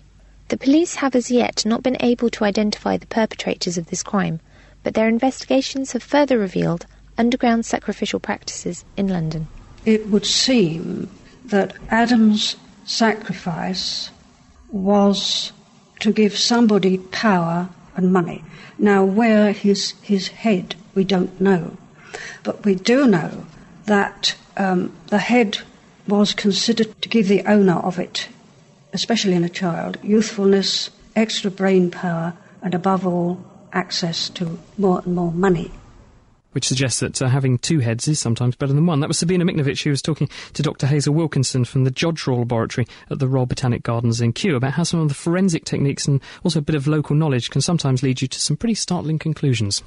The 0.47 0.57
police 0.57 0.95
have 0.95 1.15
as 1.15 1.29
yet 1.29 1.65
not 1.65 1.83
been 1.83 1.97
able 1.99 2.29
to 2.29 2.45
identify 2.45 2.95
the 2.95 3.07
perpetrators 3.07 3.77
of 3.77 3.87
this 3.87 4.03
crime, 4.03 4.39
but 4.83 4.93
their 4.93 5.09
investigations 5.09 5.91
have 5.91 6.03
further 6.03 6.37
revealed 6.37 6.85
underground 7.19 7.65
sacrificial 7.65 8.19
practices 8.19 8.85
in 8.97 9.07
London. 9.09 9.47
It 9.85 10.07
would 10.07 10.25
seem 10.25 11.09
that 11.45 11.75
Adam's 11.89 12.55
sacrifice 12.85 14.09
was 14.71 15.51
to 15.99 16.13
give 16.13 16.37
somebody 16.37 16.97
power 16.97 17.69
and 17.95 18.13
money. 18.13 18.43
Now, 18.77 19.03
where 19.03 19.51
his, 19.51 19.93
his 20.01 20.29
head, 20.29 20.75
we 20.95 21.03
don't 21.03 21.39
know. 21.41 21.75
But 22.43 22.63
we 22.63 22.75
do 22.75 23.05
know 23.05 23.45
that 23.85 24.35
um, 24.55 24.95
the 25.07 25.17
head 25.17 25.59
was 26.07 26.33
considered 26.33 26.99
to 27.01 27.09
give 27.09 27.27
the 27.27 27.43
owner 27.45 27.75
of 27.75 27.99
it, 27.99 28.29
especially 28.93 29.33
in 29.33 29.43
a 29.43 29.49
child, 29.49 29.97
youthfulness, 30.01 30.89
extra 31.15 31.51
brain 31.51 31.91
power, 31.91 32.33
and 32.61 32.73
above 32.73 33.05
all, 33.05 33.43
access 33.73 34.29
to 34.29 34.57
more 34.77 35.01
and 35.05 35.13
more 35.13 35.31
money 35.31 35.71
which 36.51 36.67
suggests 36.67 36.99
that 36.99 37.21
uh, 37.21 37.27
having 37.27 37.57
two 37.57 37.79
heads 37.79 38.07
is 38.07 38.19
sometimes 38.19 38.55
better 38.55 38.73
than 38.73 38.85
one. 38.85 38.99
That 38.99 39.07
was 39.07 39.19
Sabina 39.19 39.45
Miknovich 39.45 39.83
who 39.83 39.89
was 39.89 40.01
talking 40.01 40.29
to 40.53 40.63
Dr. 40.63 40.87
Hazel 40.87 41.13
Wilkinson 41.13 41.65
from 41.65 41.83
the 41.83 41.91
Jodrell 41.91 42.39
Laboratory 42.39 42.87
at 43.09 43.19
the 43.19 43.27
Royal 43.27 43.45
Botanic 43.45 43.83
Gardens 43.83 44.21
in 44.21 44.33
Kew 44.33 44.55
about 44.55 44.73
how 44.73 44.83
some 44.83 44.99
of 44.99 45.07
the 45.07 45.13
forensic 45.13 45.65
techniques 45.65 46.07
and 46.07 46.21
also 46.43 46.59
a 46.59 46.63
bit 46.63 46.75
of 46.75 46.87
local 46.87 47.15
knowledge 47.15 47.49
can 47.49 47.61
sometimes 47.61 48.03
lead 48.03 48.21
you 48.21 48.27
to 48.27 48.39
some 48.39 48.57
pretty 48.57 48.75
startling 48.75 49.19
conclusions. 49.19 49.83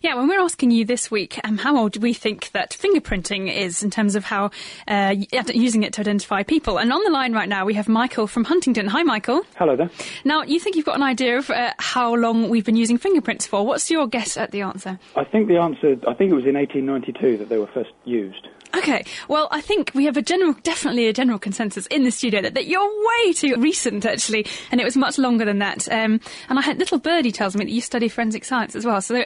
Yeah, 0.00 0.14
when 0.14 0.28
we're 0.28 0.40
asking 0.40 0.70
you 0.70 0.84
this 0.84 1.10
week, 1.10 1.40
um, 1.44 1.58
how 1.58 1.76
old 1.76 1.92
do 1.92 2.00
we 2.00 2.12
think 2.12 2.50
that 2.52 2.70
fingerprinting 2.70 3.54
is 3.54 3.82
in 3.82 3.90
terms 3.90 4.14
of 4.14 4.24
how 4.24 4.50
uh, 4.86 5.14
using 5.52 5.82
it 5.82 5.92
to 5.94 6.00
identify 6.00 6.42
people? 6.42 6.78
And 6.78 6.92
on 6.92 7.02
the 7.04 7.10
line 7.10 7.32
right 7.32 7.48
now, 7.48 7.64
we 7.64 7.74
have 7.74 7.88
Michael 7.88 8.26
from 8.26 8.44
Huntingdon. 8.44 8.86
Hi, 8.86 9.02
Michael. 9.02 9.42
Hello 9.56 9.76
there. 9.76 9.90
Now, 10.24 10.42
you 10.42 10.60
think 10.60 10.76
you've 10.76 10.84
got 10.84 10.96
an 10.96 11.02
idea 11.02 11.38
of 11.38 11.50
uh, 11.50 11.72
how 11.78 12.14
long 12.14 12.48
we've 12.48 12.64
been 12.64 12.76
using 12.76 12.98
fingerprints 12.98 13.46
for. 13.46 13.66
What's 13.66 13.90
your 13.90 14.06
guess 14.06 14.36
at 14.36 14.52
the 14.52 14.62
answer? 14.62 14.98
I 15.16 15.24
think 15.24 15.48
the 15.48 15.56
answer, 15.56 15.95
I 16.06 16.14
think 16.14 16.32
it 16.32 16.34
was 16.34 16.46
in 16.46 16.54
1892 16.54 17.38
that 17.38 17.48
they 17.48 17.58
were 17.58 17.66
first 17.68 17.92
used. 18.04 18.48
Okay, 18.76 19.04
well, 19.28 19.48
I 19.50 19.60
think 19.60 19.92
we 19.94 20.04
have 20.04 20.16
a 20.16 20.22
general, 20.22 20.52
definitely 20.62 21.06
a 21.06 21.12
general 21.12 21.38
consensus 21.38 21.86
in 21.86 22.04
the 22.04 22.10
studio 22.10 22.42
that, 22.42 22.54
that 22.54 22.66
you're 22.66 22.86
way 22.86 23.32
too 23.32 23.54
recent, 23.58 24.04
actually, 24.04 24.46
and 24.70 24.80
it 24.80 24.84
was 24.84 24.96
much 24.96 25.18
longer 25.18 25.44
than 25.44 25.60
that. 25.60 25.90
Um, 25.90 26.20
and 26.48 26.58
I 26.58 26.62
had 26.62 26.78
little 26.78 26.98
birdie 26.98 27.32
tells 27.32 27.56
me 27.56 27.64
that 27.64 27.70
you 27.70 27.80
study 27.80 28.08
forensic 28.08 28.44
science 28.44 28.74
as 28.74 28.84
well, 28.84 29.00
so 29.00 29.24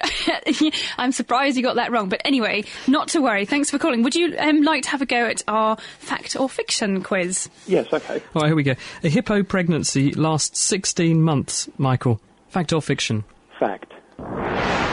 I'm 0.98 1.12
surprised 1.12 1.56
you 1.56 1.62
got 1.62 1.76
that 1.76 1.90
wrong. 1.90 2.08
But 2.08 2.20
anyway, 2.24 2.64
not 2.86 3.08
to 3.08 3.20
worry. 3.20 3.44
Thanks 3.44 3.70
for 3.70 3.78
calling. 3.78 4.02
Would 4.02 4.14
you 4.14 4.36
um, 4.38 4.62
like 4.62 4.84
to 4.84 4.90
have 4.90 5.02
a 5.02 5.06
go 5.06 5.26
at 5.26 5.42
our 5.48 5.76
fact 5.98 6.36
or 6.36 6.48
fiction 6.48 7.02
quiz? 7.02 7.48
Yes, 7.66 7.92
okay. 7.92 8.22
All 8.34 8.42
right, 8.42 8.48
here 8.48 8.56
we 8.56 8.62
go. 8.62 8.74
A 9.02 9.08
hippo 9.08 9.42
pregnancy 9.42 10.12
lasts 10.12 10.60
16 10.60 11.20
months, 11.20 11.68
Michael. 11.78 12.20
Fact 12.48 12.72
or 12.72 12.82
fiction? 12.82 13.24
Fact. 13.58 13.92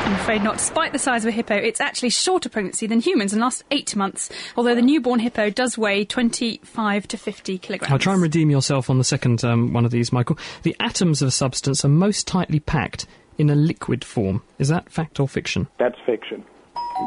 I'm 0.08 0.14
afraid 0.14 0.42
not. 0.42 0.58
Despite 0.58 0.94
the 0.94 1.00
size 1.00 1.26
of 1.26 1.28
a 1.28 1.32
hippo, 1.32 1.54
it's 1.54 1.82
actually 1.82 2.12
shorter 2.12 2.48
pregnancy 2.48 2.88
than 2.88 3.02
humans 3.02 3.34
and 3.34 3.42
lasts 3.42 3.66
eight 3.72 3.94
months, 3.94 4.30
although 4.56 4.74
the 4.74 4.82
newborn 4.82 5.20
hippo 5.20 5.50
does 5.50 5.78
weigh 5.78 6.06
25 6.06 7.10
to 7.10 7.18
50 7.18 7.58
kilograms. 7.58 7.92
I'll 7.92 8.00
try 8.00 8.14
and 8.14 8.22
redeem 8.22 8.50
yourself 8.50 8.90
on 8.90 9.00
the 9.00 9.04
second 9.04 9.44
um, 9.44 9.74
one 9.74 9.84
of 9.84 9.92
these, 9.92 10.14
Michael. 10.14 10.38
The 10.64 10.78
atoms 10.80 11.22
of 11.22 11.28
a 11.28 11.32
substance 11.32 11.84
are 11.84 11.90
most 11.90 12.26
tightly 12.26 12.62
packed 12.62 13.06
in 13.38 13.50
a 13.50 13.56
liquid 13.56 14.06
form. 14.06 14.44
Is 14.60 14.70
that 14.70 14.90
fact 14.90 15.20
or 15.20 15.28
fiction? 15.28 15.68
That's 15.78 16.00
fiction. 16.06 16.46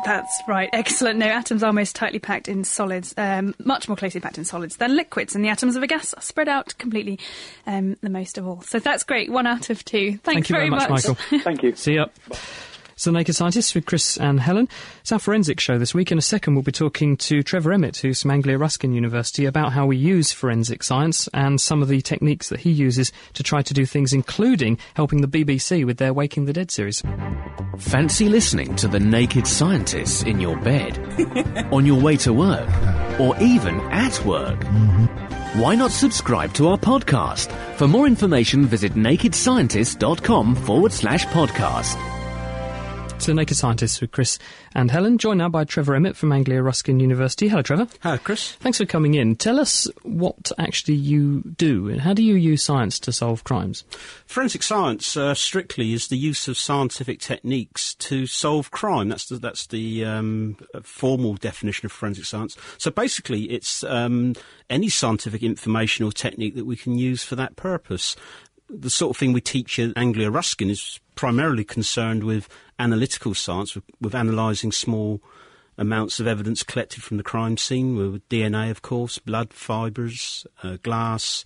That's 0.04 0.42
right. 0.46 0.68
Excellent. 0.70 1.18
No, 1.18 1.26
atoms 1.26 1.62
are 1.62 1.72
most 1.72 1.96
tightly 1.96 2.18
packed 2.18 2.48
in 2.48 2.64
solids, 2.64 3.14
um, 3.16 3.54
much 3.64 3.88
more 3.88 3.96
closely 3.96 4.20
packed 4.20 4.36
in 4.36 4.44
solids 4.44 4.76
than 4.76 4.94
liquids, 4.94 5.34
and 5.34 5.42
the 5.42 5.48
atoms 5.48 5.74
of 5.74 5.82
a 5.82 5.86
gas 5.86 6.12
are 6.12 6.20
spread 6.20 6.50
out 6.50 6.76
completely 6.76 7.18
um, 7.66 7.96
the 8.02 8.10
most 8.10 8.36
of 8.36 8.46
all. 8.46 8.60
So 8.60 8.78
that's 8.78 9.04
great. 9.04 9.32
One 9.32 9.46
out 9.46 9.70
of 9.70 9.86
two. 9.86 10.18
Thanks 10.18 10.22
Thank 10.22 10.50
you 10.50 10.54
very, 10.56 10.68
much, 10.68 10.90
Michael. 10.90 11.14
Thank 11.14 11.62
you. 11.62 11.74
See 11.76 11.94
you. 11.94 12.04
It's 12.30 12.69
the 13.04 13.12
Naked 13.12 13.34
Scientists 13.34 13.74
with 13.74 13.86
Chris 13.86 14.16
and 14.18 14.40
Helen. 14.40 14.68
It's 15.00 15.12
our 15.12 15.18
forensic 15.18 15.58
show 15.58 15.78
this 15.78 15.94
week. 15.94 16.12
In 16.12 16.18
a 16.18 16.22
second, 16.22 16.54
we'll 16.54 16.62
be 16.62 16.72
talking 16.72 17.16
to 17.16 17.42
Trevor 17.42 17.72
Emmett, 17.72 17.96
who's 17.96 18.20
from 18.20 18.32
Anglia 18.32 18.58
Ruskin 18.58 18.92
University, 18.92 19.46
about 19.46 19.72
how 19.72 19.86
we 19.86 19.96
use 19.96 20.32
forensic 20.32 20.82
science 20.82 21.28
and 21.32 21.60
some 21.60 21.80
of 21.80 21.88
the 21.88 22.02
techniques 22.02 22.50
that 22.50 22.60
he 22.60 22.70
uses 22.70 23.12
to 23.34 23.42
try 23.42 23.62
to 23.62 23.72
do 23.72 23.86
things, 23.86 24.12
including 24.12 24.76
helping 24.94 25.22
the 25.22 25.28
BBC 25.28 25.86
with 25.86 25.96
their 25.96 26.12
Waking 26.12 26.44
the 26.44 26.52
Dead 26.52 26.70
series. 26.70 27.02
Fancy 27.78 28.28
listening 28.28 28.76
to 28.76 28.88
the 28.88 29.00
Naked 29.00 29.46
Scientists 29.46 30.22
in 30.24 30.40
your 30.40 30.58
bed, 30.58 30.98
on 31.72 31.86
your 31.86 32.00
way 32.00 32.16
to 32.18 32.32
work, 32.32 32.68
or 33.18 33.40
even 33.40 33.80
at 33.90 34.22
work? 34.26 34.62
Why 35.54 35.74
not 35.74 35.90
subscribe 35.90 36.52
to 36.54 36.68
our 36.68 36.78
podcast? 36.78 37.50
For 37.76 37.88
more 37.88 38.06
information, 38.06 38.66
visit 38.66 38.92
nakedscientist.com 38.92 40.54
forward 40.54 40.92
slash 40.92 41.26
podcast. 41.26 42.19
The 43.26 43.34
Naked 43.34 43.56
Scientists 43.58 44.00
with 44.00 44.12
Chris 44.12 44.38
and 44.74 44.90
Helen, 44.90 45.18
joined 45.18 45.38
now 45.38 45.48
by 45.48 45.64
Trevor 45.64 45.94
Emmett 45.94 46.16
from 46.16 46.32
Anglia 46.32 46.62
Ruskin 46.62 47.00
University. 47.00 47.48
Hello, 47.48 47.60
Trevor. 47.60 47.86
Hello, 48.02 48.16
Chris. 48.18 48.52
Thanks 48.56 48.78
for 48.78 48.86
coming 48.86 49.14
in. 49.14 49.36
Tell 49.36 49.60
us 49.60 49.86
what 50.02 50.50
actually 50.58 50.94
you 50.94 51.42
do 51.42 51.88
and 51.88 52.00
how 52.00 52.14
do 52.14 52.22
you 52.22 52.34
use 52.34 52.62
science 52.62 52.98
to 53.00 53.12
solve 53.12 53.44
crimes? 53.44 53.84
Forensic 54.26 54.62
science, 54.62 55.16
uh, 55.16 55.34
strictly, 55.34 55.92
is 55.92 56.08
the 56.08 56.16
use 56.16 56.48
of 56.48 56.56
scientific 56.56 57.20
techniques 57.20 57.94
to 57.96 58.26
solve 58.26 58.70
crime. 58.70 59.10
That's 59.10 59.26
the, 59.26 59.36
that's 59.36 59.66
the 59.66 60.04
um, 60.04 60.56
formal 60.82 61.34
definition 61.34 61.86
of 61.86 61.92
forensic 61.92 62.24
science. 62.24 62.56
So 62.78 62.90
basically, 62.90 63.42
it's 63.44 63.84
um, 63.84 64.34
any 64.70 64.88
scientific 64.88 65.42
information 65.42 66.06
or 66.06 66.10
technique 66.10 66.56
that 66.56 66.66
we 66.66 66.76
can 66.76 66.96
use 66.96 67.22
for 67.22 67.36
that 67.36 67.54
purpose 67.54 68.16
the 68.72 68.90
sort 68.90 69.10
of 69.10 69.16
thing 69.16 69.32
we 69.32 69.40
teach 69.40 69.78
at 69.78 69.96
Anglia 69.96 70.30
Ruskin 70.30 70.70
is 70.70 71.00
primarily 71.20 71.64
concerned 71.64 72.24
with 72.24 72.48
analytical 72.78 73.34
science, 73.34 73.74
with, 73.74 73.84
with 74.00 74.14
analysing 74.14 74.72
small 74.72 75.20
amounts 75.76 76.18
of 76.18 76.26
evidence 76.26 76.62
collected 76.62 77.02
from 77.02 77.18
the 77.18 77.22
crime 77.22 77.58
scene, 77.58 77.94
with 77.94 78.26
DNA, 78.30 78.70
of 78.70 78.80
course, 78.80 79.18
blood 79.18 79.52
fibres, 79.52 80.46
uh, 80.62 80.78
glass, 80.82 81.44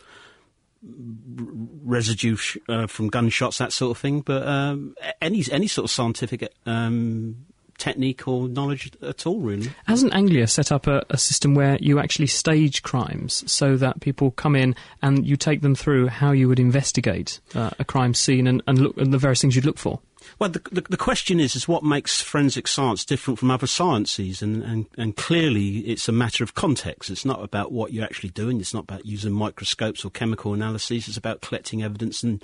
residue 0.80 2.36
sh- 2.36 2.56
uh, 2.68 2.86
from 2.86 3.08
gunshots, 3.08 3.58
that 3.58 3.72
sort 3.72 3.96
of 3.96 4.00
thing. 4.00 4.20
But 4.20 4.46
um, 4.46 4.94
any 5.20 5.42
any 5.50 5.66
sort 5.66 5.86
of 5.86 5.90
scientific 5.90 6.48
um, 6.66 7.46
technique 7.78 8.26
or 8.28 8.48
knowledge 8.48 8.90
at 9.02 9.26
all, 9.26 9.40
really. 9.40 9.70
Hasn't 9.86 10.14
Anglia 10.14 10.46
set 10.46 10.72
up 10.72 10.86
a, 10.86 11.04
a, 11.10 11.18
system 11.18 11.54
where 11.54 11.76
you 11.80 11.98
actually 11.98 12.26
stage 12.26 12.82
crimes 12.82 13.50
so 13.50 13.76
that 13.76 14.00
people 14.00 14.30
come 14.32 14.56
in 14.56 14.74
and 15.02 15.26
you 15.26 15.36
take 15.36 15.62
them 15.62 15.74
through 15.74 16.08
how 16.08 16.32
you 16.32 16.48
would 16.48 16.60
investigate 16.60 17.40
uh, 17.54 17.70
a 17.78 17.84
crime 17.84 18.14
scene 18.14 18.46
and, 18.46 18.62
and 18.66 18.78
look 18.78 18.98
at 18.98 19.10
the 19.10 19.18
various 19.18 19.40
things 19.40 19.56
you'd 19.56 19.64
look 19.64 19.78
for? 19.78 20.00
Well, 20.38 20.50
the, 20.50 20.62
the, 20.72 20.80
the, 20.82 20.96
question 20.96 21.38
is, 21.38 21.54
is 21.54 21.68
what 21.68 21.84
makes 21.84 22.20
forensic 22.20 22.66
science 22.66 23.04
different 23.04 23.38
from 23.38 23.50
other 23.50 23.66
sciences? 23.66 24.42
And, 24.42 24.62
and, 24.62 24.86
and 24.96 25.16
clearly 25.16 25.78
it's 25.80 26.08
a 26.08 26.12
matter 26.12 26.42
of 26.42 26.54
context. 26.54 27.10
It's 27.10 27.24
not 27.24 27.42
about 27.42 27.72
what 27.72 27.92
you're 27.92 28.04
actually 28.04 28.30
doing. 28.30 28.60
It's 28.60 28.74
not 28.74 28.84
about 28.84 29.06
using 29.06 29.32
microscopes 29.32 30.04
or 30.04 30.10
chemical 30.10 30.54
analyses. 30.54 31.08
It's 31.08 31.16
about 31.16 31.40
collecting 31.40 31.82
evidence 31.82 32.22
and, 32.22 32.42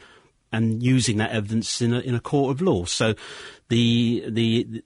and 0.52 0.82
using 0.82 1.18
that 1.18 1.32
evidence 1.32 1.80
in 1.82 1.92
a, 1.92 2.00
in 2.00 2.14
a 2.14 2.20
court 2.20 2.54
of 2.54 2.62
law. 2.62 2.84
So 2.84 3.14
the, 3.68 4.24
the, 4.28 4.82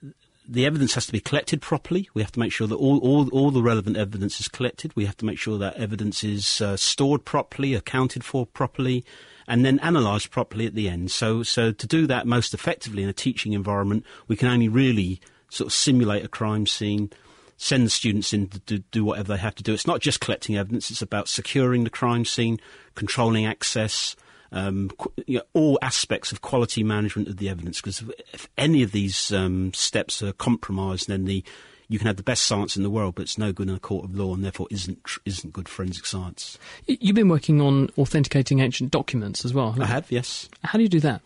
the 0.47 0.67
evidence 0.67 0.95
has 0.95 1.07
to 1.07 1.13
be 1.13 1.21
collected 1.21 1.63
properly. 1.63 2.09
We 2.13 2.23
have 2.23 2.33
to 2.33 2.41
make 2.41 2.53
sure 2.53 2.67
that 2.67 2.75
all, 2.75 2.99
all, 2.99 3.29
all 3.31 3.51
the 3.51 3.63
relevant 3.63 3.97
evidence 3.97 4.41
is 4.41 4.49
collected. 4.49 4.95
We 4.95 5.07
have 5.07 5.17
to 5.19 5.25
make 5.25 5.39
sure 5.39 5.59
that 5.59 5.77
evidence 5.77 6.23
is 6.23 6.61
uh, 6.61 6.77
stored 6.77 7.25
properly, 7.25 7.75
accounted 7.75 8.25
for 8.25 8.47
properly, 8.47 9.05
and 9.47 9.65
then 9.65 9.81
analysed 9.83 10.31
properly 10.31 10.67
at 10.67 10.75
the 10.75 10.89
end. 10.89 11.11
So, 11.11 11.43
so 11.43 11.73
to 11.73 11.87
do 11.87 12.07
that 12.07 12.27
most 12.27 12.55
effectively 12.55 13.03
in 13.03 13.09
a 13.09 13.15
teaching 13.15 13.53
environment, 13.53 14.05
we 14.29 14.37
can 14.37 14.49
only 14.49 14.69
really 14.69 15.21
sort 15.49 15.69
of 15.69 15.73
simulate 15.73 16.25
a 16.25 16.29
crime 16.29 16.67
scene, 16.67 17.11
send 17.57 17.87
the 17.87 17.91
students 17.91 18.33
in 18.33 18.49
to 18.49 18.59
do, 18.61 18.79
do 18.91 19.05
whatever 19.05 19.35
they 19.35 19.39
have 19.39 19.55
to 19.57 19.63
do. 19.63 19.73
It's 19.73 19.87
not 19.87 20.01
just 20.01 20.21
collecting 20.21 20.57
evidence; 20.57 20.91
it's 20.91 21.03
about 21.03 21.29
securing 21.29 21.85
the 21.85 21.91
crime 21.91 22.25
scene, 22.25 22.61
controlling 22.95 23.47
access. 23.47 24.17
Um, 24.57 24.89
qu- 24.97 25.13
you 25.27 25.39
know, 25.39 25.45
all 25.53 25.79
aspects 25.83 26.31
of 26.31 26.41
quality 26.41 26.85
management 26.85 27.27
of 27.27 27.39
the 27.39 27.49
evidence. 27.49 27.81
Because 27.81 28.05
if 28.33 28.49
any 28.57 28.85
of 28.85 28.93
these 28.93 29.33
um, 29.33 29.75
steps 29.75 30.23
are 30.23 30.33
compromised, 30.33 31.09
then 31.09 31.25
the 31.25 31.43
you 31.89 31.99
can 31.99 32.07
have 32.07 32.17
the 32.17 32.23
best 32.23 32.45
science 32.45 32.77
in 32.77 32.83
the 32.83 32.89
world, 32.89 33.15
but 33.17 33.23
it's 33.23 33.37
no 33.37 33.53
good 33.53 33.69
in 33.69 33.75
a 33.75 33.79
court 33.81 34.05
of 34.05 34.15
law, 34.17 34.33
and 34.33 34.43
therefore 34.45 34.69
isn't 34.71 35.03
tr- 35.05 35.19
isn't 35.25 35.53
good 35.53 35.69
forensic 35.69 36.07
science. 36.07 36.57
You've 36.87 37.17
been 37.17 37.29
working 37.29 37.61
on 37.61 37.91
authenticating 37.99 38.61
ancient 38.61 38.91
documents 38.93 39.45
as 39.45 39.53
well. 39.53 39.73
haven't 39.73 39.83
I 39.83 39.87
you? 39.87 39.93
have, 39.93 40.13
yes. 40.13 40.49
How 40.63 40.79
do 40.79 40.83
you 40.83 40.89
do 40.89 41.01
that? 41.01 41.21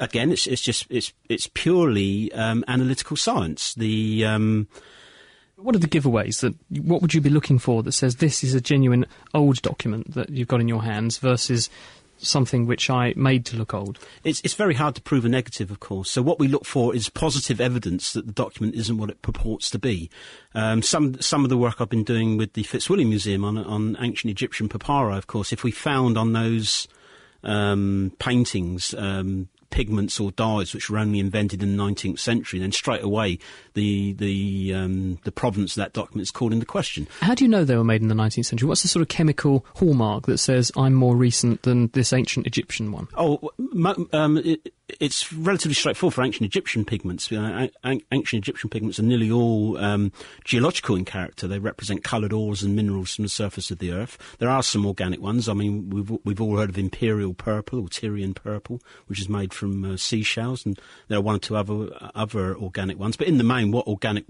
Again, 0.00 0.32
it's 0.32 0.46
it's 0.48 0.62
just 0.62 0.86
it's 0.90 1.12
it's 1.28 1.46
purely 1.54 2.32
um, 2.32 2.64
analytical 2.68 3.16
science. 3.16 3.74
The 3.74 4.24
um, 4.26 4.66
What 5.56 5.76
are 5.76 5.78
the 5.78 5.86
giveaways 5.88 6.40
that? 6.40 6.54
What 6.82 7.00
would 7.00 7.14
you 7.14 7.20
be 7.20 7.30
looking 7.30 7.58
for 7.58 7.82
that 7.84 7.92
says 7.92 8.16
this 8.16 8.42
is 8.42 8.54
a 8.54 8.60
genuine 8.60 9.06
old 9.34 9.62
document 9.62 10.14
that 10.14 10.30
you've 10.30 10.48
got 10.48 10.60
in 10.60 10.68
your 10.68 10.82
hands 10.82 11.18
versus 11.18 11.70
something 12.26 12.66
which 12.66 12.90
I 12.90 13.14
made 13.16 13.44
to 13.46 13.56
look 13.56 13.74
old? 13.74 13.98
It's, 14.24 14.40
it's 14.44 14.54
very 14.54 14.74
hard 14.74 14.94
to 14.96 15.02
prove 15.02 15.24
a 15.24 15.28
negative, 15.28 15.70
of 15.70 15.80
course. 15.80 16.10
So 16.10 16.22
what 16.22 16.38
we 16.38 16.48
look 16.48 16.64
for 16.64 16.94
is 16.94 17.08
positive 17.08 17.60
evidence 17.60 18.12
that 18.12 18.26
the 18.26 18.32
document 18.32 18.74
isn't 18.74 18.98
what 18.98 19.10
it 19.10 19.22
purports 19.22 19.70
to 19.70 19.78
be. 19.78 20.10
Um, 20.54 20.82
some 20.82 21.20
some 21.20 21.44
of 21.44 21.50
the 21.50 21.58
work 21.58 21.80
I've 21.80 21.88
been 21.88 22.04
doing 22.04 22.36
with 22.36 22.54
the 22.54 22.62
Fitzwilliam 22.62 23.08
Museum 23.08 23.44
on 23.44 23.58
on 23.58 23.96
ancient 24.00 24.30
Egyptian 24.30 24.68
papyri, 24.68 25.16
of 25.16 25.26
course, 25.26 25.52
if 25.52 25.64
we 25.64 25.70
found 25.70 26.18
on 26.18 26.32
those 26.32 26.88
um, 27.42 28.12
paintings. 28.18 28.94
Um, 28.94 29.48
Pigments 29.70 30.18
or 30.20 30.32
dyes 30.32 30.74
which 30.74 30.90
were 30.90 30.98
only 30.98 31.18
invented 31.18 31.62
in 31.62 31.76
the 31.76 31.82
19th 31.82 32.18
century, 32.18 32.58
And 32.58 32.64
then 32.64 32.72
straight 32.72 33.02
away 33.02 33.38
the 33.74 34.12
the 34.14 34.74
um, 34.74 35.18
the 35.24 35.32
provenance 35.32 35.72
of 35.72 35.80
that 35.80 35.92
document 35.92 36.22
is 36.22 36.30
called 36.30 36.52
into 36.52 36.66
question. 36.66 37.06
How 37.20 37.34
do 37.34 37.44
you 37.44 37.48
know 37.48 37.64
they 37.64 37.76
were 37.76 37.84
made 37.84 38.02
in 38.02 38.08
the 38.08 38.14
19th 38.14 38.46
century? 38.46 38.68
What's 38.68 38.82
the 38.82 38.88
sort 38.88 39.02
of 39.02 39.08
chemical 39.08 39.64
hallmark 39.76 40.26
that 40.26 40.38
says 40.38 40.72
I'm 40.76 40.94
more 40.94 41.16
recent 41.16 41.62
than 41.62 41.88
this 41.88 42.12
ancient 42.12 42.46
Egyptian 42.46 42.92
one? 42.92 43.08
Oh, 43.16 43.50
um, 44.12 44.38
it, 44.38 44.72
it's 44.98 45.32
relatively 45.32 45.74
straightforward 45.74 46.14
for 46.14 46.22
ancient 46.22 46.46
Egyptian 46.46 46.84
pigments. 46.84 47.30
Ancient 47.32 48.32
Egyptian 48.32 48.70
pigments 48.70 48.98
are 48.98 49.04
nearly 49.04 49.30
all 49.30 49.78
um, 49.78 50.12
geological 50.44 50.96
in 50.96 51.04
character. 51.04 51.46
They 51.46 51.58
represent 51.58 52.04
coloured 52.04 52.32
ores 52.32 52.62
and 52.62 52.74
minerals 52.74 53.14
from 53.14 53.24
the 53.24 53.28
surface 53.28 53.70
of 53.70 53.78
the 53.78 53.92
earth. 53.92 54.18
There 54.38 54.48
are 54.48 54.62
some 54.62 54.86
organic 54.86 55.20
ones. 55.20 55.48
I 55.48 55.54
mean, 55.54 55.90
we've 55.90 56.10
we've 56.24 56.40
all 56.40 56.58
heard 56.58 56.70
of 56.70 56.78
imperial 56.78 57.34
purple 57.34 57.80
or 57.80 57.88
Tyrian 57.88 58.34
purple, 58.34 58.80
which 59.06 59.20
is 59.20 59.28
made 59.28 59.54
from 59.54 59.84
uh, 59.84 59.96
seashells, 59.96 60.66
and 60.66 60.78
there 61.08 61.18
are 61.18 61.22
one 61.22 61.36
or 61.36 61.40
two 61.40 61.56
other 61.56 61.88
other 62.14 62.56
organic 62.56 62.98
ones. 62.98 63.16
But 63.16 63.28
in 63.28 63.38
the 63.38 63.44
main, 63.44 63.70
what 63.70 63.86
organic 63.86 64.24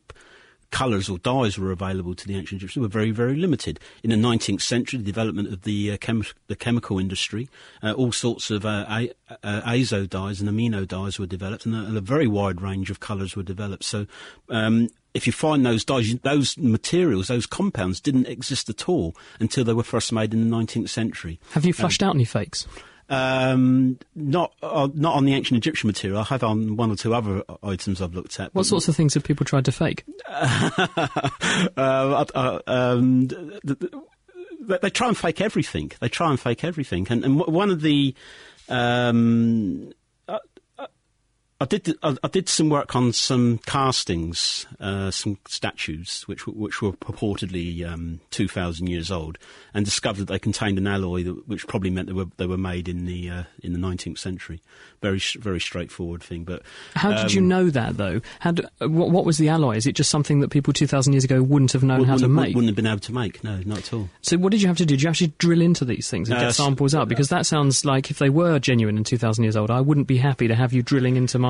colours 0.71 1.09
or 1.09 1.19
dyes 1.19 1.59
were 1.59 1.73
available 1.73 2.15
to 2.15 2.27
the 2.27 2.37
ancient 2.37 2.61
Egyptians 2.61 2.83
were 2.83 2.89
very, 2.89 3.11
very 3.11 3.37
limited. 3.37 3.81
In 4.03 4.11
the 4.11 4.17
19th 4.17 4.63
century, 4.63 4.99
the 4.99 5.05
development 5.05 5.53
of 5.53 5.63
the, 5.63 5.93
uh, 5.93 5.97
chem- 5.97 6.25
the 6.47 6.57
chemical 6.57 6.99
industry, 6.99 7.49
uh, 7.83 7.93
all 7.93 8.13
sorts 8.13 8.51
of 8.51 8.65
uh, 8.65 8.87
a- 8.89 9.11
uh, 9.43 9.61
azo 9.65 10.07
dyes 10.07 10.41
and 10.41 10.49
amino 10.49 10.87
dyes 10.87 11.19
were 11.19 11.27
developed, 11.27 11.67
and 11.67 11.75
a, 11.75 11.79
and 11.79 11.97
a 11.97 12.01
very 12.01 12.27
wide 12.27 12.61
range 12.61 12.91
of 12.91 13.01
colours 13.01 13.37
were 13.37 13.43
developed. 13.43 13.85
So, 13.85 14.07
um, 14.49 14.89
if 15.13 15.27
you 15.27 15.33
find 15.33 15.67
those 15.67 15.85
dyes, 15.85 16.15
those 16.23 16.57
materials, 16.57 17.29
those 17.29 17.47
compounds 17.47 18.01
didn't 18.01 18.29
exist 18.29 18.69
at 18.69 18.89
all 18.89 19.17
until 19.41 19.65
they 19.65 19.73
were 19.73 19.83
first 19.83 20.13
made 20.13 20.33
in 20.33 20.49
the 20.49 20.57
19th 20.57 20.89
century. 20.89 21.41
Have 21.51 21.65
you 21.65 21.73
flushed 21.73 22.03
out 22.03 22.15
any 22.15 22.25
fakes? 22.25 22.67
Um, 23.11 23.99
not 24.15 24.55
uh, 24.63 24.89
not 24.95 25.17
on 25.17 25.25
the 25.25 25.35
ancient 25.35 25.59
Egyptian 25.59 25.89
material. 25.89 26.21
I 26.21 26.25
have 26.25 26.45
on 26.45 26.77
one 26.77 26.93
or 26.93 26.97
two 26.97 27.13
other 27.13 27.43
items 27.63 28.01
I've 28.01 28.15
looked 28.15 28.39
at. 28.39 28.55
What 28.55 28.67
sorts 28.67 28.87
of 28.87 28.95
things 28.95 29.15
have 29.15 29.25
people 29.25 29.45
tried 29.45 29.65
to 29.65 29.73
fake? 29.73 30.05
uh, 30.29 32.25
um, 32.69 33.27
th- 33.27 33.61
th- 33.67 33.79
th- 33.81 34.81
they, 34.81 34.91
try 34.91 35.09
and 35.09 35.19
fake 35.19 35.41
everything. 35.41 35.91
They 36.01 36.09
try 36.09 36.31
and 36.31 36.39
fake 36.39 36.63
everything. 36.63 37.09
And, 37.11 37.25
and 37.25 37.39
w- 37.39 37.53
one 37.53 37.71
of 37.71 37.81
the 37.81 38.15
um, 38.69 39.93
I 41.63 41.67
did 41.67 41.95
I, 42.03 42.17
I 42.23 42.29
did 42.29 42.49
some 42.49 42.71
work 42.71 42.97
on 42.97 43.13
some 43.13 43.59
castings, 43.67 44.67
uh, 44.81 45.11
some 45.11 45.37
statues 45.47 46.23
which 46.27 46.47
were- 46.47 46.55
which 46.55 46.81
were 46.81 46.93
purportedly 46.93 47.85
um, 47.87 48.21
two 48.31 48.49
thousand 48.49 48.87
years 48.89 49.11
old, 49.11 49.37
and 49.75 49.85
discovered 49.85 50.21
that 50.21 50.33
they 50.33 50.39
contained 50.39 50.79
an 50.79 50.87
alloy 50.87 51.23
that, 51.25 51.47
which 51.49 51.67
probably 51.67 51.91
meant 51.91 52.07
they 52.07 52.15
were 52.15 52.27
they 52.39 52.47
were 52.47 52.57
made 52.57 52.89
in 52.89 53.05
the 53.05 53.29
uh, 53.29 53.43
in 53.63 53.73
the 53.75 53.79
nineteenth 53.79 54.19
century. 54.19 54.63
Very 55.03 55.21
very 55.39 55.61
straightforward 55.61 56.23
thing. 56.23 56.45
But 56.45 56.63
How 56.95 57.13
did 57.23 57.33
you 57.35 57.41
um, 57.43 57.49
know 57.49 57.71
that, 57.71 57.97
though? 57.97 58.21
How 58.41 58.53
do, 58.53 58.63
uh, 58.81 58.89
what, 58.89 59.11
what 59.11 59.25
was 59.25 59.37
the 59.39 59.49
alloy? 59.49 59.77
Is 59.77 59.87
it 59.87 59.93
just 59.93 60.11
something 60.11 60.41
that 60.41 60.49
people 60.51 60.73
2,000 60.75 61.13
years 61.15 61.25
ago 61.25 61.43
wouldn't 61.43 61.73
have 61.73 61.83
known 61.83 62.05
how 62.05 62.13
wouldn't, 62.15 62.21
to 62.21 62.27
wouldn't- 62.29 62.49
make? 62.49 62.55
Wouldn't 62.55 62.69
have 62.69 62.77
been 62.77 62.87
able 62.87 63.01
to 63.01 63.13
make. 63.15 63.43
No, 63.43 63.61
not 63.65 63.79
at 63.79 63.93
all. 63.95 64.11
So 64.21 64.37
what 64.37 64.51
did 64.53 64.61
you 64.61 64.69
have 64.69 64.77
to 64.79 64.85
do? 64.85 64.95
Did 64.97 65.03
you 65.03 65.09
actually 65.09 65.33
drill 65.39 65.63
into 65.63 65.85
these 65.87 66.11
things 66.11 66.29
and 66.29 66.39
Uh, 66.39 66.43
get 66.47 66.55
samples 66.55 66.95
out? 66.95 67.09
Because 67.09 67.31
that 67.31 67.47
sounds 67.47 67.85
like 67.85 68.11
if 68.11 68.19
they 68.19 68.29
were 68.29 68.59
genuine 68.59 68.97
and 68.99 69.07
2,000 69.07 69.43
years 69.45 69.57
old, 69.57 69.71
I 69.71 69.81
wouldn't 69.81 70.07
be 70.07 70.19
happy 70.19 70.49
to 70.49 70.55
have 70.55 70.73
you 70.75 70.83
drilling 70.83 71.17
into 71.17 71.39
my 71.39 71.50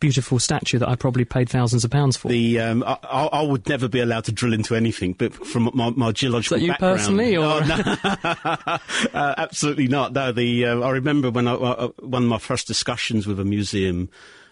beautiful 0.00 0.38
statue 0.38 0.78
that 0.78 0.88
I 0.88 0.96
probably 0.96 1.26
paid 1.26 1.48
thousands 1.48 1.84
of 1.84 1.90
pounds 1.90 2.16
for. 2.16 2.28
The 2.28 2.58
um, 2.58 2.82
I, 2.84 2.98
I 3.02 3.26
I 3.26 3.42
would 3.42 3.68
never 3.68 3.86
be 3.88 4.00
allowed 4.00 4.24
to 4.24 4.32
drill 4.32 4.54
into 4.54 4.74
anything, 4.74 5.12
but 5.12 5.34
from 5.46 5.70
my, 5.74 5.90
my 5.90 6.10
geological 6.10 6.56
Is 6.56 6.60
that 6.62 6.66
you 6.66 6.72
background, 6.72 6.98
personally, 6.98 7.36
or- 7.36 7.60
Oh, 7.62 8.78
no. 9.12 9.14
uh, 9.20 9.34
absolutely 9.36 9.88
not. 9.88 10.12
No, 10.12 10.32
the 10.32 10.66
uh, 10.66 10.80
I 10.80 10.90
remember 10.90 11.30
when 11.30 11.46
I, 11.46 11.52
uh, 11.52 11.88
one 12.00 12.22
of 12.24 12.28
my 12.28 12.38
first 12.38 12.66
discussions 12.66 13.26
with 13.26 13.38
a 13.38 13.44
museum. 13.44 14.08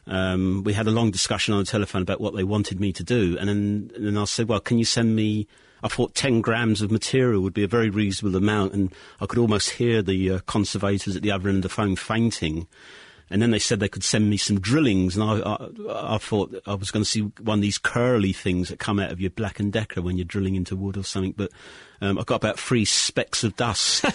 Um, 0.06 0.62
we 0.64 0.72
had 0.72 0.86
a 0.86 0.90
long 0.90 1.10
discussion 1.10 1.52
on 1.52 1.60
the 1.60 1.66
telephone 1.66 2.00
about 2.00 2.18
what 2.18 2.34
they 2.34 2.44
wanted 2.44 2.80
me 2.80 2.94
to 2.94 3.04
do, 3.04 3.36
and 3.38 3.46
then, 3.48 3.90
and 3.94 4.06
then 4.06 4.16
I 4.16 4.24
said, 4.24 4.48
"Well, 4.48 4.60
can 4.60 4.78
you 4.78 4.84
send 4.86 5.14
me?" 5.16 5.46
I 5.82 5.88
thought 5.88 6.14
10 6.16 6.40
grams 6.40 6.82
of 6.82 6.90
material 6.90 7.40
would 7.42 7.54
be 7.54 7.62
a 7.62 7.68
very 7.68 7.88
reasonable 7.88 8.36
amount, 8.36 8.72
and 8.72 8.92
I 9.20 9.26
could 9.26 9.38
almost 9.38 9.70
hear 9.70 10.02
the 10.02 10.30
uh, 10.32 10.38
conservators 10.46 11.14
at 11.14 11.22
the 11.22 11.30
other 11.30 11.48
end 11.48 11.58
of 11.58 11.62
the 11.62 11.68
phone 11.68 11.94
fainting. 11.94 12.66
And 13.30 13.42
then 13.42 13.50
they 13.50 13.58
said 13.58 13.80
they 13.80 13.88
could 13.88 14.04
send 14.04 14.30
me 14.30 14.36
some 14.36 14.58
drillings, 14.58 15.16
and 15.16 15.24
I, 15.24 15.40
I, 15.40 16.14
I 16.14 16.18
thought 16.18 16.54
I 16.66 16.74
was 16.74 16.90
going 16.90 17.04
to 17.04 17.10
see 17.10 17.20
one 17.42 17.58
of 17.58 17.62
these 17.62 17.78
curly 17.78 18.32
things 18.32 18.68
that 18.68 18.78
come 18.78 18.98
out 18.98 19.12
of 19.12 19.20
your 19.20 19.30
Black 19.30 19.60
and 19.60 19.72
Decker 19.72 20.00
when 20.00 20.16
you're 20.16 20.24
drilling 20.24 20.54
into 20.54 20.76
wood 20.76 20.96
or 20.96 21.04
something. 21.04 21.34
But 21.36 21.50
um, 22.00 22.18
I 22.18 22.22
got 22.24 22.36
about 22.36 22.58
three 22.58 22.84
specks 22.84 23.44
of 23.44 23.56
dust. 23.56 24.04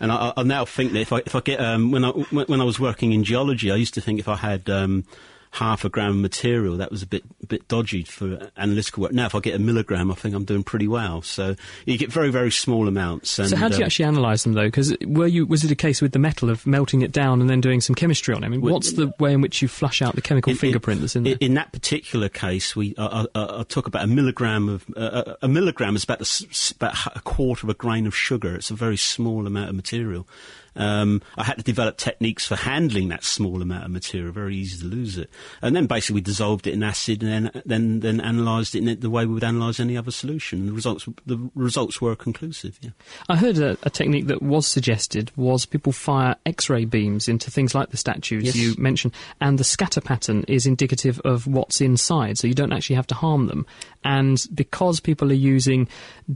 And 0.00 0.10
I, 0.10 0.32
I 0.36 0.42
now 0.42 0.64
think 0.64 0.92
that 0.92 1.00
if 1.00 1.12
I 1.12 1.18
if 1.18 1.34
I 1.34 1.40
get 1.40 1.60
um, 1.60 1.90
when 1.90 2.04
I 2.04 2.08
when 2.10 2.46
when 2.46 2.60
I 2.60 2.64
was 2.64 2.80
working 2.80 3.12
in 3.12 3.24
geology, 3.24 3.70
I 3.70 3.76
used 3.76 3.94
to 3.94 4.00
think 4.00 4.18
if 4.18 4.28
I 4.28 4.36
had 4.36 4.70
um, 4.70 5.04
half 5.52 5.84
a 5.84 5.90
gram 5.90 6.10
of 6.10 6.16
material, 6.16 6.78
that 6.78 6.90
was 6.90 7.02
a 7.02 7.06
bit 7.06 7.22
a 7.42 7.46
bit 7.46 7.68
dodgy 7.68 8.02
for 8.04 8.50
analytical 8.56 9.02
work. 9.02 9.12
Now, 9.12 9.26
if 9.26 9.34
I 9.34 9.40
get 9.40 9.54
a 9.54 9.58
milligram, 9.58 10.10
I 10.10 10.14
think 10.14 10.34
I'm 10.34 10.44
doing 10.44 10.62
pretty 10.62 10.88
well. 10.88 11.22
So 11.22 11.56
you 11.84 11.98
get 11.98 12.10
very 12.10 12.30
very 12.30 12.50
small 12.50 12.88
amounts. 12.88 13.38
And, 13.38 13.48
so 13.50 13.56
how 13.56 13.68
do 13.68 13.76
you 13.76 13.82
um, 13.82 13.86
actually 13.86 14.06
analyse 14.06 14.42
them 14.44 14.54
though? 14.54 14.66
Because 14.66 14.96
were 15.04 15.26
you 15.26 15.46
was 15.46 15.62
it 15.62 15.70
a 15.70 15.76
case 15.76 16.00
with 16.00 16.12
the 16.12 16.18
metal 16.18 16.48
of 16.48 16.66
melting 16.66 17.02
it 17.02 17.12
down 17.12 17.40
and 17.40 17.50
then 17.50 17.60
doing 17.60 17.80
some 17.80 17.94
chemistry 17.94 18.34
on 18.34 18.42
it? 18.42 18.46
I 18.46 18.48
mean, 18.48 18.62
what's 18.62 18.92
the 18.92 19.12
way 19.18 19.32
in 19.32 19.42
which 19.42 19.60
you 19.60 19.68
flush 19.68 20.00
out 20.00 20.14
the 20.14 20.22
chemical 20.22 20.50
In- 20.50 20.56
fingerprint 20.56 21.00
that's 21.00 21.16
in 21.16 21.24
there? 21.24 21.34
In, 21.34 21.38
in 21.38 21.54
that 21.54 21.72
particular 21.72 22.28
case, 22.28 22.74
we 22.74 22.94
I, 22.96 23.26
I, 23.34 23.60
I 23.60 23.62
took 23.64 23.86
about 23.86 24.04
a 24.04 24.08
milligram 24.08 24.68
of 24.68 24.86
uh, 24.96 25.34
a 25.42 25.48
milligram 25.48 25.96
is 25.96 26.04
about 26.04 26.22
a, 26.22 26.74
about 26.76 27.16
a 27.16 27.20
quarter 27.20 27.66
of 27.66 27.70
a 27.70 27.74
grain 27.74 28.06
of 28.06 28.16
sugar. 28.16 28.56
It's 28.56 28.70
a 28.70 28.74
very 28.74 28.96
small 28.96 29.46
amount 29.46 29.68
of 29.68 29.76
material. 29.76 30.26
Um, 30.76 31.22
I 31.36 31.44
had 31.44 31.58
to 31.58 31.62
develop 31.62 31.96
techniques 31.96 32.46
for 32.46 32.56
handling 32.56 33.08
that 33.08 33.24
small 33.24 33.60
amount 33.62 33.84
of 33.84 33.90
material. 33.90 34.32
Very 34.32 34.56
easy 34.56 34.80
to 34.80 34.86
lose 34.86 35.18
it, 35.18 35.30
and 35.60 35.74
then 35.76 35.86
basically 35.86 36.14
we 36.14 36.20
dissolved 36.22 36.66
it 36.66 36.74
in 36.74 36.82
acid, 36.82 37.22
and 37.22 37.50
then 37.50 37.62
then 37.64 38.00
then 38.00 38.20
analysed 38.20 38.74
it 38.74 38.86
in 38.86 39.00
the 39.00 39.10
way 39.10 39.26
we 39.26 39.34
would 39.34 39.42
analyse 39.42 39.80
any 39.80 39.96
other 39.96 40.10
solution. 40.10 40.66
The 40.66 40.72
results 40.72 41.08
the 41.26 41.50
results 41.54 42.00
were 42.00 42.16
conclusive. 42.16 42.78
Yeah. 42.80 42.90
I 43.28 43.36
heard 43.36 43.58
a, 43.58 43.76
a 43.82 43.90
technique 43.90 44.26
that 44.26 44.42
was 44.42 44.66
suggested 44.66 45.30
was 45.36 45.66
people 45.66 45.92
fire 45.92 46.36
X-ray 46.46 46.84
beams 46.84 47.28
into 47.28 47.50
things 47.50 47.74
like 47.74 47.90
the 47.90 47.96
statues 47.96 48.44
Yes. 48.44 48.56
you 48.56 48.74
mentioned, 48.78 49.14
and 49.40 49.58
the 49.58 49.64
scatter 49.64 50.00
pattern 50.00 50.44
is 50.48 50.66
indicative 50.66 51.20
of 51.20 51.46
what's 51.46 51.80
inside, 51.80 52.38
so 52.38 52.46
you 52.46 52.54
don't 52.54 52.72
actually 52.72 52.96
have 52.96 53.06
to 53.08 53.14
harm 53.14 53.46
them. 53.46 53.66
And 54.04 54.44
because 54.54 55.00
people 55.00 55.30
are 55.30 55.34
using 55.34 55.88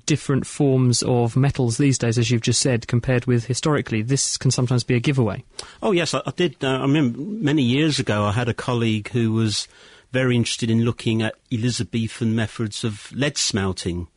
different 0.06 0.46
forms 0.46 1.02
of 1.02 1.36
metals 1.36 1.78
these 1.78 1.98
days, 1.98 2.18
as 2.18 2.30
you've 2.30 2.42
just 2.42 2.60
said, 2.60 2.86
compared 2.86 3.26
with 3.26 3.46
historically, 3.46 4.02
this 4.02 4.25
can 4.36 4.50
sometimes 4.50 4.84
be 4.84 4.94
a 4.94 5.00
giveaway. 5.00 5.44
Oh 5.82 5.92
yes, 5.92 6.14
I, 6.14 6.22
I 6.26 6.32
did. 6.34 6.56
Uh, 6.62 6.78
I 6.78 6.82
remember 6.82 7.18
many 7.18 7.62
years 7.62 7.98
ago, 7.98 8.24
I 8.24 8.32
had 8.32 8.48
a 8.48 8.54
colleague 8.54 9.08
who 9.10 9.32
was 9.32 9.68
very 10.12 10.36
interested 10.36 10.70
in 10.70 10.84
looking 10.84 11.22
at 11.22 11.34
Elizabethan 11.52 12.34
methods 12.34 12.84
of 12.84 13.12
lead 13.12 13.36
smelting. 13.36 14.08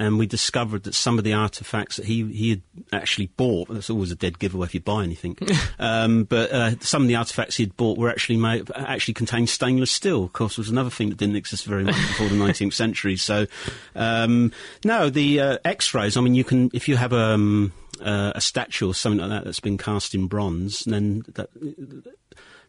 and 0.00 0.18
we 0.18 0.26
discovered 0.26 0.84
that 0.84 0.94
some 0.94 1.18
of 1.18 1.24
the 1.24 1.34
artifacts 1.34 1.96
that 1.96 2.06
he 2.06 2.24
he 2.32 2.50
had 2.50 2.62
actually 2.92 3.26
bought. 3.36 3.68
That's 3.68 3.90
always 3.90 4.10
a 4.10 4.16
dead 4.16 4.38
giveaway 4.38 4.66
if 4.66 4.74
you 4.74 4.80
buy 4.80 5.02
anything. 5.02 5.36
um, 5.78 6.24
but 6.24 6.50
uh, 6.50 6.78
some 6.80 7.02
of 7.02 7.08
the 7.08 7.16
artifacts 7.16 7.56
he 7.56 7.64
had 7.64 7.76
bought 7.76 7.98
were 7.98 8.08
actually 8.08 8.38
made 8.38 8.70
actually 8.74 9.14
contained 9.14 9.50
stainless 9.50 9.90
steel. 9.90 10.24
Of 10.24 10.32
course, 10.32 10.56
was 10.56 10.70
another 10.70 10.90
thing 10.90 11.10
that 11.10 11.18
didn't 11.18 11.36
exist 11.36 11.66
very 11.66 11.84
much 11.84 11.96
before 11.96 12.28
the 12.28 12.36
19th 12.36 12.72
century. 12.72 13.16
So, 13.16 13.46
um, 13.94 14.52
no, 14.84 15.10
the 15.10 15.40
uh, 15.40 15.58
X-rays. 15.64 16.16
I 16.16 16.22
mean, 16.22 16.34
you 16.34 16.44
can 16.44 16.70
if 16.72 16.88
you 16.88 16.96
have 16.96 17.12
um, 17.12 17.72
uh, 18.02 18.32
a 18.34 18.40
statue 18.40 18.88
or 18.88 18.94
something 18.94 19.20
like 19.20 19.30
that 19.30 19.44
that's 19.44 19.60
been 19.60 19.78
cast 19.78 20.14
in 20.14 20.26
bronze, 20.26 20.86
and 20.86 20.94
then 20.94 21.22
that, 21.34 21.50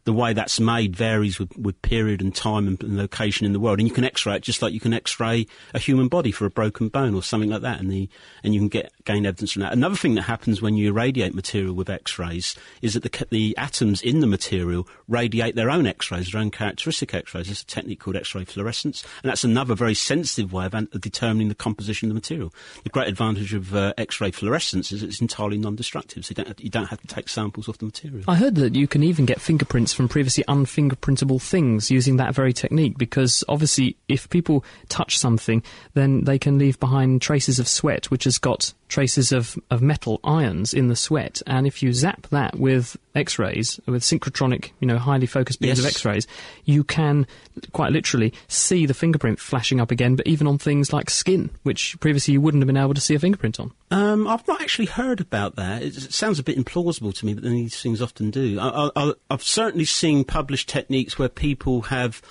the 0.04 0.14
way 0.14 0.34
that's 0.34 0.60
made 0.60 0.96
varies 0.96 1.40
with, 1.40 1.56
with 1.58 1.82
period 1.82 2.22
and 2.22 2.36
time 2.36 2.68
and, 2.68 2.82
and, 2.84 2.98
location 2.98 3.46
in 3.46 3.54
the 3.54 3.60
world. 3.60 3.80
And 3.80 3.88
you 3.88 3.94
can 3.94 4.04
X-ray 4.04 4.36
it 4.36 4.42
just 4.42 4.62
like 4.62 4.74
you 4.74 4.80
can 4.80 4.94
X-ray 4.94 5.46
a 5.74 5.80
human 5.80 6.08
body 6.08 6.32
for 6.32 6.46
a 6.46 6.50
broken 6.50 6.90
bone 6.90 7.14
or 7.14 7.24
something 7.24 7.50
like 7.50 7.62
that, 7.62 7.80
and 7.80 7.92
the 7.92 8.10
and 8.44 8.54
you 8.54 8.60
can 8.60 8.70
get 8.70 8.92
gain 9.06 9.26
evidence 9.26 9.54
from 9.54 9.62
that. 9.64 9.74
Another 9.74 9.96
thing 9.96 10.16
that 10.16 10.24
happens 10.24 10.62
when 10.62 10.76
you 10.76 10.90
irradiate 10.90 11.34
material 11.34 11.74
with 11.74 11.90
X-rays 11.90 12.56
is 12.82 12.94
that 12.94 13.04
the 13.04 13.28
the 13.30 13.56
atoms 13.58 14.02
in 14.02 14.20
the 14.20 14.28
material 14.28 14.88
radiate 15.08 15.56
their 15.56 15.70
own 15.70 15.86
X-rays, 15.86 16.32
their 16.32 16.42
own 16.42 16.52
characteristic 16.52 17.14
X-rays. 17.14 17.48
There's 17.48 17.62
a 17.62 17.66
technique 17.66 18.00
called 18.00 18.16
X-ray 18.16 18.46
fluorescence, 18.46 19.04
and 19.24 19.30
that's 19.30 19.44
another 19.44 19.76
very 19.76 19.94
sensitive 19.94 20.54
way 20.54 20.66
of, 20.66 20.74
an- 20.74 20.90
of 20.94 21.02
determining 21.02 21.50
the 21.50 21.56
composition 21.56 22.10
of 22.10 22.16
the 22.16 22.16
material. 22.16 22.54
The 22.84 22.90
great 22.90 23.08
advantage 23.08 23.54
of 23.54 23.76
uh, 23.76 23.94
X-ray 23.98 24.32
fluorescence 24.32 24.92
is 24.92 25.04
it's 25.04 25.22
entirely 25.22 25.58
non-destructive, 25.58 26.26
so 26.26 26.32
you 26.32 26.36
don't 26.36 26.48
have, 26.48 26.60
you 26.60 26.70
don't 26.70 26.88
have 26.88 27.02
to 27.02 27.08
take 27.08 27.30
samples 27.30 27.70
off 27.70 27.78
the 27.78 27.86
material. 27.86 28.24
I 28.28 28.36
heard 28.36 28.56
that 28.56 28.76
you 28.76 28.88
can 28.88 29.04
even 29.04 29.26
get 29.26 29.42
fingerprints 29.42 29.91
from 29.94 30.08
previously 30.08 30.44
unfingerprintable 30.48 31.42
things 31.42 31.92
using 31.92 32.18
that 32.18 32.34
very 32.34 32.54
technique 32.54 32.98
because 32.98 33.44
obviously 33.48 33.96
if 34.08 34.30
people 34.30 34.64
touch 34.90 35.18
something 35.18 35.64
then 35.94 36.24
they 36.24 36.40
can 36.40 36.58
leave 36.58 36.80
behind 36.80 37.22
traces 37.22 37.60
of 37.60 37.68
sweat 37.68 38.10
which 38.12 38.24
has 38.24 38.38
got 38.38 38.74
traces 38.92 39.32
of, 39.32 39.58
of 39.72 39.82
metal 39.82 40.20
ions 40.24 40.74
in 40.74 40.88
the 40.90 40.96
sweat. 40.96 41.42
And 41.48 41.66
if 41.66 41.82
you 41.82 41.94
zap 41.94 42.28
that 42.28 42.60
with 42.60 42.98
x-rays 43.16 43.80
with 43.86 44.04
synchrotronic 44.04 44.72
you 44.80 44.88
know 44.88 44.98
highly 44.98 45.26
focused 45.26 45.60
beams 45.60 45.78
yes. 45.78 45.80
of 45.80 45.86
x-rays 45.86 46.28
you 46.66 46.84
can 46.84 47.28
quite 47.72 47.92
literally 47.92 48.34
see 48.48 48.86
the 48.86 48.94
fingerprint 48.94 49.40
flashing 49.40 49.82
up 49.82 49.92
again 49.92 50.16
but 50.16 50.26
even 50.28 50.48
on 50.48 50.58
things 50.58 50.94
like 50.94 51.10
skin 51.10 51.50
which 51.64 52.00
previously 52.00 52.34
you 52.34 52.42
wouldn't 52.42 52.62
have 52.62 52.68
been 52.68 52.78
able 52.78 52.94
to 52.94 53.02
see 53.02 53.16
a 53.16 53.20
fingerprint 53.20 53.60
on 53.60 53.72
um, 53.92 54.26
I've 54.26 54.48
not 54.48 54.62
actually 54.62 54.86
heard 54.86 55.20
about 55.20 55.58
that. 55.58 55.84
It, 55.84 55.94
sounds 56.14 56.40
a 56.40 56.44
bit 56.44 56.58
implausible 56.58 57.14
to 57.14 57.26
me, 57.26 57.34
but 57.34 57.44
then 57.44 57.52
these 57.52 57.82
things 57.82 58.02
often 58.02 58.32
do. 58.32 58.58
I, 58.58 59.14
have 59.30 59.44
certainly 59.44 59.84
seen 59.84 60.24
published 60.24 60.70
techniques 60.70 61.20
where 61.20 61.28
people 61.28 61.82
have 61.84 62.22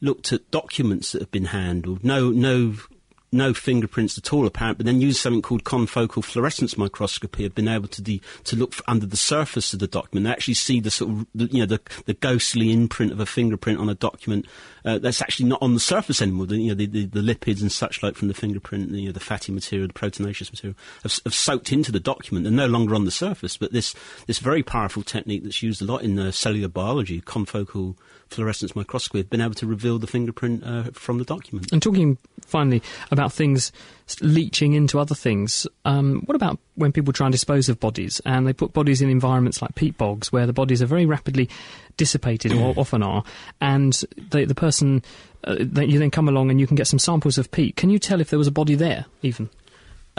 looked 0.00 0.32
at 0.32 0.50
documents 0.52 1.12
that 1.12 1.22
have 1.22 1.30
been 1.32 1.46
handled. 1.46 2.04
No, 2.04 2.30
no 2.30 2.76
no 3.32 3.54
fingerprints 3.54 4.18
at 4.18 4.32
all 4.32 4.46
apparent, 4.46 4.78
but 4.78 4.86
then 4.86 5.00
use 5.00 5.20
something 5.20 5.42
called 5.42 5.64
confocal 5.64 6.22
fluorescence 6.22 6.76
microscopy, 6.76 7.44
have 7.44 7.54
been 7.54 7.68
able 7.68 7.88
to 7.88 8.02
de- 8.02 8.20
to 8.44 8.56
look 8.56 8.74
under 8.88 9.06
the 9.06 9.16
surface 9.16 9.72
of 9.72 9.78
the 9.78 9.86
document, 9.86 10.24
they 10.24 10.30
actually 10.30 10.54
see 10.54 10.80
the 10.80 10.90
sort 10.90 11.10
of 11.10 11.26
the, 11.34 11.46
you 11.46 11.60
know 11.60 11.66
the, 11.66 11.80
the 12.06 12.14
ghostly 12.14 12.72
imprint 12.72 13.12
of 13.12 13.20
a 13.20 13.26
fingerprint 13.26 13.78
on 13.78 13.88
a 13.88 13.94
document 13.94 14.46
uh, 14.84 14.98
that's 14.98 15.22
actually 15.22 15.48
not 15.48 15.62
on 15.62 15.74
the 15.74 15.80
surface 15.80 16.20
anymore. 16.20 16.46
The, 16.46 16.56
you 16.56 16.68
know 16.68 16.74
the, 16.74 16.86
the, 16.86 17.06
the 17.06 17.20
lipids 17.20 17.60
and 17.60 17.70
such 17.70 18.02
like 18.02 18.16
from 18.16 18.28
the 18.28 18.34
fingerprint, 18.34 18.90
you 18.90 19.06
know 19.06 19.12
the 19.12 19.20
fatty 19.20 19.52
material, 19.52 19.86
the 19.86 19.94
proteinaceous 19.94 20.50
material, 20.50 20.76
have, 21.02 21.18
have, 21.24 21.34
soaked 21.34 21.72
into 21.72 21.92
the 21.92 22.00
document. 22.00 22.44
They're 22.44 22.52
no 22.52 22.66
longer 22.66 22.94
on 22.94 23.04
the 23.04 23.10
surface, 23.10 23.56
but 23.56 23.72
this 23.72 23.94
this 24.26 24.38
very 24.38 24.62
powerful 24.62 25.02
technique 25.02 25.44
that's 25.44 25.62
used 25.62 25.82
a 25.82 25.84
lot 25.84 26.02
in 26.02 26.18
uh, 26.18 26.32
cellular 26.32 26.68
biology, 26.68 27.20
confocal 27.20 27.96
fluorescence 28.30 28.76
microscopy 28.76 29.18
have 29.18 29.30
been 29.30 29.40
able 29.40 29.54
to 29.54 29.66
reveal 29.66 29.98
the 29.98 30.06
fingerprint 30.06 30.62
uh, 30.64 30.84
from 30.92 31.18
the 31.18 31.24
document. 31.24 31.70
And 31.72 31.82
talking 31.82 32.16
finally 32.46 32.82
about 33.10 33.32
things 33.32 33.72
leaching 34.20 34.72
into 34.72 34.98
other 34.98 35.14
things, 35.14 35.66
um, 35.84 36.22
what 36.26 36.36
about 36.36 36.58
when 36.76 36.92
people 36.92 37.12
try 37.12 37.26
and 37.26 37.32
dispose 37.32 37.68
of 37.68 37.78
bodies 37.80 38.20
and 38.24 38.46
they 38.46 38.52
put 38.52 38.72
bodies 38.72 39.02
in 39.02 39.10
environments 39.10 39.60
like 39.60 39.74
peat 39.74 39.98
bogs 39.98 40.32
where 40.32 40.46
the 40.46 40.52
bodies 40.52 40.80
are 40.80 40.86
very 40.86 41.06
rapidly 41.06 41.48
dissipated 41.96 42.52
or 42.52 42.72
often 42.76 43.02
are, 43.02 43.24
and 43.60 44.04
the, 44.30 44.44
the 44.44 44.54
person, 44.54 45.02
uh, 45.44 45.56
you 45.58 45.98
then 45.98 46.10
come 46.10 46.28
along 46.28 46.50
and 46.50 46.60
you 46.60 46.66
can 46.66 46.76
get 46.76 46.86
some 46.86 46.98
samples 46.98 47.36
of 47.36 47.50
peat. 47.50 47.76
Can 47.76 47.90
you 47.90 47.98
tell 47.98 48.20
if 48.20 48.30
there 48.30 48.38
was 48.38 48.48
a 48.48 48.52
body 48.52 48.74
there 48.74 49.06
even? 49.22 49.50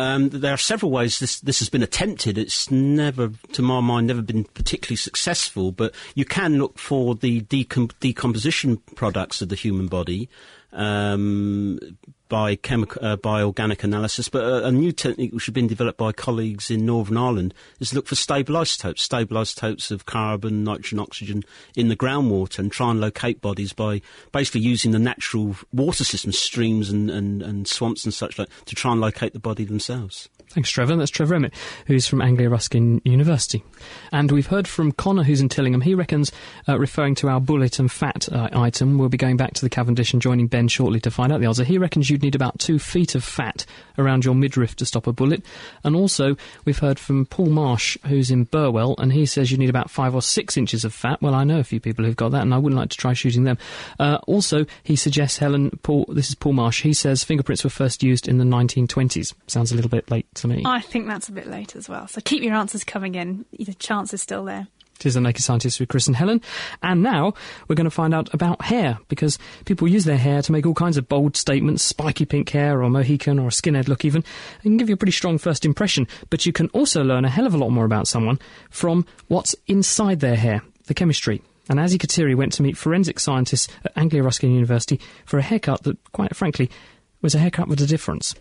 Um, 0.02 0.30
there 0.30 0.54
are 0.54 0.58
several 0.58 0.92
ways 0.92 1.20
this 1.20 1.40
this 1.42 1.60
has 1.60 1.70
been 1.70 1.84
attempted. 1.84 2.38
It's 2.38 2.72
never, 2.72 3.32
to 3.54 3.62
my 3.62 3.80
mind, 3.82 4.08
never 4.08 4.24
been 4.24 4.46
particularly 4.46 4.96
successful. 4.96 5.72
But 5.72 5.94
you 6.16 6.26
can 6.26 6.58
look 6.58 6.80
for 6.80 7.14
the 7.14 7.42
decom- 7.42 7.92
decomposition 8.00 8.78
products 8.96 9.44
of 9.44 9.50
the 9.50 9.56
human 9.56 9.88
body. 9.88 10.28
Um, 10.74 11.80
by 12.32 12.56
chemical, 12.56 13.06
uh, 13.06 13.18
by 13.18 13.44
organic 13.44 13.84
analysis, 13.84 14.30
but 14.30 14.42
a, 14.42 14.68
a, 14.68 14.72
new 14.72 14.94
technique 14.94 15.34
which 15.34 15.48
has 15.48 15.54
been 15.54 15.68
developed 15.68 15.98
by 15.98 16.14
colleagues 16.14 16.72
in 16.72 16.86
Northern 16.86 17.18
Ireland 17.18 17.54
is 17.82 17.90
to 17.90 17.98
look 17.98 18.08
for 18.08 18.16
stable 18.16 18.56
isotopes, 18.56 19.02
stable 19.02 19.38
isotopes 19.38 19.92
of 19.92 20.06
carbon, 20.06 20.64
nitrogen, 20.64 21.00
oxygen 21.00 21.44
in 21.76 21.90
the 21.90 21.96
groundwater, 21.98 22.60
and 22.60 22.72
try 22.72 22.90
and 22.90 23.02
locate 23.02 23.42
bodies 23.42 23.74
by 23.74 24.02
basically 24.32 24.62
using 24.62 24.92
the 24.92 25.00
natural 25.00 25.58
water 25.74 26.06
system, 26.06 26.32
streams 26.32 26.90
and, 26.90 27.12
and, 27.12 27.44
and 27.44 27.68
swamps 27.68 28.06
and 28.06 28.14
such 28.14 28.40
like, 28.40 28.48
to 28.64 28.76
try 28.76 28.94
and 28.94 29.02
locate 29.02 29.34
the 29.34 29.40
body 29.40 29.66
themselves. 29.66 30.30
Thanks, 30.52 30.70
Trevor. 30.70 30.98
That's 30.98 31.10
Trevor 31.10 31.36
Emmett, 31.36 31.54
who's 31.86 32.08
from 32.08 32.22
Anglia 32.22 32.50
Ruskin 32.50 33.02
University. 33.06 33.64
And 34.12 34.30
we've 34.30 34.48
heard 34.48 34.68
from 34.68 34.92
Connor, 34.92 35.24
who's 35.24 35.40
in 35.40 35.48
Tillingham. 35.48 35.80
He 35.80 35.96
reckons, 35.96 36.30
uh, 36.68 36.78
referring 36.78 37.16
to 37.16 37.30
our 37.30 37.40
bullet 37.40 37.80
and 37.80 37.90
fat 37.90 38.28
uh, 38.30 38.50
item, 38.52 38.98
we'll 38.98 39.08
be 39.08 39.18
going 39.18 39.38
back 39.38 39.54
to 39.54 39.62
the 39.62 39.70
Cavendish 39.70 40.12
and 40.12 40.22
joining 40.22 40.48
Ben 40.48 40.68
shortly 40.68 41.00
to 41.00 41.10
find 41.10 41.32
out 41.32 41.40
the 41.40 41.46
answer. 41.46 41.64
He 41.64 41.78
reckons 41.78 42.10
you'd 42.10 42.22
need 42.22 42.36
about 42.36 42.60
two 42.60 42.80
feet 42.80 43.16
of 43.16 43.24
fat 43.24 43.66
around 43.98 44.26
your 44.26 44.36
midriff 44.36 44.76
to 44.76 44.86
stop 44.86 45.08
a 45.08 45.14
bullet. 45.14 45.46
And 45.86 45.96
also, 45.96 46.36
we've 46.66 46.80
heard 46.80 47.00
from 47.00 47.28
Paul 47.28 47.46
Marsh, 47.46 47.98
who's 48.08 48.30
in 48.30 48.44
Burwell, 48.44 48.96
and 48.98 49.14
he 49.14 49.26
says 49.26 49.52
you 49.52 49.58
need 49.58 49.70
about 49.70 49.90
five 49.90 50.14
or 50.14 50.22
six 50.22 50.58
inches 50.58 50.84
of 50.84 50.94
fat. 50.94 51.22
Well, 51.22 51.34
I 51.34 51.46
know 51.46 51.60
a 51.60 51.64
few 51.64 51.80
people 51.80 52.04
who've 52.04 52.14
got 52.14 52.34
that, 52.34 52.42
and 52.42 52.54
I 52.54 52.58
wouldn't 52.58 52.80
like 52.80 52.90
to 52.90 52.98
try 52.98 53.14
shooting 53.14 53.46
them. 53.46 53.58
Uh, 53.98 54.18
also, 54.28 54.66
he 54.84 54.98
suggests, 54.98 55.38
Helen, 55.38 55.80
Paul, 55.82 56.08
this 56.10 56.28
is 56.28 56.36
Paul 56.36 56.54
Marsh, 56.54 56.82
he 56.82 56.92
says 56.94 57.24
fingerprints 57.24 57.64
were 57.64 57.70
first 57.70 58.04
used 58.04 58.28
in 58.28 58.38
the 58.38 58.44
1920s. 58.44 59.34
Sounds 59.48 59.72
a 59.72 59.76
little 59.76 59.90
bit 59.90 60.12
late 60.12 60.28
to 60.42 60.48
me. 60.48 60.64
I 60.66 60.82
think 60.82 61.08
that's 61.08 61.30
a 61.30 61.32
bit 61.32 61.48
late 61.48 61.76
as 61.76 61.88
well. 61.90 62.08
So 62.08 62.22
keep 62.22 62.44
your 62.44 62.54
answers 62.54 62.84
coming 62.84 63.16
in. 63.16 63.46
The 63.58 63.74
chance 63.74 64.14
is 64.14 64.22
still 64.22 64.44
there. 64.44 64.68
It 65.02 65.08
is 65.08 65.14
the 65.16 65.22
Naked 65.22 65.42
Scientist 65.42 65.80
with 65.80 65.90
Chris 65.90 66.06
and 66.06 66.16
Helen. 66.16 66.42
And 66.84 67.02
now 67.02 67.34
we're 67.68 67.76
going 67.76 67.86
to 67.86 67.90
find 67.90 68.14
out 68.14 68.32
about 68.36 68.62
hair 68.62 69.00
because 69.08 69.40
people 69.66 69.88
use 69.88 70.06
their 70.06 70.18
hair 70.18 70.44
to 70.44 70.52
make 70.52 70.68
all 70.68 70.76
kinds 70.76 70.96
of 70.96 71.10
bold 71.10 71.36
statements, 71.36 71.82
spiky 71.82 72.24
pink 72.26 72.50
hair 72.50 72.84
or 72.84 72.90
Mohican 72.90 73.40
or 73.40 73.48
a 73.48 73.52
skinhead 73.52 73.88
look 73.88 74.06
even. 74.06 74.22
It 74.60 74.64
can 74.64 74.78
give 74.78 74.90
you 74.90 74.94
a 74.94 74.98
pretty 74.98 75.12
strong 75.12 75.40
first 75.40 75.66
impression, 75.66 76.08
but 76.30 76.46
you 76.46 76.54
can 76.54 76.68
also 76.68 77.04
learn 77.04 77.26
a 77.26 77.30
hell 77.30 77.48
of 77.48 77.56
a 77.56 77.58
lot 77.58 77.72
more 77.72 77.86
about 77.86 78.08
someone 78.08 78.38
from 78.70 79.08
what's 79.28 79.56
inside 79.66 80.20
their 80.20 80.36
hair, 80.36 80.62
the 80.86 80.94
chemistry. 80.94 81.42
And 81.68 81.80
Azzy 81.80 81.98
Kateri 81.98 82.36
went 82.36 82.54
to 82.54 82.64
meet 82.64 82.78
forensic 82.78 83.20
scientists 83.20 83.70
at 83.84 83.98
Anglia 83.98 84.22
Ruskin 84.22 84.52
University 84.52 85.00
for 85.26 85.40
a 85.40 85.42
haircut 85.42 85.82
that, 85.84 85.98
quite 86.12 86.36
frankly, 86.36 86.70
was 87.24 87.34
a 87.34 87.40
haircut 87.40 87.68
with 87.68 87.82
a 87.82 87.88
difference. 87.88 88.36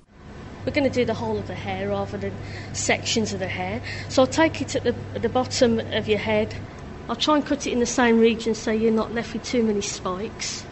We're 0.64 0.72
going 0.72 0.88
to 0.88 0.90
do 0.90 1.04
the 1.04 1.14
whole 1.14 1.38
of 1.38 1.46
the 1.46 1.54
hair 1.54 1.88
rather 1.88 2.18
than 2.18 2.34
sections 2.72 3.32
of 3.32 3.38
the 3.38 3.48
hair. 3.48 3.80
So 4.08 4.22
I'll 4.22 4.28
take 4.28 4.61
it 4.61 4.76
at 4.76 4.84
the, 4.84 4.94
at 5.14 5.22
the 5.22 5.28
bottom 5.28 5.78
of 5.78 6.08
your 6.08 6.18
head. 6.18 6.54
I'll 7.08 7.16
try 7.16 7.36
and 7.36 7.46
cut 7.46 7.66
it 7.66 7.72
in 7.72 7.80
the 7.80 7.86
same 7.86 8.18
region 8.18 8.54
so 8.54 8.70
you're 8.70 8.92
not 8.92 9.14
left 9.14 9.32
with 9.32 9.44
too 9.44 9.62
many 9.62 9.80
spikes. 9.80 10.64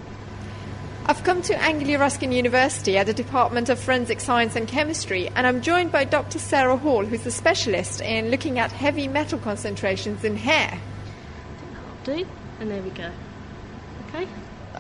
I've 1.07 1.25
come 1.25 1.41
to 1.43 1.57
Anglia 1.63 1.99
Ruskin 1.99 2.33
University 2.33 2.99
at 2.99 3.07
the 3.07 3.15
Department 3.15 3.71
of 3.71 3.79
Forensic 3.79 4.21
Science 4.21 4.57
and 4.57 4.69
Chemistry, 4.69 5.29
and 5.29 5.47
I'm 5.47 5.63
joined 5.63 5.91
by 5.91 6.05
Dr. 6.05 6.39
Sarah 6.39 6.77
Hall, 6.77 7.07
who's 7.07 7.25
a 7.25 7.31
specialist 7.31 8.03
in 8.03 8.31
looking 8.31 8.59
at 8.59 8.71
heavy 8.71 9.09
metal 9.09 9.39
concentrations 9.39 10.23
in 10.23 10.37
hair. 10.37 10.79
Do, 12.05 12.27
and 12.61 12.71
there 12.71 12.83
we 12.83 12.91
go. 12.91 13.11
Okay. 14.09 14.29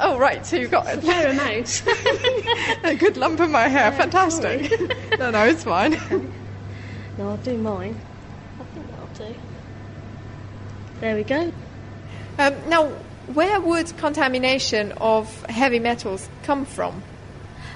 Oh, 0.00 0.18
right, 0.18 0.46
so 0.46 0.56
you've 0.56 0.70
got 0.70 0.86
a 0.86 1.00
fair 1.00 1.30
amount. 1.30 1.82
a 2.84 2.94
good 2.94 3.16
lump 3.16 3.40
in 3.40 3.50
my 3.50 3.68
hair, 3.68 3.90
yeah, 3.90 3.98
fantastic. 3.98 4.70
no, 5.18 5.30
no, 5.30 5.44
it's 5.44 5.64
fine. 5.64 5.98
No, 7.18 7.30
I'll 7.30 7.36
do 7.38 7.58
mine. 7.58 8.00
I 8.60 8.64
think 8.74 8.90
that'll 8.90 9.32
do. 9.32 9.34
There 11.00 11.16
we 11.16 11.24
go. 11.24 11.52
Um, 12.38 12.54
now, 12.68 12.86
where 13.34 13.60
would 13.60 13.96
contamination 13.98 14.92
of 14.92 15.44
heavy 15.46 15.80
metals 15.80 16.28
come 16.44 16.64
from? 16.64 17.02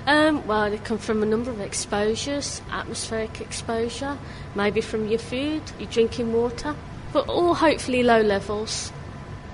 Um, 0.07 0.47
well, 0.47 0.71
they 0.71 0.79
come 0.79 0.99
from 0.99 1.23
a 1.23 1.27
number 1.27 1.51
of 1.51 1.61
exposures, 1.61 2.63
atmospheric 2.71 3.41
exposure, 3.41 4.17
maybe 4.55 4.81
from 4.81 5.09
your 5.09 5.19
food, 5.19 5.63
your 5.79 5.91
drinking 5.91 6.33
water, 6.33 6.75
but 7.13 7.29
all 7.29 7.55
hopefully 7.55 8.03
low 8.03 8.21
levels. 8.21 8.93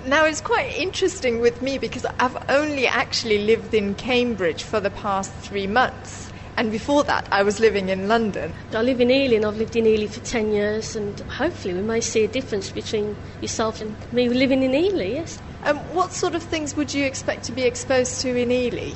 Now, 0.05 0.25
it's 0.25 0.39
quite 0.39 0.73
interesting 0.77 1.41
with 1.41 1.61
me 1.61 1.77
because 1.77 2.05
I've 2.19 2.37
only 2.47 2.87
actually 2.87 3.39
lived 3.39 3.73
in 3.73 3.95
Cambridge 3.95 4.63
for 4.63 4.79
the 4.79 4.89
past 4.89 5.33
three 5.33 5.67
months. 5.67 6.31
And 6.55 6.71
before 6.71 7.03
that, 7.03 7.27
I 7.31 7.43
was 7.43 7.59
living 7.59 7.89
in 7.89 8.07
London. 8.07 8.53
I 8.73 8.81
live 8.81 9.01
in 9.01 9.11
Ely 9.11 9.35
and 9.35 9.45
I've 9.45 9.57
lived 9.57 9.75
in 9.75 9.85
Ely 9.85 10.07
for 10.07 10.21
10 10.21 10.51
years, 10.51 10.95
and 10.95 11.19
hopefully, 11.29 11.73
we 11.73 11.81
may 11.81 11.99
see 11.99 12.23
a 12.23 12.27
difference 12.29 12.71
between 12.71 13.17
yourself 13.41 13.81
and 13.81 13.95
me 14.11 14.29
living 14.29 14.63
in 14.63 14.73
Ely, 14.73 15.15
yes. 15.15 15.41
Um, 15.63 15.77
what 15.93 16.13
sort 16.13 16.33
of 16.33 16.43
things 16.43 16.75
would 16.75 16.93
you 16.93 17.05
expect 17.05 17.43
to 17.45 17.51
be 17.51 17.63
exposed 17.63 18.21
to 18.21 18.35
in 18.35 18.51
Ely? 18.51 18.93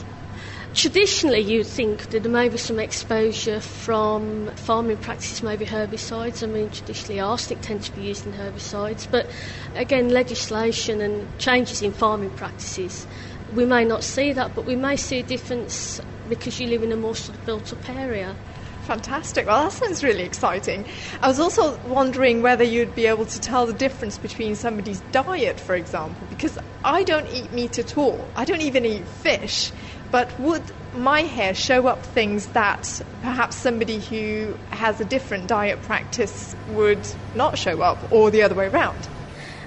Traditionally, 0.74 1.40
you'd 1.40 1.68
think 1.68 2.10
that 2.10 2.24
there 2.24 2.32
may 2.32 2.50
be 2.50 2.58
some 2.58 2.80
exposure 2.80 3.60
from 3.60 4.48
farming 4.56 4.98
practices, 4.98 5.44
maybe 5.44 5.68
herbicides. 5.68 6.42
I 6.42 6.48
mean, 6.48 6.72
traditionally, 6.72 7.20
arsenic 7.20 7.62
tends 7.62 7.90
to 7.90 7.96
be 7.96 8.02
used 8.02 8.26
in 8.26 8.34
herbicides, 8.34 9.08
but 9.10 9.30
again, 9.76 10.10
legislation 10.10 11.00
and 11.00 11.28
changes 11.38 11.84
in 11.84 11.94
farming 11.94 12.32
practices, 12.32 13.06
we 13.54 13.66
may 13.66 13.86
not 13.86 14.04
see 14.04 14.34
that, 14.34 14.56
but 14.56 14.66
we 14.66 14.76
may 14.76 14.96
see 14.96 15.20
a 15.20 15.24
difference 15.24 16.02
because 16.28 16.60
you 16.60 16.66
live 16.66 16.82
in 16.82 16.92
a 16.92 16.98
more 16.98 17.16
sort 17.16 17.38
of 17.38 17.46
built 17.46 17.72
up 17.72 17.88
area. 17.90 18.36
Fantastic. 18.82 19.46
Well, 19.46 19.64
that 19.64 19.72
sounds 19.72 20.04
really 20.04 20.24
exciting. 20.24 20.86
I 21.22 21.28
was 21.28 21.40
also 21.40 21.78
wondering 21.88 22.42
whether 22.42 22.64
you'd 22.64 22.96
be 22.96 23.06
able 23.06 23.26
to 23.28 23.40
tell 23.40 23.66
the 23.66 23.74
difference 23.74 24.18
between 24.18 24.56
somebody's 24.56 25.02
diet, 25.12 25.60
for 25.60 25.76
example, 25.76 26.28
because 26.28 26.58
I 26.84 27.04
don't 27.04 27.28
eat 27.28 27.54
meat 27.54 27.80
at 27.80 27.98
all. 27.98 28.30
I 28.36 28.44
don't 28.44 28.62
even 28.62 28.86
eat 28.86 29.08
fish. 29.08 29.72
But 30.14 30.40
would 30.40 30.62
my 30.96 31.24
hair 31.24 31.56
show 31.56 31.88
up 31.88 32.06
things 32.06 32.46
that 32.50 33.02
perhaps 33.24 33.56
somebody 33.56 33.98
who 33.98 34.54
has 34.70 35.02
a 35.02 35.06
different 35.06 35.48
diet 35.48 35.82
practice 35.82 36.56
would 36.70 37.00
not 37.34 37.58
show 37.58 37.82
up, 37.82 37.98
or 38.12 38.30
the 38.30 38.44
other 38.44 38.54
way 38.54 38.68
around? 38.68 39.10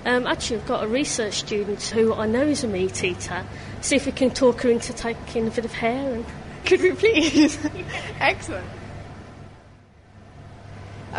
Um, 0.05 0.25
actually, 0.25 0.59
I've 0.59 0.69
got 0.69 0.85
a 0.85 0.87
research 0.87 1.35
student 1.35 1.83
who 1.83 2.15
I 2.15 2.27
know 2.27 2.43
is 2.43 2.63
a 2.63 2.69
meat 2.69 3.03
eater. 3.03 3.45
See 3.81 3.97
if 3.97 4.07
we 4.07 4.13
can 4.13 4.31
talk 4.31 4.61
her 4.61 4.71
into 4.71 4.93
taking 4.93 5.49
a 5.49 5.51
bit 5.51 5.65
of 5.65 5.73
hair. 5.73 6.15
And 6.15 6.25
could 6.65 6.81
we 6.81 6.93
please? 6.93 7.59
Excellent. 8.21 8.69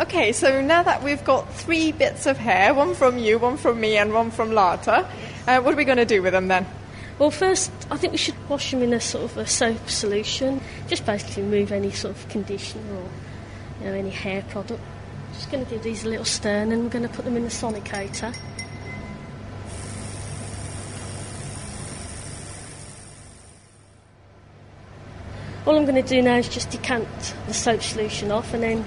Okay, 0.00 0.32
so 0.32 0.62
now 0.62 0.82
that 0.84 1.02
we've 1.02 1.22
got 1.22 1.52
three 1.52 1.92
bits 1.92 2.24
of 2.24 2.38
hair, 2.38 2.72
one 2.72 2.94
from 2.94 3.18
you, 3.18 3.38
one 3.38 3.58
from 3.58 3.78
me, 3.78 3.98
and 3.98 4.14
one 4.14 4.30
from 4.30 4.52
Lata, 4.52 5.06
uh, 5.46 5.60
what 5.60 5.74
are 5.74 5.76
we 5.76 5.84
going 5.84 5.98
to 5.98 6.06
do 6.06 6.22
with 6.22 6.32
them 6.32 6.48
then? 6.48 6.66
Well, 7.18 7.30
first, 7.30 7.72
I 7.90 7.96
think 7.96 8.12
we 8.12 8.18
should 8.18 8.36
wash 8.48 8.70
them 8.70 8.82
in 8.82 8.92
a 8.92 9.00
sort 9.00 9.24
of 9.24 9.36
a 9.38 9.46
soap 9.46 9.88
solution, 9.90 10.60
just 10.86 11.04
basically 11.04 11.42
remove 11.42 11.72
any 11.72 11.90
sort 11.90 12.14
of 12.14 12.28
conditioner 12.28 12.94
or 12.94 13.08
you 13.80 13.86
know, 13.86 13.92
any 13.92 14.10
hair 14.10 14.42
product. 14.50 14.80
Just 15.34 15.50
going 15.50 15.64
to 15.64 15.70
give 15.70 15.82
these 15.82 16.04
a 16.04 16.08
little 16.08 16.24
stir, 16.24 16.62
and 16.62 16.72
then 16.72 16.84
we're 16.84 16.90
going 16.90 17.06
to 17.06 17.14
put 17.14 17.24
them 17.24 17.36
in 17.36 17.44
the 17.44 17.50
sonicator. 17.50 18.36
All 25.66 25.76
I'm 25.76 25.84
going 25.84 26.02
to 26.02 26.08
do 26.08 26.22
now 26.22 26.36
is 26.36 26.48
just 26.48 26.70
decant 26.70 27.34
the 27.46 27.52
soap 27.52 27.82
solution 27.82 28.30
off 28.30 28.54
and 28.54 28.62
then 28.62 28.84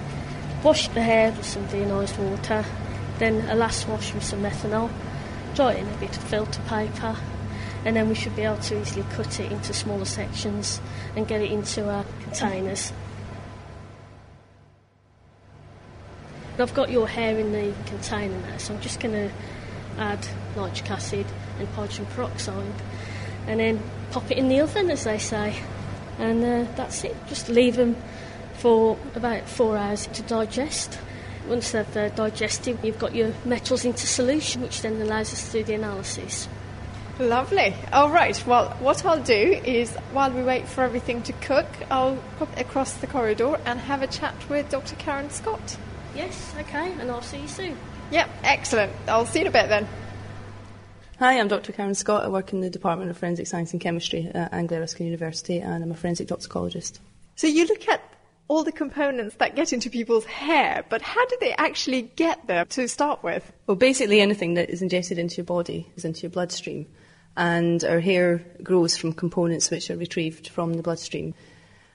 Wash 0.63 0.89
the 0.89 1.01
hair 1.01 1.31
with 1.31 1.43
some 1.43 1.67
deionised 1.69 2.19
water, 2.19 2.63
then 3.17 3.41
a 3.49 3.55
last 3.55 3.87
wash 3.87 4.13
with 4.13 4.23
some 4.23 4.43
methanol, 4.43 4.91
dry 5.55 5.73
it 5.73 5.79
in 5.79 5.87
a 5.87 5.97
bit 5.97 6.15
of 6.15 6.23
filter 6.25 6.61
paper, 6.67 7.17
and 7.85 7.95
then 7.95 8.07
we 8.07 8.15
should 8.15 8.35
be 8.35 8.43
able 8.43 8.57
to 8.57 8.79
easily 8.79 9.05
cut 9.13 9.39
it 9.39 9.51
into 9.51 9.73
smaller 9.73 10.05
sections 10.05 10.79
and 11.15 11.27
get 11.27 11.41
it 11.41 11.51
into 11.51 11.89
our 11.89 12.05
containers. 12.23 12.93
I've 16.59 16.73
got 16.73 16.91
your 16.91 17.07
hair 17.07 17.39
in 17.39 17.51
the 17.53 17.73
container 17.87 18.37
now, 18.39 18.57
so 18.57 18.75
I'm 18.75 18.81
just 18.81 18.99
going 18.99 19.13
to 19.15 19.33
add 19.97 20.27
nitric 20.55 20.91
acid 20.91 21.25
and 21.57 21.67
hydrogen 21.69 22.05
peroxide 22.15 22.73
and 23.47 23.59
then 23.59 23.81
pop 24.11 24.29
it 24.29 24.37
in 24.37 24.47
the 24.47 24.59
oven, 24.59 24.91
as 24.91 25.05
they 25.05 25.17
say. 25.17 25.55
And 26.19 26.43
uh, 26.43 26.71
that's 26.75 27.03
it. 27.03 27.15
Just 27.27 27.49
leave 27.49 27.77
them 27.77 27.95
for 28.55 28.97
about 29.15 29.47
four 29.47 29.75
hours 29.77 30.05
to 30.07 30.21
digest. 30.23 30.99
Once 31.47 31.71
they've 31.71 31.97
uh, 31.97 32.09
digested, 32.09 32.77
you've 32.83 32.99
got 32.99 33.15
your 33.15 33.33
metals 33.43 33.83
into 33.83 34.05
solution, 34.05 34.61
which 34.61 34.81
then 34.81 35.01
allows 35.01 35.33
us 35.33 35.51
to 35.51 35.59
do 35.59 35.63
the 35.63 35.73
analysis. 35.73 36.47
Lovely. 37.21 37.75
All 37.93 38.09
right. 38.09 38.43
Well, 38.47 38.71
what 38.79 39.05
I'll 39.05 39.21
do 39.21 39.61
is, 39.63 39.95
while 40.11 40.31
we 40.31 40.41
wait 40.41 40.67
for 40.67 40.83
everything 40.83 41.21
to 41.23 41.33
cook, 41.33 41.67
I'll 41.91 42.17
pop 42.39 42.59
across 42.59 42.93
the 42.93 43.05
corridor 43.05 43.59
and 43.63 43.79
have 43.79 44.01
a 44.01 44.07
chat 44.07 44.33
with 44.49 44.71
Dr. 44.71 44.95
Karen 44.95 45.29
Scott. 45.29 45.77
Yes, 46.15 46.51
okay, 46.61 46.91
and 46.93 47.11
I'll 47.11 47.21
see 47.21 47.41
you 47.41 47.47
soon. 47.47 47.77
Yep, 48.09 48.27
excellent. 48.43 48.91
I'll 49.07 49.27
see 49.27 49.39
you 49.39 49.45
in 49.45 49.49
a 49.49 49.51
bit 49.51 49.69
then. 49.69 49.87
Hi, 51.19 51.39
I'm 51.39 51.47
Dr. 51.47 51.71
Karen 51.73 51.93
Scott. 51.93 52.25
I 52.25 52.27
work 52.27 52.53
in 52.53 52.61
the 52.61 52.71
Department 52.71 53.11
of 53.11 53.19
Forensic 53.19 53.45
Science 53.45 53.71
and 53.71 53.79
Chemistry 53.79 54.31
at 54.33 54.51
Anglia 54.51 54.79
Ruskin 54.79 55.05
University, 55.05 55.59
and 55.59 55.83
I'm 55.83 55.91
a 55.91 55.95
forensic 55.95 56.27
toxicologist. 56.27 56.99
So 57.35 57.45
you 57.45 57.67
look 57.67 57.87
at 57.87 58.01
all 58.47 58.63
the 58.63 58.71
components 58.71 59.35
that 59.35 59.55
get 59.55 59.73
into 59.73 59.91
people's 59.91 60.25
hair, 60.25 60.83
but 60.89 61.03
how 61.03 61.23
do 61.27 61.37
they 61.39 61.53
actually 61.53 62.01
get 62.01 62.47
there 62.47 62.65
to 62.65 62.87
start 62.87 63.21
with? 63.21 63.49
Well, 63.67 63.77
basically, 63.77 64.21
anything 64.21 64.55
that 64.55 64.71
is 64.71 64.81
ingested 64.81 65.19
into 65.19 65.37
your 65.37 65.45
body 65.45 65.87
is 65.95 66.03
into 66.03 66.21
your 66.21 66.31
bloodstream. 66.31 66.87
And 67.37 67.83
our 67.83 67.99
hair 67.99 68.43
grows 68.61 68.97
from 68.97 69.13
components 69.13 69.71
which 69.71 69.89
are 69.89 69.97
retrieved 69.97 70.49
from 70.49 70.73
the 70.73 70.83
bloodstream. 70.83 71.33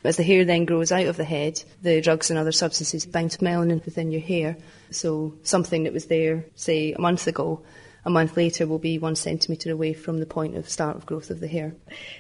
As 0.05 0.17
the 0.17 0.23
hair 0.23 0.45
then 0.45 0.65
grows 0.65 0.93
out 0.93 1.07
of 1.07 1.17
the 1.17 1.25
head, 1.25 1.63
the 1.83 2.01
drugs 2.01 2.31
and 2.31 2.39
other 2.39 2.53
substances 2.53 3.07
bind 3.07 3.33
to 3.33 3.39
melanin 3.39 3.85
within 3.85 4.13
your 4.13 4.21
hair. 4.21 4.57
So 4.91 5.35
something 5.43 5.85
that 5.85 5.93
was 5.93 6.07
there, 6.07 6.45
say, 6.55 6.93
a 6.93 7.01
month 7.01 7.27
ago, 7.27 7.63
a 8.05 8.11
month 8.11 8.37
later 8.37 8.69
will 8.69 8.79
be 8.79 8.99
one 8.99 9.17
centimetre 9.17 9.73
away 9.73 9.93
from 9.93 10.21
the 10.21 10.27
point 10.27 10.57
of 10.57 10.69
start 10.69 10.97
of 10.97 11.07
growth 11.07 11.31
of 11.31 11.41
the 11.41 11.49
hair. 11.49 11.75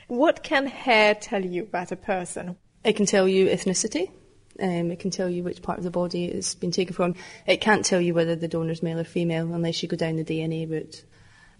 What 0.08 0.42
can 0.42 0.66
hair 0.66 1.14
tell 1.14 1.44
you 1.44 1.62
about 1.62 1.92
a 1.92 1.96
person? 1.96 2.56
It 2.82 2.96
can 2.96 3.06
tell 3.06 3.28
you 3.28 3.46
ethnicity, 3.46 4.10
um, 4.60 4.90
it 4.90 4.98
can 4.98 5.10
tell 5.10 5.28
you 5.28 5.44
which 5.44 5.62
part 5.62 5.78
of 5.78 5.84
the 5.84 5.90
body 5.90 6.24
it's 6.26 6.54
been 6.54 6.72
taken 6.72 6.94
from. 6.94 7.14
It 7.46 7.60
can't 7.60 7.84
tell 7.84 8.00
you 8.00 8.14
whether 8.14 8.34
the 8.34 8.48
donor's 8.48 8.82
male 8.82 8.98
or 8.98 9.04
female 9.04 9.52
unless 9.54 9.82
you 9.82 9.88
go 9.88 9.96
down 9.96 10.16
the 10.16 10.24
DNA 10.24 10.68
route. 10.68 11.04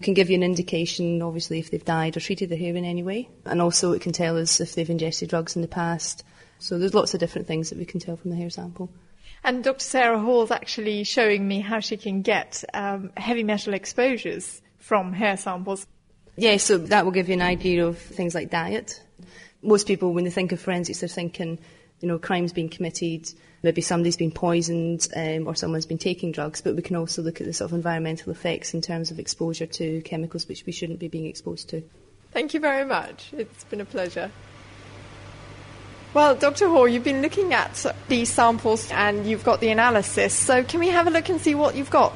Can 0.03 0.15
give 0.15 0.29
you 0.29 0.37
an 0.37 0.43
indication, 0.43 1.23
obviously, 1.23 1.59
if 1.59 1.71
they've 1.71 1.85
died 1.85 2.17
or 2.17 2.21
treated 2.21 2.51
the 2.51 2.57
hair 2.57 2.77
in 2.77 2.85
any 2.85 3.03
way. 3.03 3.29
And 3.45 3.63
also 3.63 3.93
it 3.93 4.03
can 4.03 4.13
tell 4.13 4.37
us 4.37 4.61
if 4.61 4.75
they've 4.75 4.89
ingested 4.89 5.31
drugs 5.31 5.57
in 5.57 5.63
the 5.63 5.69
past. 5.69 6.23
So 6.59 6.79
there's 6.79 6.95
lots 6.95 7.15
of 7.15 7.21
different 7.21 7.47
things 7.47 7.71
that 7.71 7.79
we 7.79 7.85
can 7.85 8.01
tell 8.01 8.17
from 8.17 8.31
the 8.31 8.37
hair 8.37 8.51
sample. 8.51 8.91
And 9.43 9.65
Dr. 9.65 9.85
Sarah 9.85 10.19
Hall's 10.19 10.51
actually 10.51 11.05
showing 11.05 11.47
me 11.47 11.61
how 11.61 11.81
she 11.81 11.97
can 11.97 12.23
get 12.23 12.65
um, 12.75 13.11
heavy 13.17 13.45
metal 13.45 13.75
exposures 13.75 14.61
from 14.79 15.13
hair 15.13 15.37
samples. 15.37 15.87
Yeah, 16.37 16.57
so 16.59 16.79
that 16.79 17.05
will 17.05 17.13
give 17.13 17.29
you 17.29 17.35
an 17.35 17.43
idea 17.43 17.87
of 17.87 17.99
things 17.99 18.35
like 18.35 18.51
diet. 18.51 19.03
Most 19.63 19.87
people, 19.87 20.13
when 20.13 20.25
they 20.25 20.31
think 20.31 20.53
of 20.53 20.61
forensics, 20.61 21.01
they're 21.01 21.09
thinking 21.09 21.59
you 22.01 22.09
know, 22.09 22.19
crimes 22.19 22.53
being 22.53 22.69
committed, 22.69 23.33
maybe 23.63 23.81
somebody's 23.81 24.17
been 24.17 24.31
poisoned 24.31 25.09
um, 25.17 25.47
or 25.47 25.55
someone's 25.55 25.87
been 25.87 25.99
taking 25.99 26.33
drugs, 26.33 26.61
but 26.61 26.77
we 26.77 26.83
can 26.83 26.97
also 26.97 27.23
look 27.23 27.41
at 27.41 27.47
the 27.47 27.53
sort 27.53 27.71
of 27.71 27.75
environmental 27.75 28.33
effects 28.33 28.75
in 28.75 28.81
terms 28.81 29.11
of 29.11 29.19
exposure 29.19 29.67
to 29.67 30.01
chemicals 30.03 30.49
which 30.49 30.65
we 30.67 30.73
shouldn't 30.73 30.99
be 30.99 31.09
being 31.09 31.27
exposed 31.27 31.69
to. 31.71 31.83
Thank 32.33 32.55
you 32.55 32.61
very 32.61 32.85
much. 32.85 33.33
It's 33.33 33.65
been 33.65 33.81
a 33.81 33.85
pleasure. 33.85 34.31
Well, 36.15 36.35
Dr. 36.35 36.69
Hall, 36.69 36.89
you've 36.89 37.05
been 37.05 37.21
looking 37.21 37.53
at 37.53 37.85
these 38.09 38.33
samples 38.33 38.91
and 38.91 39.27
you've 39.27 39.45
got 39.45 39.61
the 39.61 39.69
analysis. 39.69 40.33
So, 40.33 40.65
can 40.65 40.81
we 40.81 40.89
have 40.89 41.07
a 41.07 41.11
look 41.11 41.29
and 41.29 41.41
see 41.41 41.55
what 41.55 41.77
you've 41.77 41.91
got? 41.91 42.15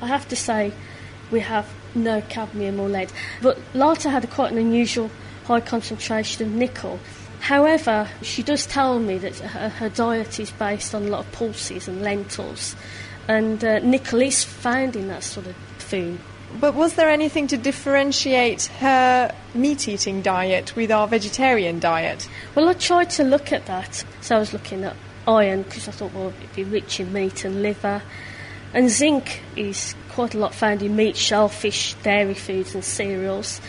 I 0.00 0.06
have 0.06 0.26
to 0.28 0.36
say, 0.36 0.72
we 1.30 1.40
have 1.40 1.68
no 1.94 2.22
cadmium 2.22 2.80
or 2.80 2.88
lead, 2.88 3.12
but 3.42 3.58
Lata 3.74 4.08
had 4.08 4.24
a 4.24 4.26
quite 4.26 4.52
an 4.52 4.58
unusual 4.58 5.10
high 5.44 5.60
concentration 5.60 6.46
of 6.46 6.52
nickel. 6.52 6.98
However, 7.40 8.08
she 8.22 8.42
does 8.42 8.66
tell 8.66 8.98
me 8.98 9.18
that 9.18 9.36
her, 9.38 9.68
her, 9.68 9.88
diet 9.88 10.38
is 10.38 10.50
based 10.50 10.94
on 10.94 11.04
a 11.04 11.08
lot 11.08 11.20
of 11.26 11.32
pulses 11.32 11.88
and 11.88 12.02
lentils, 12.02 12.76
and 13.26 13.64
uh, 13.64 13.78
nickel 13.80 14.20
is 14.20 14.44
found 14.44 14.94
in 14.94 15.08
that 15.08 15.24
sort 15.24 15.46
of 15.46 15.56
food. 15.78 16.18
But 16.58 16.74
was 16.74 16.94
there 16.94 17.08
anything 17.08 17.46
to 17.48 17.56
differentiate 17.56 18.64
her 18.80 19.32
meat 19.54 19.88
eating 19.88 20.20
diet 20.20 20.74
with 20.74 20.90
our 20.90 21.06
vegetarian 21.06 21.78
diet? 21.78 22.28
Well, 22.54 22.68
I 22.68 22.72
tried 22.74 23.10
to 23.10 23.24
look 23.24 23.52
at 23.52 23.66
that. 23.66 24.04
So 24.20 24.36
I 24.36 24.38
was 24.40 24.52
looking 24.52 24.82
at 24.84 24.96
iron 25.28 25.62
because 25.62 25.86
I 25.86 25.92
thought, 25.92 26.12
well, 26.12 26.32
it'd 26.40 26.56
be 26.56 26.64
rich 26.64 26.98
in 26.98 27.12
meat 27.12 27.44
and 27.44 27.62
liver. 27.62 28.02
And 28.74 28.90
zinc 28.90 29.42
is 29.56 29.94
quite 30.10 30.34
a 30.34 30.38
lot 30.38 30.54
found 30.54 30.82
in 30.82 30.96
meat, 30.96 31.16
shellfish, 31.16 31.94
dairy 32.02 32.34
foods, 32.34 32.74
and 32.74 32.84
cereals. 32.84 33.60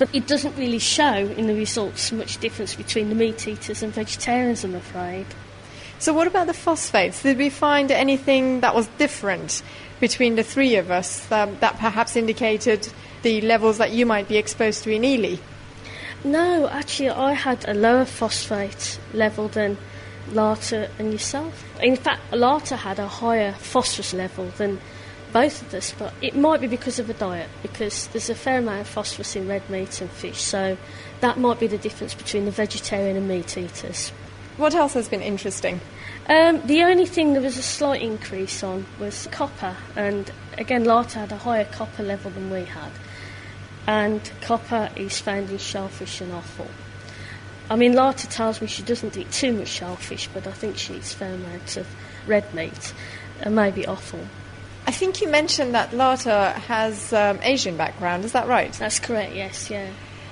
But 0.00 0.14
it 0.14 0.26
doesn't 0.26 0.56
really 0.56 0.78
show 0.78 1.12
in 1.12 1.46
the 1.46 1.54
results 1.54 2.10
much 2.10 2.38
difference 2.38 2.74
between 2.74 3.10
the 3.10 3.14
meat 3.14 3.46
eaters 3.46 3.82
and 3.82 3.92
vegetarians, 3.92 4.64
I'm 4.64 4.74
afraid. 4.74 5.26
So, 5.98 6.14
what 6.14 6.26
about 6.26 6.46
the 6.46 6.54
phosphates? 6.54 7.22
Did 7.22 7.36
we 7.36 7.50
find 7.50 7.90
anything 7.90 8.60
that 8.60 8.74
was 8.74 8.86
different 8.96 9.62
between 10.00 10.36
the 10.36 10.42
three 10.42 10.76
of 10.76 10.90
us 10.90 11.26
that, 11.26 11.60
that 11.60 11.76
perhaps 11.76 12.16
indicated 12.16 12.88
the 13.20 13.42
levels 13.42 13.76
that 13.76 13.90
you 13.90 14.06
might 14.06 14.26
be 14.26 14.38
exposed 14.38 14.84
to 14.84 14.90
in 14.90 15.04
Ely? 15.04 15.36
No, 16.24 16.66
actually, 16.68 17.10
I 17.10 17.34
had 17.34 17.68
a 17.68 17.74
lower 17.74 18.06
phosphate 18.06 18.98
level 19.12 19.48
than 19.48 19.76
Lata 20.32 20.88
and 20.98 21.12
yourself. 21.12 21.62
In 21.82 21.96
fact, 21.96 22.32
Lata 22.32 22.76
had 22.76 22.98
a 22.98 23.06
higher 23.06 23.52
phosphorus 23.52 24.14
level 24.14 24.46
than 24.56 24.80
both 25.32 25.62
of 25.62 25.74
us, 25.74 25.94
but 25.98 26.12
it 26.20 26.36
might 26.36 26.60
be 26.60 26.66
because 26.66 26.98
of 26.98 27.06
the 27.06 27.14
diet, 27.14 27.48
because 27.62 28.06
there's 28.08 28.30
a 28.30 28.34
fair 28.34 28.58
amount 28.58 28.82
of 28.82 28.88
phosphorus 28.88 29.36
in 29.36 29.48
red 29.48 29.68
meat 29.70 30.00
and 30.00 30.10
fish, 30.10 30.40
so 30.40 30.76
that 31.20 31.38
might 31.38 31.60
be 31.60 31.66
the 31.66 31.78
difference 31.78 32.14
between 32.14 32.44
the 32.44 32.50
vegetarian 32.50 33.16
and 33.16 33.28
meat 33.28 33.56
eaters. 33.56 34.10
What 34.56 34.74
else 34.74 34.94
has 34.94 35.08
been 35.08 35.22
interesting? 35.22 35.80
Um, 36.28 36.66
the 36.66 36.82
only 36.82 37.06
thing 37.06 37.32
there 37.32 37.42
was 37.42 37.56
a 37.56 37.62
slight 37.62 38.02
increase 38.02 38.62
on 38.62 38.86
was 38.98 39.26
copper, 39.30 39.76
and 39.96 40.30
again, 40.58 40.84
Lata 40.84 41.20
had 41.20 41.32
a 41.32 41.38
higher 41.38 41.64
copper 41.64 42.02
level 42.02 42.30
than 42.30 42.50
we 42.50 42.64
had, 42.64 42.92
and 43.86 44.30
copper 44.40 44.90
is 44.96 45.18
found 45.18 45.50
in 45.50 45.58
shellfish 45.58 46.20
and 46.20 46.32
offal. 46.32 46.68
I 47.70 47.76
mean, 47.76 47.94
Lata 47.94 48.28
tells 48.28 48.60
me 48.60 48.66
she 48.66 48.82
doesn't 48.82 49.16
eat 49.16 49.30
too 49.30 49.52
much 49.52 49.68
shellfish, 49.68 50.28
but 50.34 50.46
I 50.46 50.52
think 50.52 50.76
she 50.76 50.94
eats 50.94 51.14
fair 51.14 51.34
amounts 51.34 51.76
of 51.76 51.86
red 52.26 52.52
meat 52.52 52.92
and 53.42 53.54
maybe 53.54 53.86
offal. 53.86 54.26
I 54.86 54.92
think 54.92 55.20
you 55.20 55.28
mentioned 55.28 55.74
that 55.74 55.92
Lata 55.92 56.54
has 56.66 57.12
um, 57.12 57.38
Asian 57.42 57.76
background. 57.76 58.24
Is 58.24 58.32
that 58.32 58.48
right? 58.48 58.72
That's 58.72 58.98
correct. 58.98 59.34
Yes. 59.34 59.70
Yeah. 59.70 59.88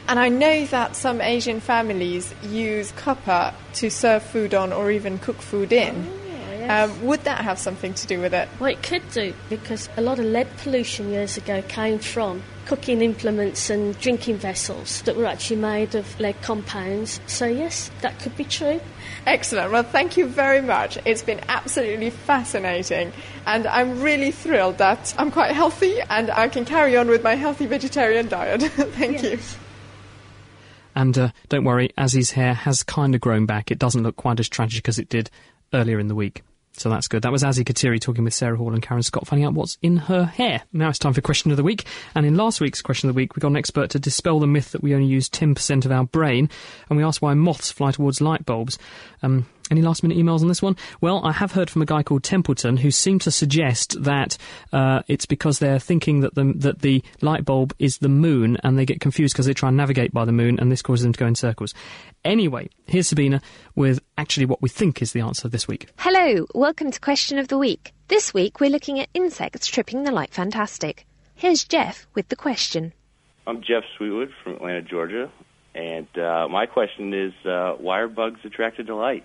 And 0.09 0.19
I 0.19 0.31
know 0.31 0.65
that 0.67 0.97
some 0.97 1.21
Asian 1.21 1.61
families 1.61 2.35
use 2.43 2.93
copper 2.93 3.53
to 3.75 3.91
serve 3.91 4.23
food 4.23 4.55
on 4.55 4.73
or 4.73 4.91
even 4.91 5.19
cook 5.19 5.37
food 5.37 5.71
in. 5.71 6.11
yes. 6.49 6.91
Um, 6.91 7.07
would 7.07 7.25
that 7.25 7.45
have 7.45 7.59
something 7.59 7.93
to 7.95 8.07
do 8.07 8.19
with 8.21 8.33
it? 8.33 8.49
Well, 8.59 8.71
it 8.71 8.83
could 8.83 9.03
do 9.13 9.35
because 9.51 9.89
a 9.99 10.01
lot 10.01 10.19
of 10.19 10.25
lead 10.25 10.49
pollution 10.59 11.11
years 11.11 11.37
ago 11.37 11.63
came 11.69 11.99
from 11.99 12.43
cooking 12.65 13.03
implements 13.03 13.71
and 13.71 13.99
drinking 14.01 14.37
vessels 14.37 15.03
that 15.03 15.17
were 15.17 15.27
actually 15.27 15.57
made 15.57 15.95
of 15.95 16.19
lead 16.19 16.41
compounds. 16.41 17.21
So, 17.27 17.47
yes, 17.47 17.91
that 18.01 18.19
could 18.19 18.37
be 18.37 18.45
true. 18.45 18.81
Excellent. 19.29 19.72
Well, 19.72 19.83
thank 19.83 20.16
you 20.16 20.26
very 20.26 20.62
much. 20.62 20.99
It's 21.05 21.20
been 21.20 21.41
absolutely 21.51 22.09
fascinating. 22.09 23.12
And 23.45 23.66
I'm 23.66 24.01
really 24.01 24.31
thrilled 24.31 24.79
that 24.79 25.14
I'm 25.18 25.31
quite 25.31 25.55
healthy 25.55 26.01
and 26.01 26.31
I 26.31 26.49
can 26.49 26.64
carry 26.64 26.97
on 26.97 27.09
with 27.09 27.22
my 27.22 27.35
healthy 27.35 27.66
vegetarian 27.66 28.29
diet. 28.29 28.62
thank 28.72 29.22
you. 29.22 29.39
And 30.95 31.18
uh, 31.18 31.29
don't 31.51 31.64
worry, 31.64 31.91
Azzy's 31.99 32.31
hair 32.31 32.55
has 32.55 32.83
kind 32.83 33.14
of 33.14 33.20
grown 33.20 33.45
back. 33.45 33.70
It 33.70 33.79
doesn't 33.79 34.03
look 34.03 34.16
quite 34.16 34.41
as 34.41 34.49
tragic 34.49 34.89
as 34.89 34.99
it 34.99 35.11
did 35.11 35.31
earlier 35.74 35.99
in 35.99 36.09
the 36.09 36.14
week. 36.14 36.43
So 36.79 36.89
that's 36.89 37.09
good. 37.09 37.22
That 37.22 37.33
was 37.33 37.43
Azzy 37.43 37.64
Katiri 37.64 38.01
talking 38.01 38.24
with 38.24 38.35
Sarah 38.35 38.57
Hall 38.57 38.72
and 38.72 38.83
Karen 38.83 39.03
Scott, 39.03 39.26
finding 39.26 39.47
out 39.47 39.55
what's 39.55 39.79
in 39.83 39.97
her 39.97 40.24
hair. 40.24 40.62
Now 40.72 40.89
it's 40.89 40.99
time 40.99 41.12
for 41.12 41.20
question 41.20 41.51
of 41.51 41.57
the 41.57 41.62
week. 41.62 41.85
And 42.14 42.24
in 42.24 42.37
last 42.37 42.61
week's 42.61 42.83
question 42.83 43.09
of 43.09 43.14
the 43.14 43.18
week, 43.18 43.35
we 43.35 43.41
got 43.41 43.49
an 43.49 43.57
expert 43.57 43.91
to 43.91 43.99
dispel 43.99 44.41
the 44.41 44.47
myth 44.47 44.72
that 44.72 44.83
we 44.83 44.95
only 44.95 45.07
use 45.07 45.29
10% 45.29 45.85
of 45.85 45.93
our 45.93 46.05
brain. 46.05 46.49
And 46.89 46.97
we 46.97 47.05
asked 47.05 47.20
why 47.20 47.35
moths 47.35 47.72
fly 47.72 47.91
towards 47.91 48.20
light 48.20 48.47
bulbs. 48.47 48.79
Um, 49.22 49.47
any 49.70 49.83
last 49.83 50.03
minute 50.03 50.16
emails 50.16 50.41
on 50.41 50.49
this 50.49 50.62
one? 50.62 50.76
Well, 51.01 51.20
I 51.24 51.33
have 51.33 51.53
heard 51.53 51.68
from 51.68 51.83
a 51.83 51.87
guy 51.87 52.03
called 52.03 52.22
Templeton 52.22 52.79
who 52.79 52.91
seemed 52.91 53.20
to 53.22 53.31
suggest 53.31 54.03
that 54.03 54.39
uh, 54.72 55.03
it's 55.09 55.26
because 55.26 55.59
they're 55.59 55.79
thinking 55.79 56.20
that 56.20 56.35
the, 56.35 56.53
that 56.57 56.81
the 56.81 57.03
light 57.20 57.45
bulb 57.45 57.74
is 57.79 57.99
the 57.99 58.09
moon 58.09 58.57
and 58.62 58.79
they 58.79 58.87
get 58.87 59.01
confused 59.01 59.35
because 59.35 59.47
they 59.47 59.55
try 59.55 59.68
and 59.68 59.76
navigate 59.76 60.12
by 60.12 60.24
the 60.24 60.33
moon 60.33 60.59
and 60.59 60.72
this 60.72 60.83
causes 60.83 61.05
them 61.05 61.12
to 61.12 61.18
go 61.18 61.26
in 61.26 61.35
circles. 61.35 61.74
Anyway, 62.25 62.69
here's 62.87 63.09
Sabina 63.09 63.41
with 63.75 64.01
actually 64.16 64.47
what 64.47 64.61
we 64.61 64.69
think 64.69 65.01
is 65.01 65.12
the 65.12 65.21
answer 65.21 65.49
this 65.49 65.69
week. 65.69 65.89
Hello, 65.99 66.47
welcome 66.55 66.91
to 66.91 67.01
Question 67.01 67.39
of 67.39 67.49
the 67.49 67.59
Week. 67.59 67.93
This 68.09 68.35
week 68.35 68.61
we're 68.61 68.71
looking 68.71 68.99
at 68.99 69.09
insects 69.14 69.66
tripping 69.66 70.03
the 70.03 70.11
light 70.11 70.33
fantastic. 70.33 71.07
Here's 71.35 71.64
Jeff 71.64 72.07
with 72.14 72.29
the 72.29 72.37
question. 72.37 72.93
I'm 73.47 73.62
Jeff 73.62 73.85
Sweetwood 73.97 74.31
from 74.43 74.55
Atlanta, 74.57 74.83
Georgia, 74.83 75.31
and 75.75 76.09
uh, 76.19 76.49
my 76.49 76.66
question 76.66 77.14
is 77.14 77.33
uh, 77.47 77.75
why 77.75 78.01
are 78.01 78.09
bugs 78.09 78.41
attracted 78.45 78.89
to 78.89 78.97
light? 78.97 79.25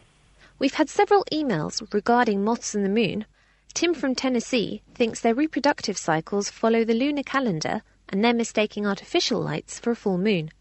We've 0.59 0.75
had 0.75 0.89
several 0.89 1.25
emails 1.31 1.81
regarding 1.93 2.43
moths 2.43 2.75
and 2.75 2.85
the 2.85 2.89
moon. 2.89 3.25
Tim 3.73 3.95
from 3.95 4.13
Tennessee 4.13 4.83
thinks 4.93 5.19
their 5.19 5.33
reproductive 5.33 5.97
cycles 5.97 6.51
follow 6.51 6.85
the 6.85 6.93
lunar 6.93 7.23
calendar 7.23 7.81
and 8.07 8.23
they're 8.23 8.33
mistaking 8.33 8.85
artificial 8.85 9.41
lights 9.41 9.79
for 9.79 9.91
a 9.91 9.95
full 9.95 10.19
moon. 10.19 10.51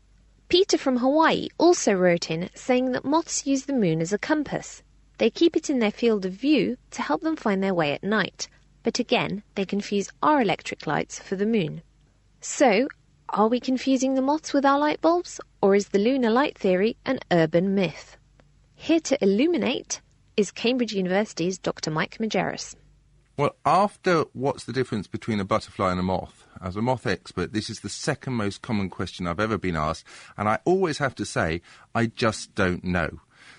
Peter 0.53 0.77
from 0.77 0.99
Hawaii 0.99 1.49
also 1.57 1.95
wrote 1.95 2.31
in 2.31 2.51
saying 2.55 2.93
that 2.93 3.07
moths 3.07 3.47
use 3.47 3.65
the 3.65 3.73
moon 3.73 4.03
as 4.03 4.13
a 4.13 4.19
compass. 4.19 4.83
They 5.17 5.31
keep 5.31 5.57
it 5.57 5.71
in 5.71 5.79
their 5.79 5.91
field 5.91 6.27
of 6.27 6.35
view 6.35 6.77
to 6.91 7.01
help 7.01 7.23
them 7.23 7.37
find 7.37 7.63
their 7.63 7.73
way 7.73 7.95
at 7.95 8.05
night, 8.05 8.49
but 8.83 8.99
again, 8.99 9.45
they 9.55 9.65
confuse 9.65 10.11
our 10.23 10.43
electric 10.43 10.87
lights 10.87 11.19
for 11.19 11.37
the 11.37 11.47
moon. 11.47 11.81
So, 12.43 12.89
are 13.31 13.49
we 13.49 13.61
confusing 13.61 14.13
the 14.13 14.21
moths 14.21 14.53
with 14.53 14.67
our 14.67 14.79
light 14.79 15.01
bulbs, 15.01 15.41
or 15.63 15.75
is 15.75 15.89
the 15.89 15.99
lunar 15.99 16.29
light 16.29 16.59
theory 16.59 16.99
an 17.07 17.21
urban 17.31 17.75
myth? 17.75 18.19
Here 18.75 19.01
to 19.01 19.25
illuminate 19.25 20.03
is 20.37 20.51
Cambridge 20.51 20.93
University's 20.93 21.57
Dr. 21.57 21.91
Mike 21.91 22.19
Majerus. 22.19 22.77
Well, 23.43 23.57
after 23.67 24.27
what's 24.35 24.67
the 24.67 24.73
difference 24.73 25.09
between 25.09 25.41
a 25.41 25.45
butterfly 25.45 25.91
and 25.91 25.99
a 25.99 26.03
moth? 26.05 26.47
As 26.63 26.77
a 26.77 26.81
moth 26.81 27.09
expert, 27.09 27.53
this 27.53 27.69
is 27.69 27.81
the 27.81 27.89
second 27.89 28.35
most 28.35 28.63
common 28.63 28.89
question 28.89 29.27
I've 29.27 29.41
ever 29.41 29.59
been 29.59 29.75
asked, 29.75 30.07
and 30.39 30.49
I 30.49 30.61
always 30.65 30.99
have 30.99 31.17
to 31.17 31.25
say, 31.25 31.61
I 31.93 32.07
just 32.07 32.55
don't 32.55 32.85
know. 32.85 33.19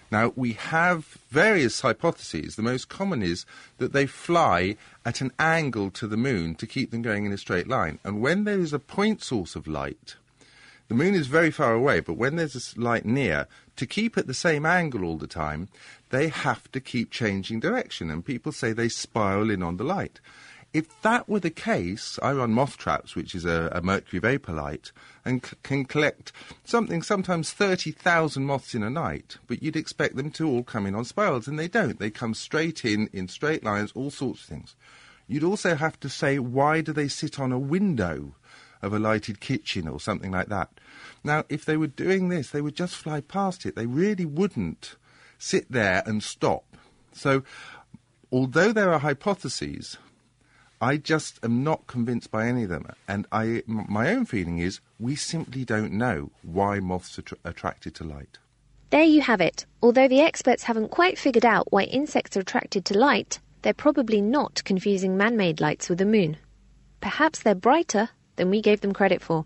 Now, 0.09 0.31
we 0.37 0.53
have 0.53 1.19
various 1.29 1.81
hypotheses. 1.81 2.55
The 2.55 2.61
most 2.61 2.87
common 2.87 3.21
is 3.21 3.45
that 3.77 3.91
they 3.91 4.05
fly 4.05 4.77
at 5.05 5.19
an 5.19 5.33
angle 5.37 5.91
to 5.91 6.07
the 6.07 6.15
moon 6.15 6.55
to 6.55 6.65
keep 6.65 6.91
them 6.91 7.01
going 7.01 7.25
in 7.25 7.33
a 7.33 7.37
straight 7.37 7.67
line. 7.67 7.99
And 8.05 8.21
when 8.21 8.45
there 8.45 8.61
is 8.61 8.71
a 8.71 8.79
point 8.79 9.21
source 9.21 9.53
of 9.53 9.67
light, 9.67 10.15
the 10.87 10.95
moon 10.95 11.15
is 11.15 11.27
very 11.27 11.51
far 11.51 11.73
away, 11.73 11.99
but 12.01 12.15
when 12.15 12.35
there's 12.35 12.75
a 12.75 12.79
light 12.79 13.05
near, 13.05 13.47
to 13.77 13.85
keep 13.85 14.17
at 14.17 14.27
the 14.27 14.33
same 14.33 14.65
angle 14.65 15.03
all 15.03 15.17
the 15.17 15.27
time, 15.27 15.69
they 16.09 16.27
have 16.27 16.71
to 16.71 16.79
keep 16.79 17.09
changing 17.09 17.59
direction. 17.59 18.11
And 18.11 18.23
people 18.23 18.51
say 18.51 18.73
they 18.73 18.89
spiral 18.89 19.49
in 19.49 19.63
on 19.63 19.77
the 19.77 19.83
light. 19.83 20.19
If 20.73 21.01
that 21.03 21.29
were 21.29 21.39
the 21.39 21.51
case, 21.51 22.17
I 22.23 22.33
run 22.33 22.51
moth 22.51 22.77
traps, 22.77 23.15
which 23.15 23.35
is 23.35 23.45
a, 23.45 23.69
a 23.71 23.81
mercury 23.81 24.19
vapor 24.19 24.53
light, 24.53 24.91
and 25.23 25.45
c- 25.45 25.55
can 25.61 25.85
collect 25.85 26.31
something, 26.65 27.03
sometimes 27.03 27.51
30,000 27.51 28.43
moths 28.43 28.73
in 28.73 28.81
a 28.81 28.89
night, 28.89 29.37
but 29.45 29.61
you'd 29.61 29.75
expect 29.75 30.15
them 30.15 30.31
to 30.31 30.47
all 30.47 30.63
come 30.63 30.87
in 30.87 30.95
on 30.95 31.05
spirals, 31.05 31.47
and 31.47 31.59
they 31.59 31.67
don't. 31.67 31.99
They 31.99 32.09
come 32.09 32.33
straight 32.33 32.83
in, 32.83 33.07
in 33.13 33.27
straight 33.27 33.63
lines, 33.63 33.91
all 33.93 34.09
sorts 34.09 34.41
of 34.41 34.47
things. 34.47 34.75
You'd 35.27 35.43
also 35.43 35.75
have 35.75 35.99
to 35.99 36.09
say, 36.09 36.39
why 36.39 36.81
do 36.81 36.91
they 36.91 37.07
sit 37.07 37.39
on 37.39 37.51
a 37.51 37.59
window 37.59 38.33
of 38.83 38.93
a 38.93 38.99
lighted 38.99 39.39
kitchen 39.39 39.87
or 39.87 39.99
something 39.99 40.31
like 40.31 40.49
that? 40.49 40.69
Now, 41.23 41.45
if 41.49 41.65
they 41.65 41.77
were 41.77 41.87
doing 41.87 42.29
this, 42.29 42.51
they 42.51 42.61
would 42.61 42.75
just 42.75 42.95
fly 42.95 43.21
past 43.21 43.65
it. 43.65 43.75
They 43.75 43.85
really 43.85 44.25
wouldn't 44.25 44.95
sit 45.39 45.71
there 45.71 46.03
and 46.05 46.21
stop. 46.21 46.65
So, 47.13 47.43
although 48.31 48.71
there 48.71 48.93
are 48.93 48.99
hypotheses, 48.99 49.97
I 50.81 50.97
just 50.97 51.39
am 51.43 51.63
not 51.63 51.87
convinced 51.87 52.29
by 52.29 52.47
any 52.47 52.63
of 52.63 52.69
them. 52.69 52.85
And 53.07 53.25
I, 53.31 53.63
m- 53.69 53.85
my 53.87 54.11
own 54.11 54.25
feeling 54.25 54.59
is 54.59 54.81
we 54.99 55.15
simply 55.15 55.63
don't 55.63 55.93
know 55.93 56.31
why 56.41 56.79
moths 56.79 57.17
are 57.17 57.21
tr- 57.21 57.35
attracted 57.45 57.95
to 57.95 58.03
light. 58.03 58.37
There 58.89 59.03
you 59.03 59.21
have 59.21 59.41
it. 59.41 59.65
Although 59.81 60.07
the 60.07 60.21
experts 60.21 60.63
haven't 60.63 60.91
quite 60.91 61.17
figured 61.17 61.45
out 61.45 61.71
why 61.71 61.83
insects 61.83 62.35
are 62.37 62.41
attracted 62.41 62.85
to 62.85 62.97
light, 62.97 63.39
they're 63.61 63.73
probably 63.73 64.21
not 64.21 64.63
confusing 64.65 65.15
man 65.15 65.37
made 65.37 65.61
lights 65.61 65.89
with 65.89 65.99
the 65.99 66.05
moon. 66.05 66.37
Perhaps 66.99 67.39
they're 67.39 67.55
brighter 67.55 68.09
than 68.35 68.49
we 68.49 68.61
gave 68.61 68.81
them 68.81 68.93
credit 68.93 69.21
for. 69.21 69.45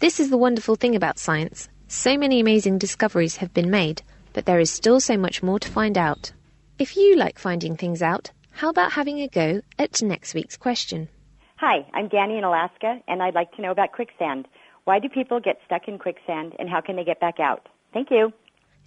This 0.00 0.18
is 0.18 0.30
the 0.30 0.36
wonderful 0.36 0.76
thing 0.76 0.96
about 0.96 1.18
science. 1.18 1.68
So 1.88 2.16
many 2.16 2.40
amazing 2.40 2.78
discoveries 2.78 3.36
have 3.36 3.54
been 3.54 3.70
made, 3.70 4.02
but 4.32 4.46
there 4.46 4.58
is 4.58 4.70
still 4.70 4.98
so 4.98 5.16
much 5.16 5.42
more 5.42 5.58
to 5.58 5.68
find 5.68 5.98
out. 5.98 6.32
If 6.78 6.96
you 6.96 7.16
like 7.16 7.38
finding 7.38 7.76
things 7.76 8.02
out, 8.02 8.30
how 8.50 8.70
about 8.70 8.92
having 8.92 9.20
a 9.20 9.28
go 9.28 9.62
at 9.78 10.02
next 10.02 10.34
week's 10.34 10.56
question? 10.56 11.08
Hi, 11.56 11.86
I'm 11.94 12.08
Danny 12.08 12.38
in 12.38 12.44
Alaska, 12.44 12.98
and 13.06 13.22
I'd 13.22 13.34
like 13.34 13.52
to 13.52 13.62
know 13.62 13.70
about 13.70 13.92
quicksand. 13.92 14.48
Why 14.84 14.98
do 14.98 15.08
people 15.08 15.38
get 15.38 15.60
stuck 15.64 15.86
in 15.86 15.98
quicksand, 15.98 16.54
and 16.58 16.68
how 16.68 16.80
can 16.80 16.96
they 16.96 17.04
get 17.04 17.20
back 17.20 17.38
out? 17.38 17.68
Thank 17.92 18.10
you. 18.10 18.32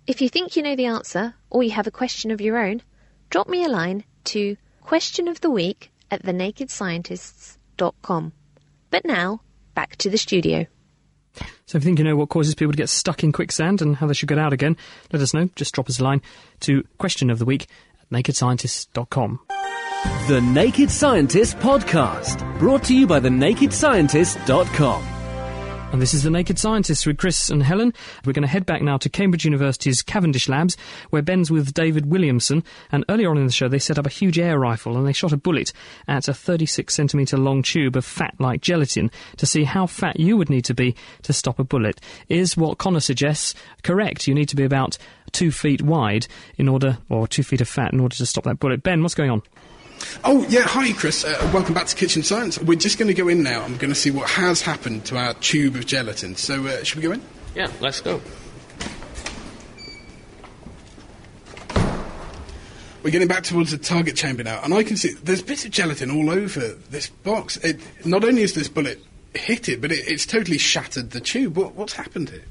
If 0.08 0.22
you 0.22 0.30
think 0.30 0.56
you 0.56 0.64
know 0.64 0.76
the 0.76 0.88
answer, 0.88 1.36
or 1.50 1.64
you 1.64 1.72
have 1.72 1.88
a 1.88 1.92
question 1.92 2.32
of 2.32 2.42
your 2.42 2.58
own, 2.58 2.82
drop 3.30 3.48
me 3.48 3.64
a 3.64 3.70
line 3.70 4.04
to 4.26 4.58
questionoftheweek 4.84 5.88
at 6.12 6.24
thenakedscientists.com. 6.24 8.34
But 8.96 9.04
now, 9.04 9.42
back 9.74 9.98
to 9.98 10.10
the 10.10 10.18
studio. 10.18 10.68
So 11.66 11.78
if 11.78 11.84
you 11.84 11.90
think 11.90 12.00
you 12.00 12.06
know 12.06 12.16
what 12.16 12.30
causes 12.30 12.56
people 12.56 12.72
to 12.72 12.78
get 12.78 12.88
stuck 12.88 13.26
in 13.26 13.34
quicksand 13.34 13.82
and 13.82 13.98
how 13.98 14.08
they 14.08 14.14
should 14.14 14.30
get 14.30 14.40
out 14.40 14.54
again, 14.54 14.78
let 15.12 15.22
us 15.22 15.34
know. 15.34 15.50
Just 15.58 15.76
drop 15.76 15.90
us 15.90 16.00
a 16.00 16.04
line 16.06 16.22
to 16.62 16.82
question 16.98 17.30
of 17.30 17.38
the 17.38 17.44
week 17.44 17.68
at 18.00 18.10
nakedscientists.com. 18.10 19.42
The 20.30 20.40
Naked 20.40 20.90
Scientist 20.90 21.58
Podcast, 21.58 22.58
brought 22.58 22.86
to 22.86 22.96
you 22.96 23.06
by 23.06 23.20
the 23.20 23.28
thenakedscientist.com. 23.28 25.15
And 25.96 26.02
this 26.02 26.14
is 26.14 26.24
The 26.24 26.30
Naked 26.30 26.60
Scientists 26.60 27.06
with 27.06 27.18
Chris 27.18 27.50
and 27.50 27.64
Helen. 27.64 27.94
We're 28.26 28.34
going 28.34 28.44
to 28.44 28.50
head 28.50 28.66
back 28.66 28.82
now 28.82 28.98
to 28.98 29.08
Cambridge 29.08 29.46
University's 29.46 30.02
Cavendish 30.02 30.50
Labs, 30.50 30.76
where 31.10 31.22
Ben's 31.22 31.50
with 31.50 31.74
David 31.74 32.08
Williamson. 32.08 32.66
And 32.92 33.06
earlier 33.08 33.30
on 33.30 33.38
in 33.38 33.46
the 33.46 33.52
show, 33.54 33.70
they 33.70 33.80
set 33.80 33.98
up 33.98 34.06
a 34.06 34.10
huge 34.10 34.38
air 34.38 34.60
rifle 34.60 34.98
and 34.98 35.08
they 35.08 35.14
shot 35.14 35.32
a 35.32 35.38
bullet 35.38 35.72
at 36.06 36.28
a 36.28 36.34
36 36.34 36.94
centimetre 36.94 37.38
long 37.38 37.64
tube 37.64 37.96
of 37.96 38.04
fat 38.04 38.36
like 38.40 38.60
gelatin 38.60 39.10
to 39.38 39.46
see 39.46 39.64
how 39.64 39.88
fat 39.88 40.20
you 40.20 40.36
would 40.36 40.50
need 40.50 40.66
to 40.66 40.74
be 40.74 40.98
to 41.22 41.32
stop 41.32 41.60
a 41.60 41.64
bullet. 41.64 42.02
Is 42.28 42.58
what 42.58 42.78
Connor 42.78 43.00
suggests 43.00 43.56
correct? 43.82 44.28
You 44.28 44.34
need 44.34 44.50
to 44.50 44.58
be 44.58 44.66
about 44.66 44.98
two 45.32 45.50
feet 45.50 45.82
wide 45.82 46.28
in 46.58 46.68
order, 46.68 46.98
or 47.08 47.26
two 47.26 47.42
feet 47.42 47.62
of 47.62 47.70
fat 47.70 47.94
in 47.94 48.02
order 48.02 48.18
to 48.18 48.26
stop 48.26 48.44
that 48.44 48.60
bullet. 48.60 48.84
Ben, 48.84 49.02
what's 49.02 49.16
going 49.16 49.32
on? 49.32 49.44
Oh, 50.24 50.46
yeah, 50.50 50.62
hi, 50.62 50.92
Chris. 50.94 51.24
Uh, 51.24 51.50
welcome 51.54 51.74
back 51.74 51.88
to 51.88 51.96
Kitchen 51.96 52.24
Science. 52.24 52.60
We're 52.60 52.78
just 52.78 52.98
going 52.98 53.08
to 53.08 53.14
go 53.14 53.28
in 53.28 53.44
now. 53.44 53.64
I'm 53.64 53.78
going 53.78 53.94
to 53.94 53.96
see 53.96 54.12
what 54.12 54.30
has 54.30 54.62
happened 54.62 55.06
to 55.06 55.18
our 55.18 55.34
tube 55.36 55.76
of 55.76 55.86
gelatin. 55.86 56.36
So, 56.36 56.66
uh, 56.66 56.84
should 56.84 56.98
we 56.98 57.04
go 57.04 57.12
in? 57.12 57.22
Yeah, 57.56 57.72
let's 57.80 58.02
go. 58.02 58.22
We're 63.04 63.12
getting 63.12 63.28
back 63.28 63.44
towards 63.44 63.70
the 63.70 63.78
target 63.78 64.16
chamber 64.16 64.44
now, 64.44 64.62
and 64.64 64.74
I 64.74 64.84
can 64.84 64.98
see 64.98 65.14
there's 65.14 65.44
bits 65.44 65.64
of 65.64 65.70
gelatin 65.70 66.10
all 66.10 66.32
over 66.32 66.70
this 66.90 67.08
box. 67.08 67.58
It, 67.58 67.80
not 68.04 68.24
only 68.24 68.42
has 68.42 68.54
this 68.54 68.68
bullet 68.68 69.00
hit 69.36 69.70
it, 69.70 69.80
but 69.80 69.92
it, 69.92 70.08
it's 70.08 70.26
totally 70.26 70.58
shattered 70.58 71.12
the 71.12 71.20
tube. 71.20 71.56
What, 71.56 71.76
what's 71.76 71.94
happened 71.94 72.32
here? 72.32 72.46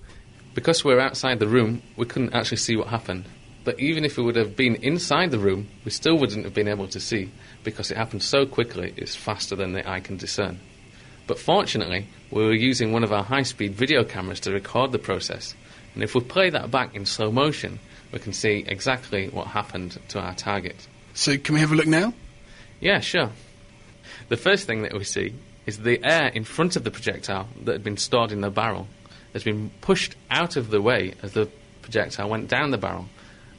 Because 0.55 0.84
we're 0.84 1.00
outside 1.00 1.40
the 1.40 1.48
room, 1.48 1.82
we 1.96 2.07
couldn't 2.07 2.34
actually 2.34 2.59
see 2.59 2.76
what 2.76 2.86
happened. 2.86 3.24
But 3.64 3.80
even 3.80 4.04
if 4.04 4.18
we 4.18 4.22
would 4.22 4.36
have 4.36 4.56
been 4.56 4.76
inside 4.76 5.30
the 5.30 5.38
room, 5.38 5.68
we 5.84 5.90
still 5.90 6.18
wouldn't 6.18 6.44
have 6.44 6.54
been 6.54 6.68
able 6.68 6.88
to 6.88 7.00
see 7.00 7.30
because 7.62 7.90
it 7.90 7.96
happened 7.96 8.22
so 8.22 8.44
quickly, 8.44 8.92
it's 8.96 9.16
faster 9.16 9.56
than 9.56 9.72
the 9.72 9.88
eye 9.88 10.00
can 10.00 10.18
discern. 10.18 10.60
But 11.26 11.38
fortunately, 11.38 12.06
we 12.30 12.44
were 12.44 12.52
using 12.52 12.92
one 12.92 13.04
of 13.04 13.12
our 13.12 13.24
high 13.24 13.42
speed 13.42 13.72
video 13.74 14.04
cameras 14.04 14.40
to 14.40 14.52
record 14.52 14.92
the 14.92 14.98
process, 14.98 15.54
and 15.94 16.02
if 16.02 16.14
we 16.14 16.20
play 16.20 16.50
that 16.50 16.70
back 16.70 16.94
in 16.94 17.06
slow 17.06 17.32
motion, 17.32 17.78
we 18.12 18.18
can 18.18 18.34
see 18.34 18.64
exactly 18.66 19.28
what 19.28 19.46
happened 19.46 19.98
to 20.08 20.20
our 20.20 20.34
target. 20.34 20.86
So, 21.14 21.38
can 21.38 21.54
we 21.54 21.60
have 21.60 21.72
a 21.72 21.76
look 21.76 21.86
now? 21.86 22.12
Yeah, 22.80 23.00
sure. 23.00 23.30
The 24.28 24.36
first 24.36 24.66
thing 24.66 24.82
that 24.82 24.92
we 24.92 25.04
see 25.04 25.34
is 25.64 25.78
the 25.78 26.04
air 26.04 26.28
in 26.28 26.44
front 26.44 26.76
of 26.76 26.84
the 26.84 26.90
projectile 26.90 27.48
that 27.64 27.72
had 27.72 27.84
been 27.84 27.96
stored 27.96 28.32
in 28.32 28.42
the 28.42 28.50
barrel 28.50 28.86
has 29.32 29.44
been 29.44 29.70
pushed 29.80 30.14
out 30.30 30.56
of 30.56 30.70
the 30.70 30.82
way 30.82 31.14
as 31.22 31.32
the 31.32 31.48
projectile 31.82 32.28
went 32.28 32.48
down 32.48 32.70
the 32.70 32.78
barrel, 32.78 33.08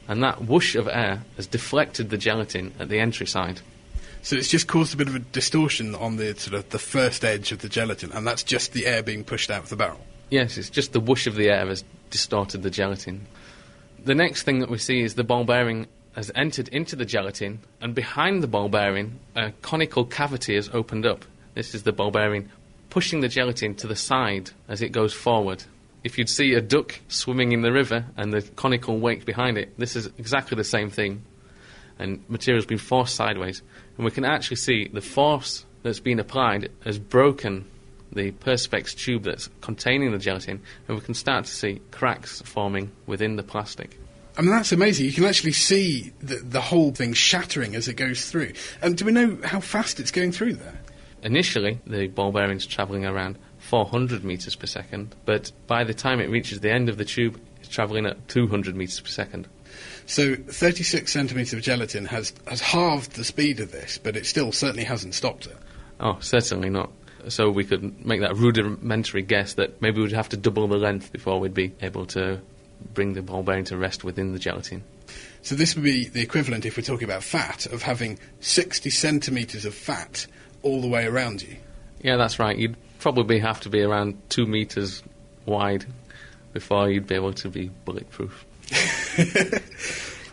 and 0.08 0.22
that 0.22 0.44
whoosh 0.44 0.74
of 0.74 0.88
air 0.88 1.22
has 1.36 1.46
deflected 1.46 2.10
the 2.10 2.18
gelatin 2.18 2.72
at 2.78 2.88
the 2.88 2.98
entry 2.98 3.26
side. 3.26 3.60
So 4.22 4.36
it's 4.36 4.48
just 4.48 4.66
caused 4.66 4.94
a 4.94 4.96
bit 4.96 5.08
of 5.08 5.14
a 5.14 5.20
distortion 5.20 5.94
on 5.94 6.16
the 6.16 6.34
sort 6.34 6.54
of 6.54 6.68
the 6.70 6.78
first 6.78 7.24
edge 7.24 7.52
of 7.52 7.60
the 7.60 7.68
gelatin, 7.68 8.12
and 8.12 8.26
that's 8.26 8.42
just 8.42 8.72
the 8.72 8.86
air 8.86 9.02
being 9.02 9.24
pushed 9.24 9.50
out 9.50 9.62
of 9.62 9.68
the 9.68 9.76
barrel. 9.76 10.00
Yes, 10.30 10.58
it's 10.58 10.70
just 10.70 10.92
the 10.92 11.00
whoosh 11.00 11.26
of 11.26 11.36
the 11.36 11.48
air 11.48 11.66
has 11.66 11.84
distorted 12.10 12.62
the 12.62 12.70
gelatin. 12.70 13.26
The 14.04 14.14
next 14.14 14.42
thing 14.42 14.60
that 14.60 14.70
we 14.70 14.78
see 14.78 15.00
is 15.00 15.14
the 15.14 15.24
ball 15.24 15.44
bearing 15.44 15.86
has 16.14 16.32
entered 16.34 16.68
into 16.68 16.96
the 16.96 17.04
gelatin, 17.04 17.60
and 17.80 17.94
behind 17.94 18.42
the 18.42 18.48
ball 18.48 18.68
bearing, 18.68 19.20
a 19.36 19.52
conical 19.62 20.04
cavity 20.04 20.54
has 20.54 20.70
opened 20.72 21.06
up. 21.06 21.24
This 21.54 21.74
is 21.74 21.84
the 21.84 21.92
ball 21.92 22.10
bearing 22.10 22.50
pushing 22.96 23.20
the 23.20 23.28
gelatin 23.28 23.74
to 23.74 23.86
the 23.86 23.94
side 23.94 24.50
as 24.68 24.80
it 24.80 24.90
goes 24.90 25.12
forward. 25.12 25.62
If 26.06 26.18
you'd 26.18 26.28
see 26.28 26.54
a 26.54 26.60
duck 26.60 27.00
swimming 27.08 27.50
in 27.50 27.62
the 27.62 27.72
river 27.72 28.04
and 28.16 28.32
the 28.32 28.40
conical 28.40 29.00
wake 29.00 29.24
behind 29.24 29.58
it, 29.58 29.76
this 29.76 29.96
is 29.96 30.06
exactly 30.18 30.54
the 30.54 30.62
same 30.62 30.88
thing. 30.88 31.24
And 31.98 32.22
material's 32.28 32.64
been 32.64 32.78
forced 32.78 33.16
sideways. 33.16 33.60
And 33.96 34.04
we 34.04 34.12
can 34.12 34.24
actually 34.24 34.58
see 34.58 34.86
the 34.86 35.00
force 35.00 35.66
that's 35.82 35.98
been 35.98 36.20
applied 36.20 36.70
has 36.84 37.00
broken 37.00 37.64
the 38.12 38.30
perspex 38.30 38.96
tube 38.96 39.24
that's 39.24 39.50
containing 39.60 40.12
the 40.12 40.18
gelatin, 40.18 40.62
and 40.86 40.96
we 40.96 41.02
can 41.02 41.14
start 41.14 41.46
to 41.46 41.50
see 41.50 41.80
cracks 41.90 42.40
forming 42.42 42.92
within 43.06 43.34
the 43.34 43.42
plastic. 43.42 43.98
I 44.38 44.42
mean, 44.42 44.52
that's 44.52 44.70
amazing. 44.70 45.06
You 45.06 45.12
can 45.12 45.24
actually 45.24 45.54
see 45.54 46.12
the, 46.20 46.36
the 46.36 46.60
whole 46.60 46.92
thing 46.92 47.14
shattering 47.14 47.74
as 47.74 47.88
it 47.88 47.94
goes 47.94 48.30
through. 48.30 48.52
And 48.80 48.92
um, 48.92 48.94
do 48.94 49.06
we 49.06 49.10
know 49.10 49.38
how 49.42 49.58
fast 49.58 49.98
it's 49.98 50.12
going 50.12 50.30
through 50.30 50.54
there? 50.54 50.78
Initially, 51.24 51.80
the 51.84 52.06
ball 52.06 52.30
bearing's 52.30 52.64
travelling 52.64 53.04
around 53.04 53.38
400 53.66 54.24
metres 54.24 54.54
per 54.54 54.66
second, 54.66 55.14
but 55.24 55.50
by 55.66 55.84
the 55.84 55.94
time 55.94 56.20
it 56.20 56.30
reaches 56.30 56.60
the 56.60 56.70
end 56.70 56.88
of 56.88 56.96
the 56.96 57.04
tube, 57.04 57.40
it's 57.58 57.68
travelling 57.68 58.06
at 58.06 58.28
200 58.28 58.76
metres 58.76 59.00
per 59.00 59.08
second. 59.08 59.48
So 60.06 60.36
36 60.36 61.12
centimetres 61.12 61.52
of 61.52 61.62
gelatin 61.62 62.06
has, 62.06 62.32
has 62.46 62.60
halved 62.60 63.12
the 63.12 63.24
speed 63.24 63.58
of 63.58 63.72
this, 63.72 63.98
but 63.98 64.16
it 64.16 64.24
still 64.24 64.52
certainly 64.52 64.84
hasn't 64.84 65.14
stopped 65.14 65.46
it. 65.46 65.56
Oh, 65.98 66.18
certainly 66.20 66.70
not. 66.70 66.90
So 67.28 67.50
we 67.50 67.64
could 67.64 68.06
make 68.06 68.20
that 68.20 68.36
rudimentary 68.36 69.22
guess 69.22 69.54
that 69.54 69.82
maybe 69.82 70.00
we'd 70.00 70.12
have 70.12 70.28
to 70.28 70.36
double 70.36 70.68
the 70.68 70.76
length 70.76 71.12
before 71.12 71.40
we'd 71.40 71.54
be 71.54 71.72
able 71.82 72.06
to 72.06 72.40
bring 72.94 73.14
the 73.14 73.22
ball 73.22 73.42
bearing 73.42 73.64
to 73.64 73.76
rest 73.76 74.04
within 74.04 74.32
the 74.32 74.38
gelatin. 74.38 74.84
So 75.42 75.56
this 75.56 75.74
would 75.74 75.84
be 75.84 76.08
the 76.08 76.22
equivalent, 76.22 76.66
if 76.66 76.76
we're 76.76 76.84
talking 76.84 77.08
about 77.08 77.24
fat, 77.24 77.66
of 77.66 77.82
having 77.82 78.18
60 78.40 78.90
centimetres 78.90 79.64
of 79.64 79.74
fat 79.74 80.26
all 80.62 80.80
the 80.80 80.88
way 80.88 81.06
around 81.06 81.42
you. 81.42 81.56
Yeah, 82.00 82.16
that's 82.16 82.38
right. 82.38 82.56
You'd 82.56 82.76
probably 83.06 83.38
have 83.38 83.60
to 83.60 83.70
be 83.70 83.82
around 83.82 84.20
two 84.30 84.46
metres 84.46 85.00
wide 85.44 85.86
before 86.52 86.90
you'd 86.90 87.06
be 87.06 87.14
able 87.14 87.32
to 87.32 87.48
be 87.48 87.70
bulletproof. 87.84 88.44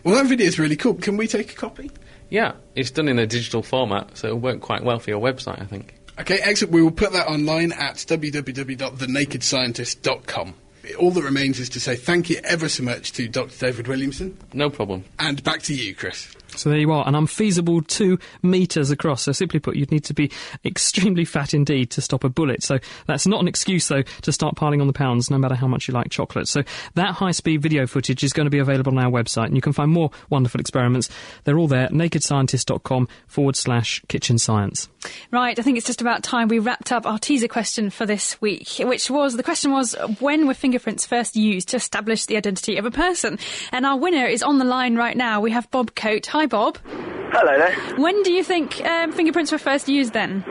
well, 0.02 0.16
that 0.16 0.26
video 0.26 0.44
is 0.44 0.58
really 0.58 0.74
cool. 0.74 0.94
Can 0.94 1.16
we 1.16 1.28
take 1.28 1.52
a 1.52 1.54
copy? 1.54 1.92
Yeah, 2.30 2.54
it's 2.74 2.90
done 2.90 3.06
in 3.06 3.20
a 3.20 3.28
digital 3.28 3.62
format, 3.62 4.18
so 4.18 4.26
it'll 4.26 4.40
work 4.40 4.60
quite 4.60 4.82
well 4.82 4.98
for 4.98 5.10
your 5.10 5.20
website, 5.20 5.62
I 5.62 5.66
think. 5.66 5.94
Okay, 6.18 6.40
excellent. 6.42 6.74
We 6.74 6.82
will 6.82 6.90
put 6.90 7.12
that 7.12 7.28
online 7.28 7.70
at 7.70 7.94
www.thenakedscientist.com. 7.94 10.54
All 10.98 11.12
that 11.12 11.22
remains 11.22 11.60
is 11.60 11.68
to 11.68 11.78
say 11.78 11.94
thank 11.94 12.28
you 12.28 12.40
ever 12.42 12.68
so 12.68 12.82
much 12.82 13.12
to 13.12 13.28
Dr. 13.28 13.56
David 13.56 13.86
Williamson. 13.86 14.36
No 14.52 14.68
problem. 14.68 15.04
And 15.20 15.44
back 15.44 15.62
to 15.62 15.76
you, 15.76 15.94
Chris. 15.94 16.34
So 16.56 16.70
there 16.70 16.78
you 16.78 16.92
are, 16.92 17.06
an 17.06 17.14
unfeasible 17.14 17.82
two 17.82 18.18
metres 18.42 18.90
across. 18.90 19.22
So 19.22 19.32
simply 19.32 19.60
put, 19.60 19.76
you'd 19.76 19.90
need 19.90 20.04
to 20.04 20.14
be 20.14 20.30
extremely 20.64 21.24
fat 21.24 21.54
indeed 21.54 21.90
to 21.92 22.00
stop 22.00 22.24
a 22.24 22.28
bullet. 22.28 22.62
So 22.62 22.78
that's 23.06 23.26
not 23.26 23.40
an 23.40 23.48
excuse, 23.48 23.88
though, 23.88 24.02
to 24.02 24.32
start 24.32 24.56
piling 24.56 24.80
on 24.80 24.86
the 24.86 24.92
pounds, 24.92 25.30
no 25.30 25.38
matter 25.38 25.54
how 25.54 25.66
much 25.66 25.88
you 25.88 25.94
like 25.94 26.10
chocolate. 26.10 26.48
So 26.48 26.62
that 26.94 27.14
high-speed 27.14 27.62
video 27.62 27.86
footage 27.86 28.24
is 28.24 28.32
going 28.32 28.46
to 28.46 28.50
be 28.50 28.58
available 28.58 28.92
on 28.96 29.04
our 29.04 29.10
website, 29.10 29.46
and 29.46 29.56
you 29.56 29.62
can 29.62 29.72
find 29.72 29.90
more 29.90 30.10
wonderful 30.30 30.60
experiments. 30.60 31.08
They're 31.44 31.58
all 31.58 31.68
there, 31.68 31.88
nakedscientist.com 31.88 33.08
forward 33.26 33.56
slash 33.56 34.02
kitchen 34.08 34.38
science. 34.38 34.88
Right, 35.30 35.58
I 35.58 35.62
think 35.62 35.76
it's 35.76 35.86
just 35.86 36.00
about 36.00 36.22
time 36.22 36.48
we 36.48 36.58
wrapped 36.58 36.92
up 36.92 37.06
our 37.06 37.18
teaser 37.18 37.48
question 37.48 37.90
for 37.90 38.06
this 38.06 38.40
week, 38.40 38.68
which 38.80 39.10
was, 39.10 39.36
the 39.36 39.42
question 39.42 39.72
was, 39.72 39.94
when 40.20 40.46
were 40.46 40.54
fingerprints 40.54 41.06
first 41.06 41.36
used 41.36 41.68
to 41.68 41.76
establish 41.76 42.26
the 42.26 42.36
identity 42.36 42.76
of 42.76 42.84
a 42.84 42.90
person? 42.90 43.38
And 43.72 43.84
our 43.86 43.96
winner 43.96 44.26
is 44.26 44.42
on 44.42 44.58
the 44.58 44.64
line 44.64 44.96
right 44.96 45.16
now. 45.16 45.40
We 45.40 45.50
have 45.50 45.70
Bob 45.70 45.94
Coate. 45.94 46.26
Hi, 46.26 46.46
Bob. 46.46 46.78
Hello 46.86 47.58
there. 47.58 47.74
When 47.96 48.22
do 48.22 48.32
you 48.32 48.44
think 48.44 48.84
um, 48.84 49.12
fingerprints 49.12 49.50
were 49.50 49.58
first 49.58 49.88
used 49.88 50.12
then? 50.12 50.44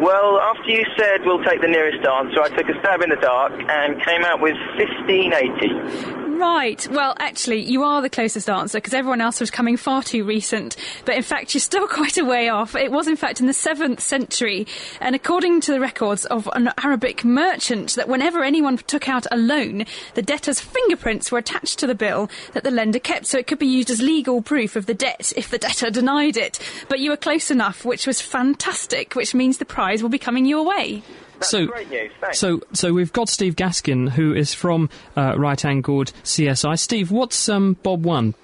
Well, 0.00 0.38
after 0.38 0.70
you 0.70 0.84
said 0.96 1.24
we'll 1.24 1.42
take 1.42 1.60
the 1.60 1.68
nearest 1.68 2.06
answer, 2.06 2.40
I 2.40 2.48
took 2.50 2.68
a 2.68 2.78
stab 2.80 3.02
in 3.02 3.10
the 3.10 3.16
dark 3.16 3.52
and 3.52 4.00
came 4.02 4.24
out 4.24 4.40
with 4.40 4.54
1580. 4.76 6.28
Right. 6.38 6.86
Well, 6.88 7.16
actually, 7.18 7.64
you 7.64 7.82
are 7.82 8.00
the 8.00 8.08
closest 8.08 8.48
answer 8.48 8.78
because 8.78 8.94
everyone 8.94 9.20
else 9.20 9.40
was 9.40 9.50
coming 9.50 9.76
far 9.76 10.04
too 10.04 10.22
recent. 10.22 10.76
But 11.04 11.16
in 11.16 11.24
fact, 11.24 11.52
you're 11.52 11.60
still 11.60 11.88
quite 11.88 12.16
a 12.16 12.24
way 12.24 12.48
off. 12.48 12.76
It 12.76 12.92
was, 12.92 13.08
in 13.08 13.16
fact, 13.16 13.40
in 13.40 13.46
the 13.46 13.52
7th 13.52 13.98
century. 13.98 14.64
And 15.00 15.16
according 15.16 15.62
to 15.62 15.72
the 15.72 15.80
records 15.80 16.26
of 16.26 16.48
an 16.54 16.70
Arabic 16.84 17.24
merchant, 17.24 17.96
that 17.96 18.08
whenever 18.08 18.44
anyone 18.44 18.76
took 18.76 19.08
out 19.08 19.26
a 19.32 19.36
loan, 19.36 19.84
the 20.14 20.22
debtor's 20.22 20.60
fingerprints 20.60 21.32
were 21.32 21.38
attached 21.38 21.80
to 21.80 21.88
the 21.88 21.94
bill 21.96 22.30
that 22.52 22.62
the 22.62 22.70
lender 22.70 23.00
kept. 23.00 23.26
So 23.26 23.38
it 23.38 23.48
could 23.48 23.58
be 23.58 23.66
used 23.66 23.90
as 23.90 24.00
legal 24.00 24.40
proof 24.40 24.76
of 24.76 24.86
the 24.86 24.94
debt 24.94 25.32
if 25.36 25.50
the 25.50 25.58
debtor 25.58 25.90
denied 25.90 26.36
it. 26.36 26.60
But 26.88 27.00
you 27.00 27.10
were 27.10 27.16
close 27.16 27.50
enough, 27.50 27.84
which 27.84 28.06
was 28.06 28.20
fantastic, 28.20 29.16
which 29.16 29.34
means 29.34 29.58
the 29.58 29.64
prize 29.64 29.87
will 29.96 30.08
be 30.08 30.18
coming 30.18 30.44
your 30.44 30.64
way. 30.64 31.02
That's 31.34 31.50
so, 31.50 31.66
great 31.66 31.90
news. 31.90 32.10
Thanks. 32.20 32.38
So, 32.38 32.60
so 32.72 32.92
we've 32.92 33.12
got 33.12 33.28
Steve 33.28 33.56
Gaskin, 33.56 34.10
who 34.10 34.34
is 34.34 34.54
from 34.54 34.90
uh, 35.16 35.34
Right 35.36 35.64
Angled 35.64 36.12
CSI. 36.24 36.78
Steve, 36.78 37.10
what's 37.10 37.48
um, 37.48 37.74
Bob 37.82 38.04
won? 38.04 38.34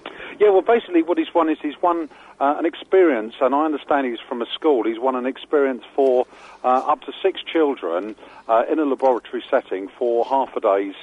Yeah, 0.40 0.50
well, 0.50 0.62
basically, 0.62 1.02
what 1.02 1.18
he's 1.18 1.32
won 1.34 1.48
is 1.48 1.58
he's 1.62 1.80
won 1.80 2.08
uh, 2.40 2.56
an 2.58 2.66
experience, 2.66 3.34
and 3.40 3.54
I 3.54 3.64
understand 3.64 4.06
he's 4.06 4.20
from 4.28 4.42
a 4.42 4.46
school. 4.46 4.84
He's 4.84 4.98
won 4.98 5.14
an 5.16 5.26
experience 5.26 5.82
for 5.94 6.26
uh, 6.64 6.68
up 6.68 7.02
to 7.02 7.12
six 7.22 7.40
children 7.42 8.16
uh, 8.48 8.64
in 8.70 8.78
a 8.78 8.84
laboratory 8.84 9.44
setting 9.50 9.88
for 9.98 10.24
half 10.24 10.56
a 10.56 10.60
day's 10.60 10.94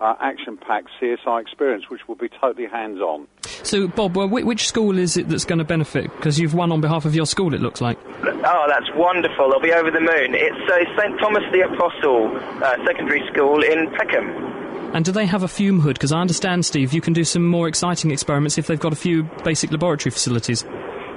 uh, 0.00 0.14
action-packed 0.20 0.88
CSI 1.00 1.40
experience, 1.40 1.90
which 1.90 2.06
will 2.08 2.14
be 2.14 2.28
totally 2.28 2.66
hands-on. 2.66 3.26
So, 3.62 3.88
Bob, 3.88 4.16
well, 4.16 4.28
which 4.28 4.66
school 4.66 4.98
is 4.98 5.16
it 5.16 5.28
that's 5.28 5.44
going 5.44 5.58
to 5.58 5.64
benefit? 5.64 6.04
Because 6.16 6.38
you've 6.38 6.54
won 6.54 6.72
on 6.72 6.80
behalf 6.80 7.04
of 7.04 7.14
your 7.14 7.26
school, 7.26 7.54
it 7.54 7.60
looks 7.60 7.80
like. 7.80 7.98
Oh, 8.24 8.66
that's 8.68 8.90
wonderful. 8.94 9.50
They'll 9.50 9.60
be 9.60 9.72
over 9.72 9.90
the 9.90 10.00
moon. 10.00 10.34
It's 10.34 10.70
uh, 10.70 11.00
St. 11.00 11.18
Thomas 11.20 11.42
the 11.52 11.62
Apostle 11.62 12.34
uh, 12.64 12.84
Secondary 12.86 13.22
School 13.32 13.62
in 13.62 13.90
Peckham. 13.90 14.60
And 14.94 15.04
do 15.04 15.12
they 15.12 15.26
have 15.26 15.42
a 15.42 15.48
fume 15.48 15.80
hood? 15.80 15.94
Because 15.94 16.10
I 16.10 16.20
understand, 16.20 16.64
Steve, 16.64 16.92
you 16.92 17.00
can 17.00 17.12
do 17.12 17.22
some 17.22 17.46
more 17.46 17.68
exciting 17.68 18.10
experiments 18.10 18.58
if 18.58 18.66
they've 18.66 18.80
got 18.80 18.92
a 18.92 18.96
few 18.96 19.24
basic 19.44 19.70
laboratory 19.70 20.10
facilities. 20.10 20.64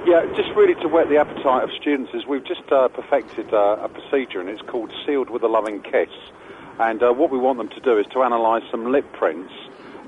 Yeah, 0.06 0.26
just 0.36 0.50
really 0.54 0.74
to 0.82 0.88
whet 0.88 1.08
the 1.08 1.16
appetite 1.16 1.64
of 1.64 1.70
students 1.80 2.12
is 2.14 2.26
we've 2.26 2.44
just 2.44 2.70
uh, 2.70 2.88
perfected 2.88 3.52
uh, 3.52 3.78
a 3.80 3.88
procedure 3.88 4.38
and 4.38 4.48
it's 4.50 4.62
called 4.62 4.92
sealed 5.06 5.30
with 5.30 5.42
a 5.42 5.48
loving 5.48 5.80
kiss. 5.82 6.10
And 6.78 7.02
uh, 7.02 7.12
what 7.12 7.30
we 7.30 7.38
want 7.38 7.58
them 7.58 7.68
to 7.68 7.80
do 7.80 7.98
is 7.98 8.06
to 8.12 8.22
analyse 8.22 8.64
some 8.70 8.90
lip 8.90 9.04
prints 9.12 9.52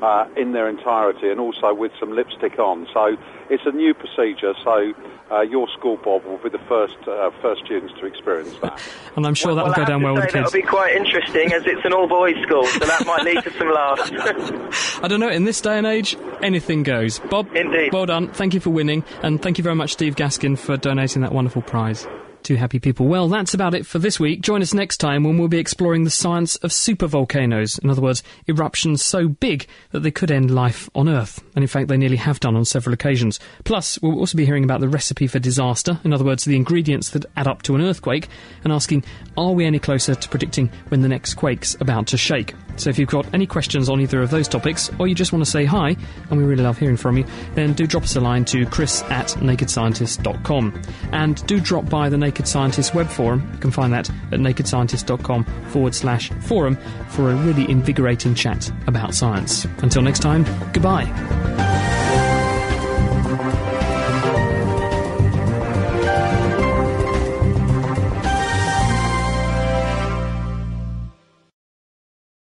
uh, 0.03 0.27
in 0.37 0.53
their 0.53 0.69
entirety 0.69 1.31
and 1.31 1.41
also 1.41 1.73
with 1.73 1.93
some 1.99 2.13
lipstick 2.13 2.59
on. 2.59 2.87
So 2.93 3.17
it's 3.49 3.65
a 3.67 3.73
new 3.73 3.95
procedure. 3.95 4.53
So 4.63 4.93
uh, 5.31 5.41
your 5.41 5.69
school, 5.69 5.97
Bob, 5.97 6.25
will 6.25 6.39
be 6.39 6.49
the 6.49 6.61
first 6.69 6.97
uh, 7.07 7.31
first 7.41 7.65
students 7.65 7.95
to 8.01 8.07
experience 8.07 8.55
that. 8.63 8.81
and 9.17 9.27
I'm 9.27 9.35
sure 9.35 9.55
well, 9.55 9.57
that'll 9.57 9.71
well, 9.71 9.87
go 9.87 9.93
down 9.93 10.03
well 10.03 10.15
with 10.15 10.25
the 10.25 10.33
kids. 10.33 10.53
That'll 10.53 10.63
be 10.63 10.67
quite 10.67 10.95
interesting 10.95 11.53
as 11.53 11.63
it's 11.67 11.85
an 11.85 11.93
all 11.93 12.09
boys 12.09 12.37
school, 12.43 12.67
so 12.67 12.81
that 12.81 13.07
might 13.07 13.23
lead 13.25 13.43
to 13.45 13.51
some 13.59 13.71
laughs. 13.73 15.01
I 15.03 15.09
don't 15.09 15.21
know. 15.21 15.31
In 15.31 15.45
this 15.45 15.61
day 15.61 15.79
and 15.79 15.87
age, 15.87 16.17
anything 16.43 16.83
goes. 16.83 17.19
Bob, 17.31 17.55
Indeed. 17.55 17.93
well 17.93 18.07
done. 18.07 18.29
Thank 18.29 18.55
you 18.55 18.61
for 18.61 18.71
winning, 18.71 19.05
and 19.23 19.41
thank 19.41 19.59
you 19.59 19.65
very 19.65 19.77
much, 19.77 19.93
Steve 19.93 20.17
Gaskin, 20.17 20.59
for 20.59 20.77
donating 20.77 21.23
that 21.23 21.33
wonderful 21.33 21.63
prize. 21.63 22.07
Two 22.47 22.55
happy 22.55 22.79
people. 22.79 23.09
Well, 23.09 23.29
that's 23.29 23.55
about 23.55 23.75
it 23.75 23.87
for 23.87 23.99
this 23.99 24.21
week. 24.21 24.41
Join 24.41 24.63
us 24.63 24.73
next 24.73 24.99
time 24.99 25.25
when 25.25 25.37
we'll 25.37 25.49
be 25.49 25.59
exploring 25.59 26.05
the 26.05 26.11
science 26.11 26.55
of 26.55 26.71
supervolcanoes. 26.71 27.83
In 27.83 27.91
other 27.91 28.01
words, 28.01 28.23
eruptions 28.47 29.03
so 29.03 29.27
big 29.27 29.67
that 29.91 30.05
they 30.05 30.13
could 30.13 30.31
end 30.31 30.55
life 30.55 30.89
on 30.95 31.09
Earth. 31.09 31.43
And 31.57 31.65
in 31.65 31.67
fact, 31.67 31.89
they 31.89 31.97
nearly 31.97 32.19
have 32.19 32.39
done 32.39 32.55
on 32.55 32.65
several 32.65 32.95
occasions. 32.95 33.41
Plus, 33.65 34.01
we'll 34.01 34.21
also 34.21 34.37
be 34.37 34.47
hearing 34.47 34.63
about 34.63 34.79
the 34.79 34.89
recipe 34.89 35.27
for 35.27 35.41
disaster. 35.41 35.99
In 36.05 36.13
other 36.13 36.25
words, 36.25 36.45
the 36.45 36.55
ingredients 36.55 37.11
that 37.11 37.27
add 37.37 37.49
up 37.49 37.63
to 37.63 37.75
an 37.75 37.83
earthquake. 37.83 38.29
And 38.63 38.73
asking, 38.73 39.03
are 39.37 39.51
we 39.51 39.65
any 39.65 39.81
closer 39.81 40.15
to 40.15 40.29
predicting 40.29 40.71
when 40.87 41.03
the 41.03 41.09
next 41.09 41.35
quake's 41.35 41.77
about 41.81 42.07
to 42.07 42.17
shake? 42.17 42.55
So 42.77 42.91
if 42.91 42.99
you've 42.99 43.09
got 43.09 43.33
any 43.35 43.47
questions 43.47 43.89
on 43.89 44.01
either 44.01 44.23
of 44.23 44.31
those 44.31 44.49
topics, 44.49 44.91
or 44.99 45.09
you 45.09 45.15
just 45.15 45.33
want 45.33 45.45
to 45.45 45.51
say 45.51 45.65
hi, 45.65 45.97
and 46.31 46.39
we 46.39 46.45
really 46.45 46.63
love 46.63 46.79
hearing 46.79 46.97
from 46.97 47.19
you, 47.19 47.25
then 47.55 47.73
do 47.73 47.87
drop 47.87 48.05
us 48.05 48.17
a 48.17 48.21
line 48.21 48.45
to 48.47 48.67
chris 48.67 49.03
at 49.05 49.29
nakedscientist.com. 49.29 50.83
And 51.13 51.47
do 51.47 51.61
drop 51.61 51.89
by 51.89 52.09
the 52.09 52.19
Naked 52.19 52.47
Scientist 52.47 52.95
web 52.95 53.09
forum. 53.09 53.49
You 53.55 53.59
can 53.59 53.71
find 53.71 53.93
that 53.93 54.11
at 54.11 54.41
nakedscientist.com 54.41 55.45
forward 55.71 55.95
slash 55.95 56.31
forum 56.31 56.77
for 57.09 57.31
a 57.31 57.35
really 57.35 57.71
invigorating 57.71 58.35
chat 58.35 58.71
about 58.87 59.15
science. 59.15 59.65
Until 59.79 60.03
next 60.03 60.21
time, 60.21 60.45
goodbye. 60.73 62.06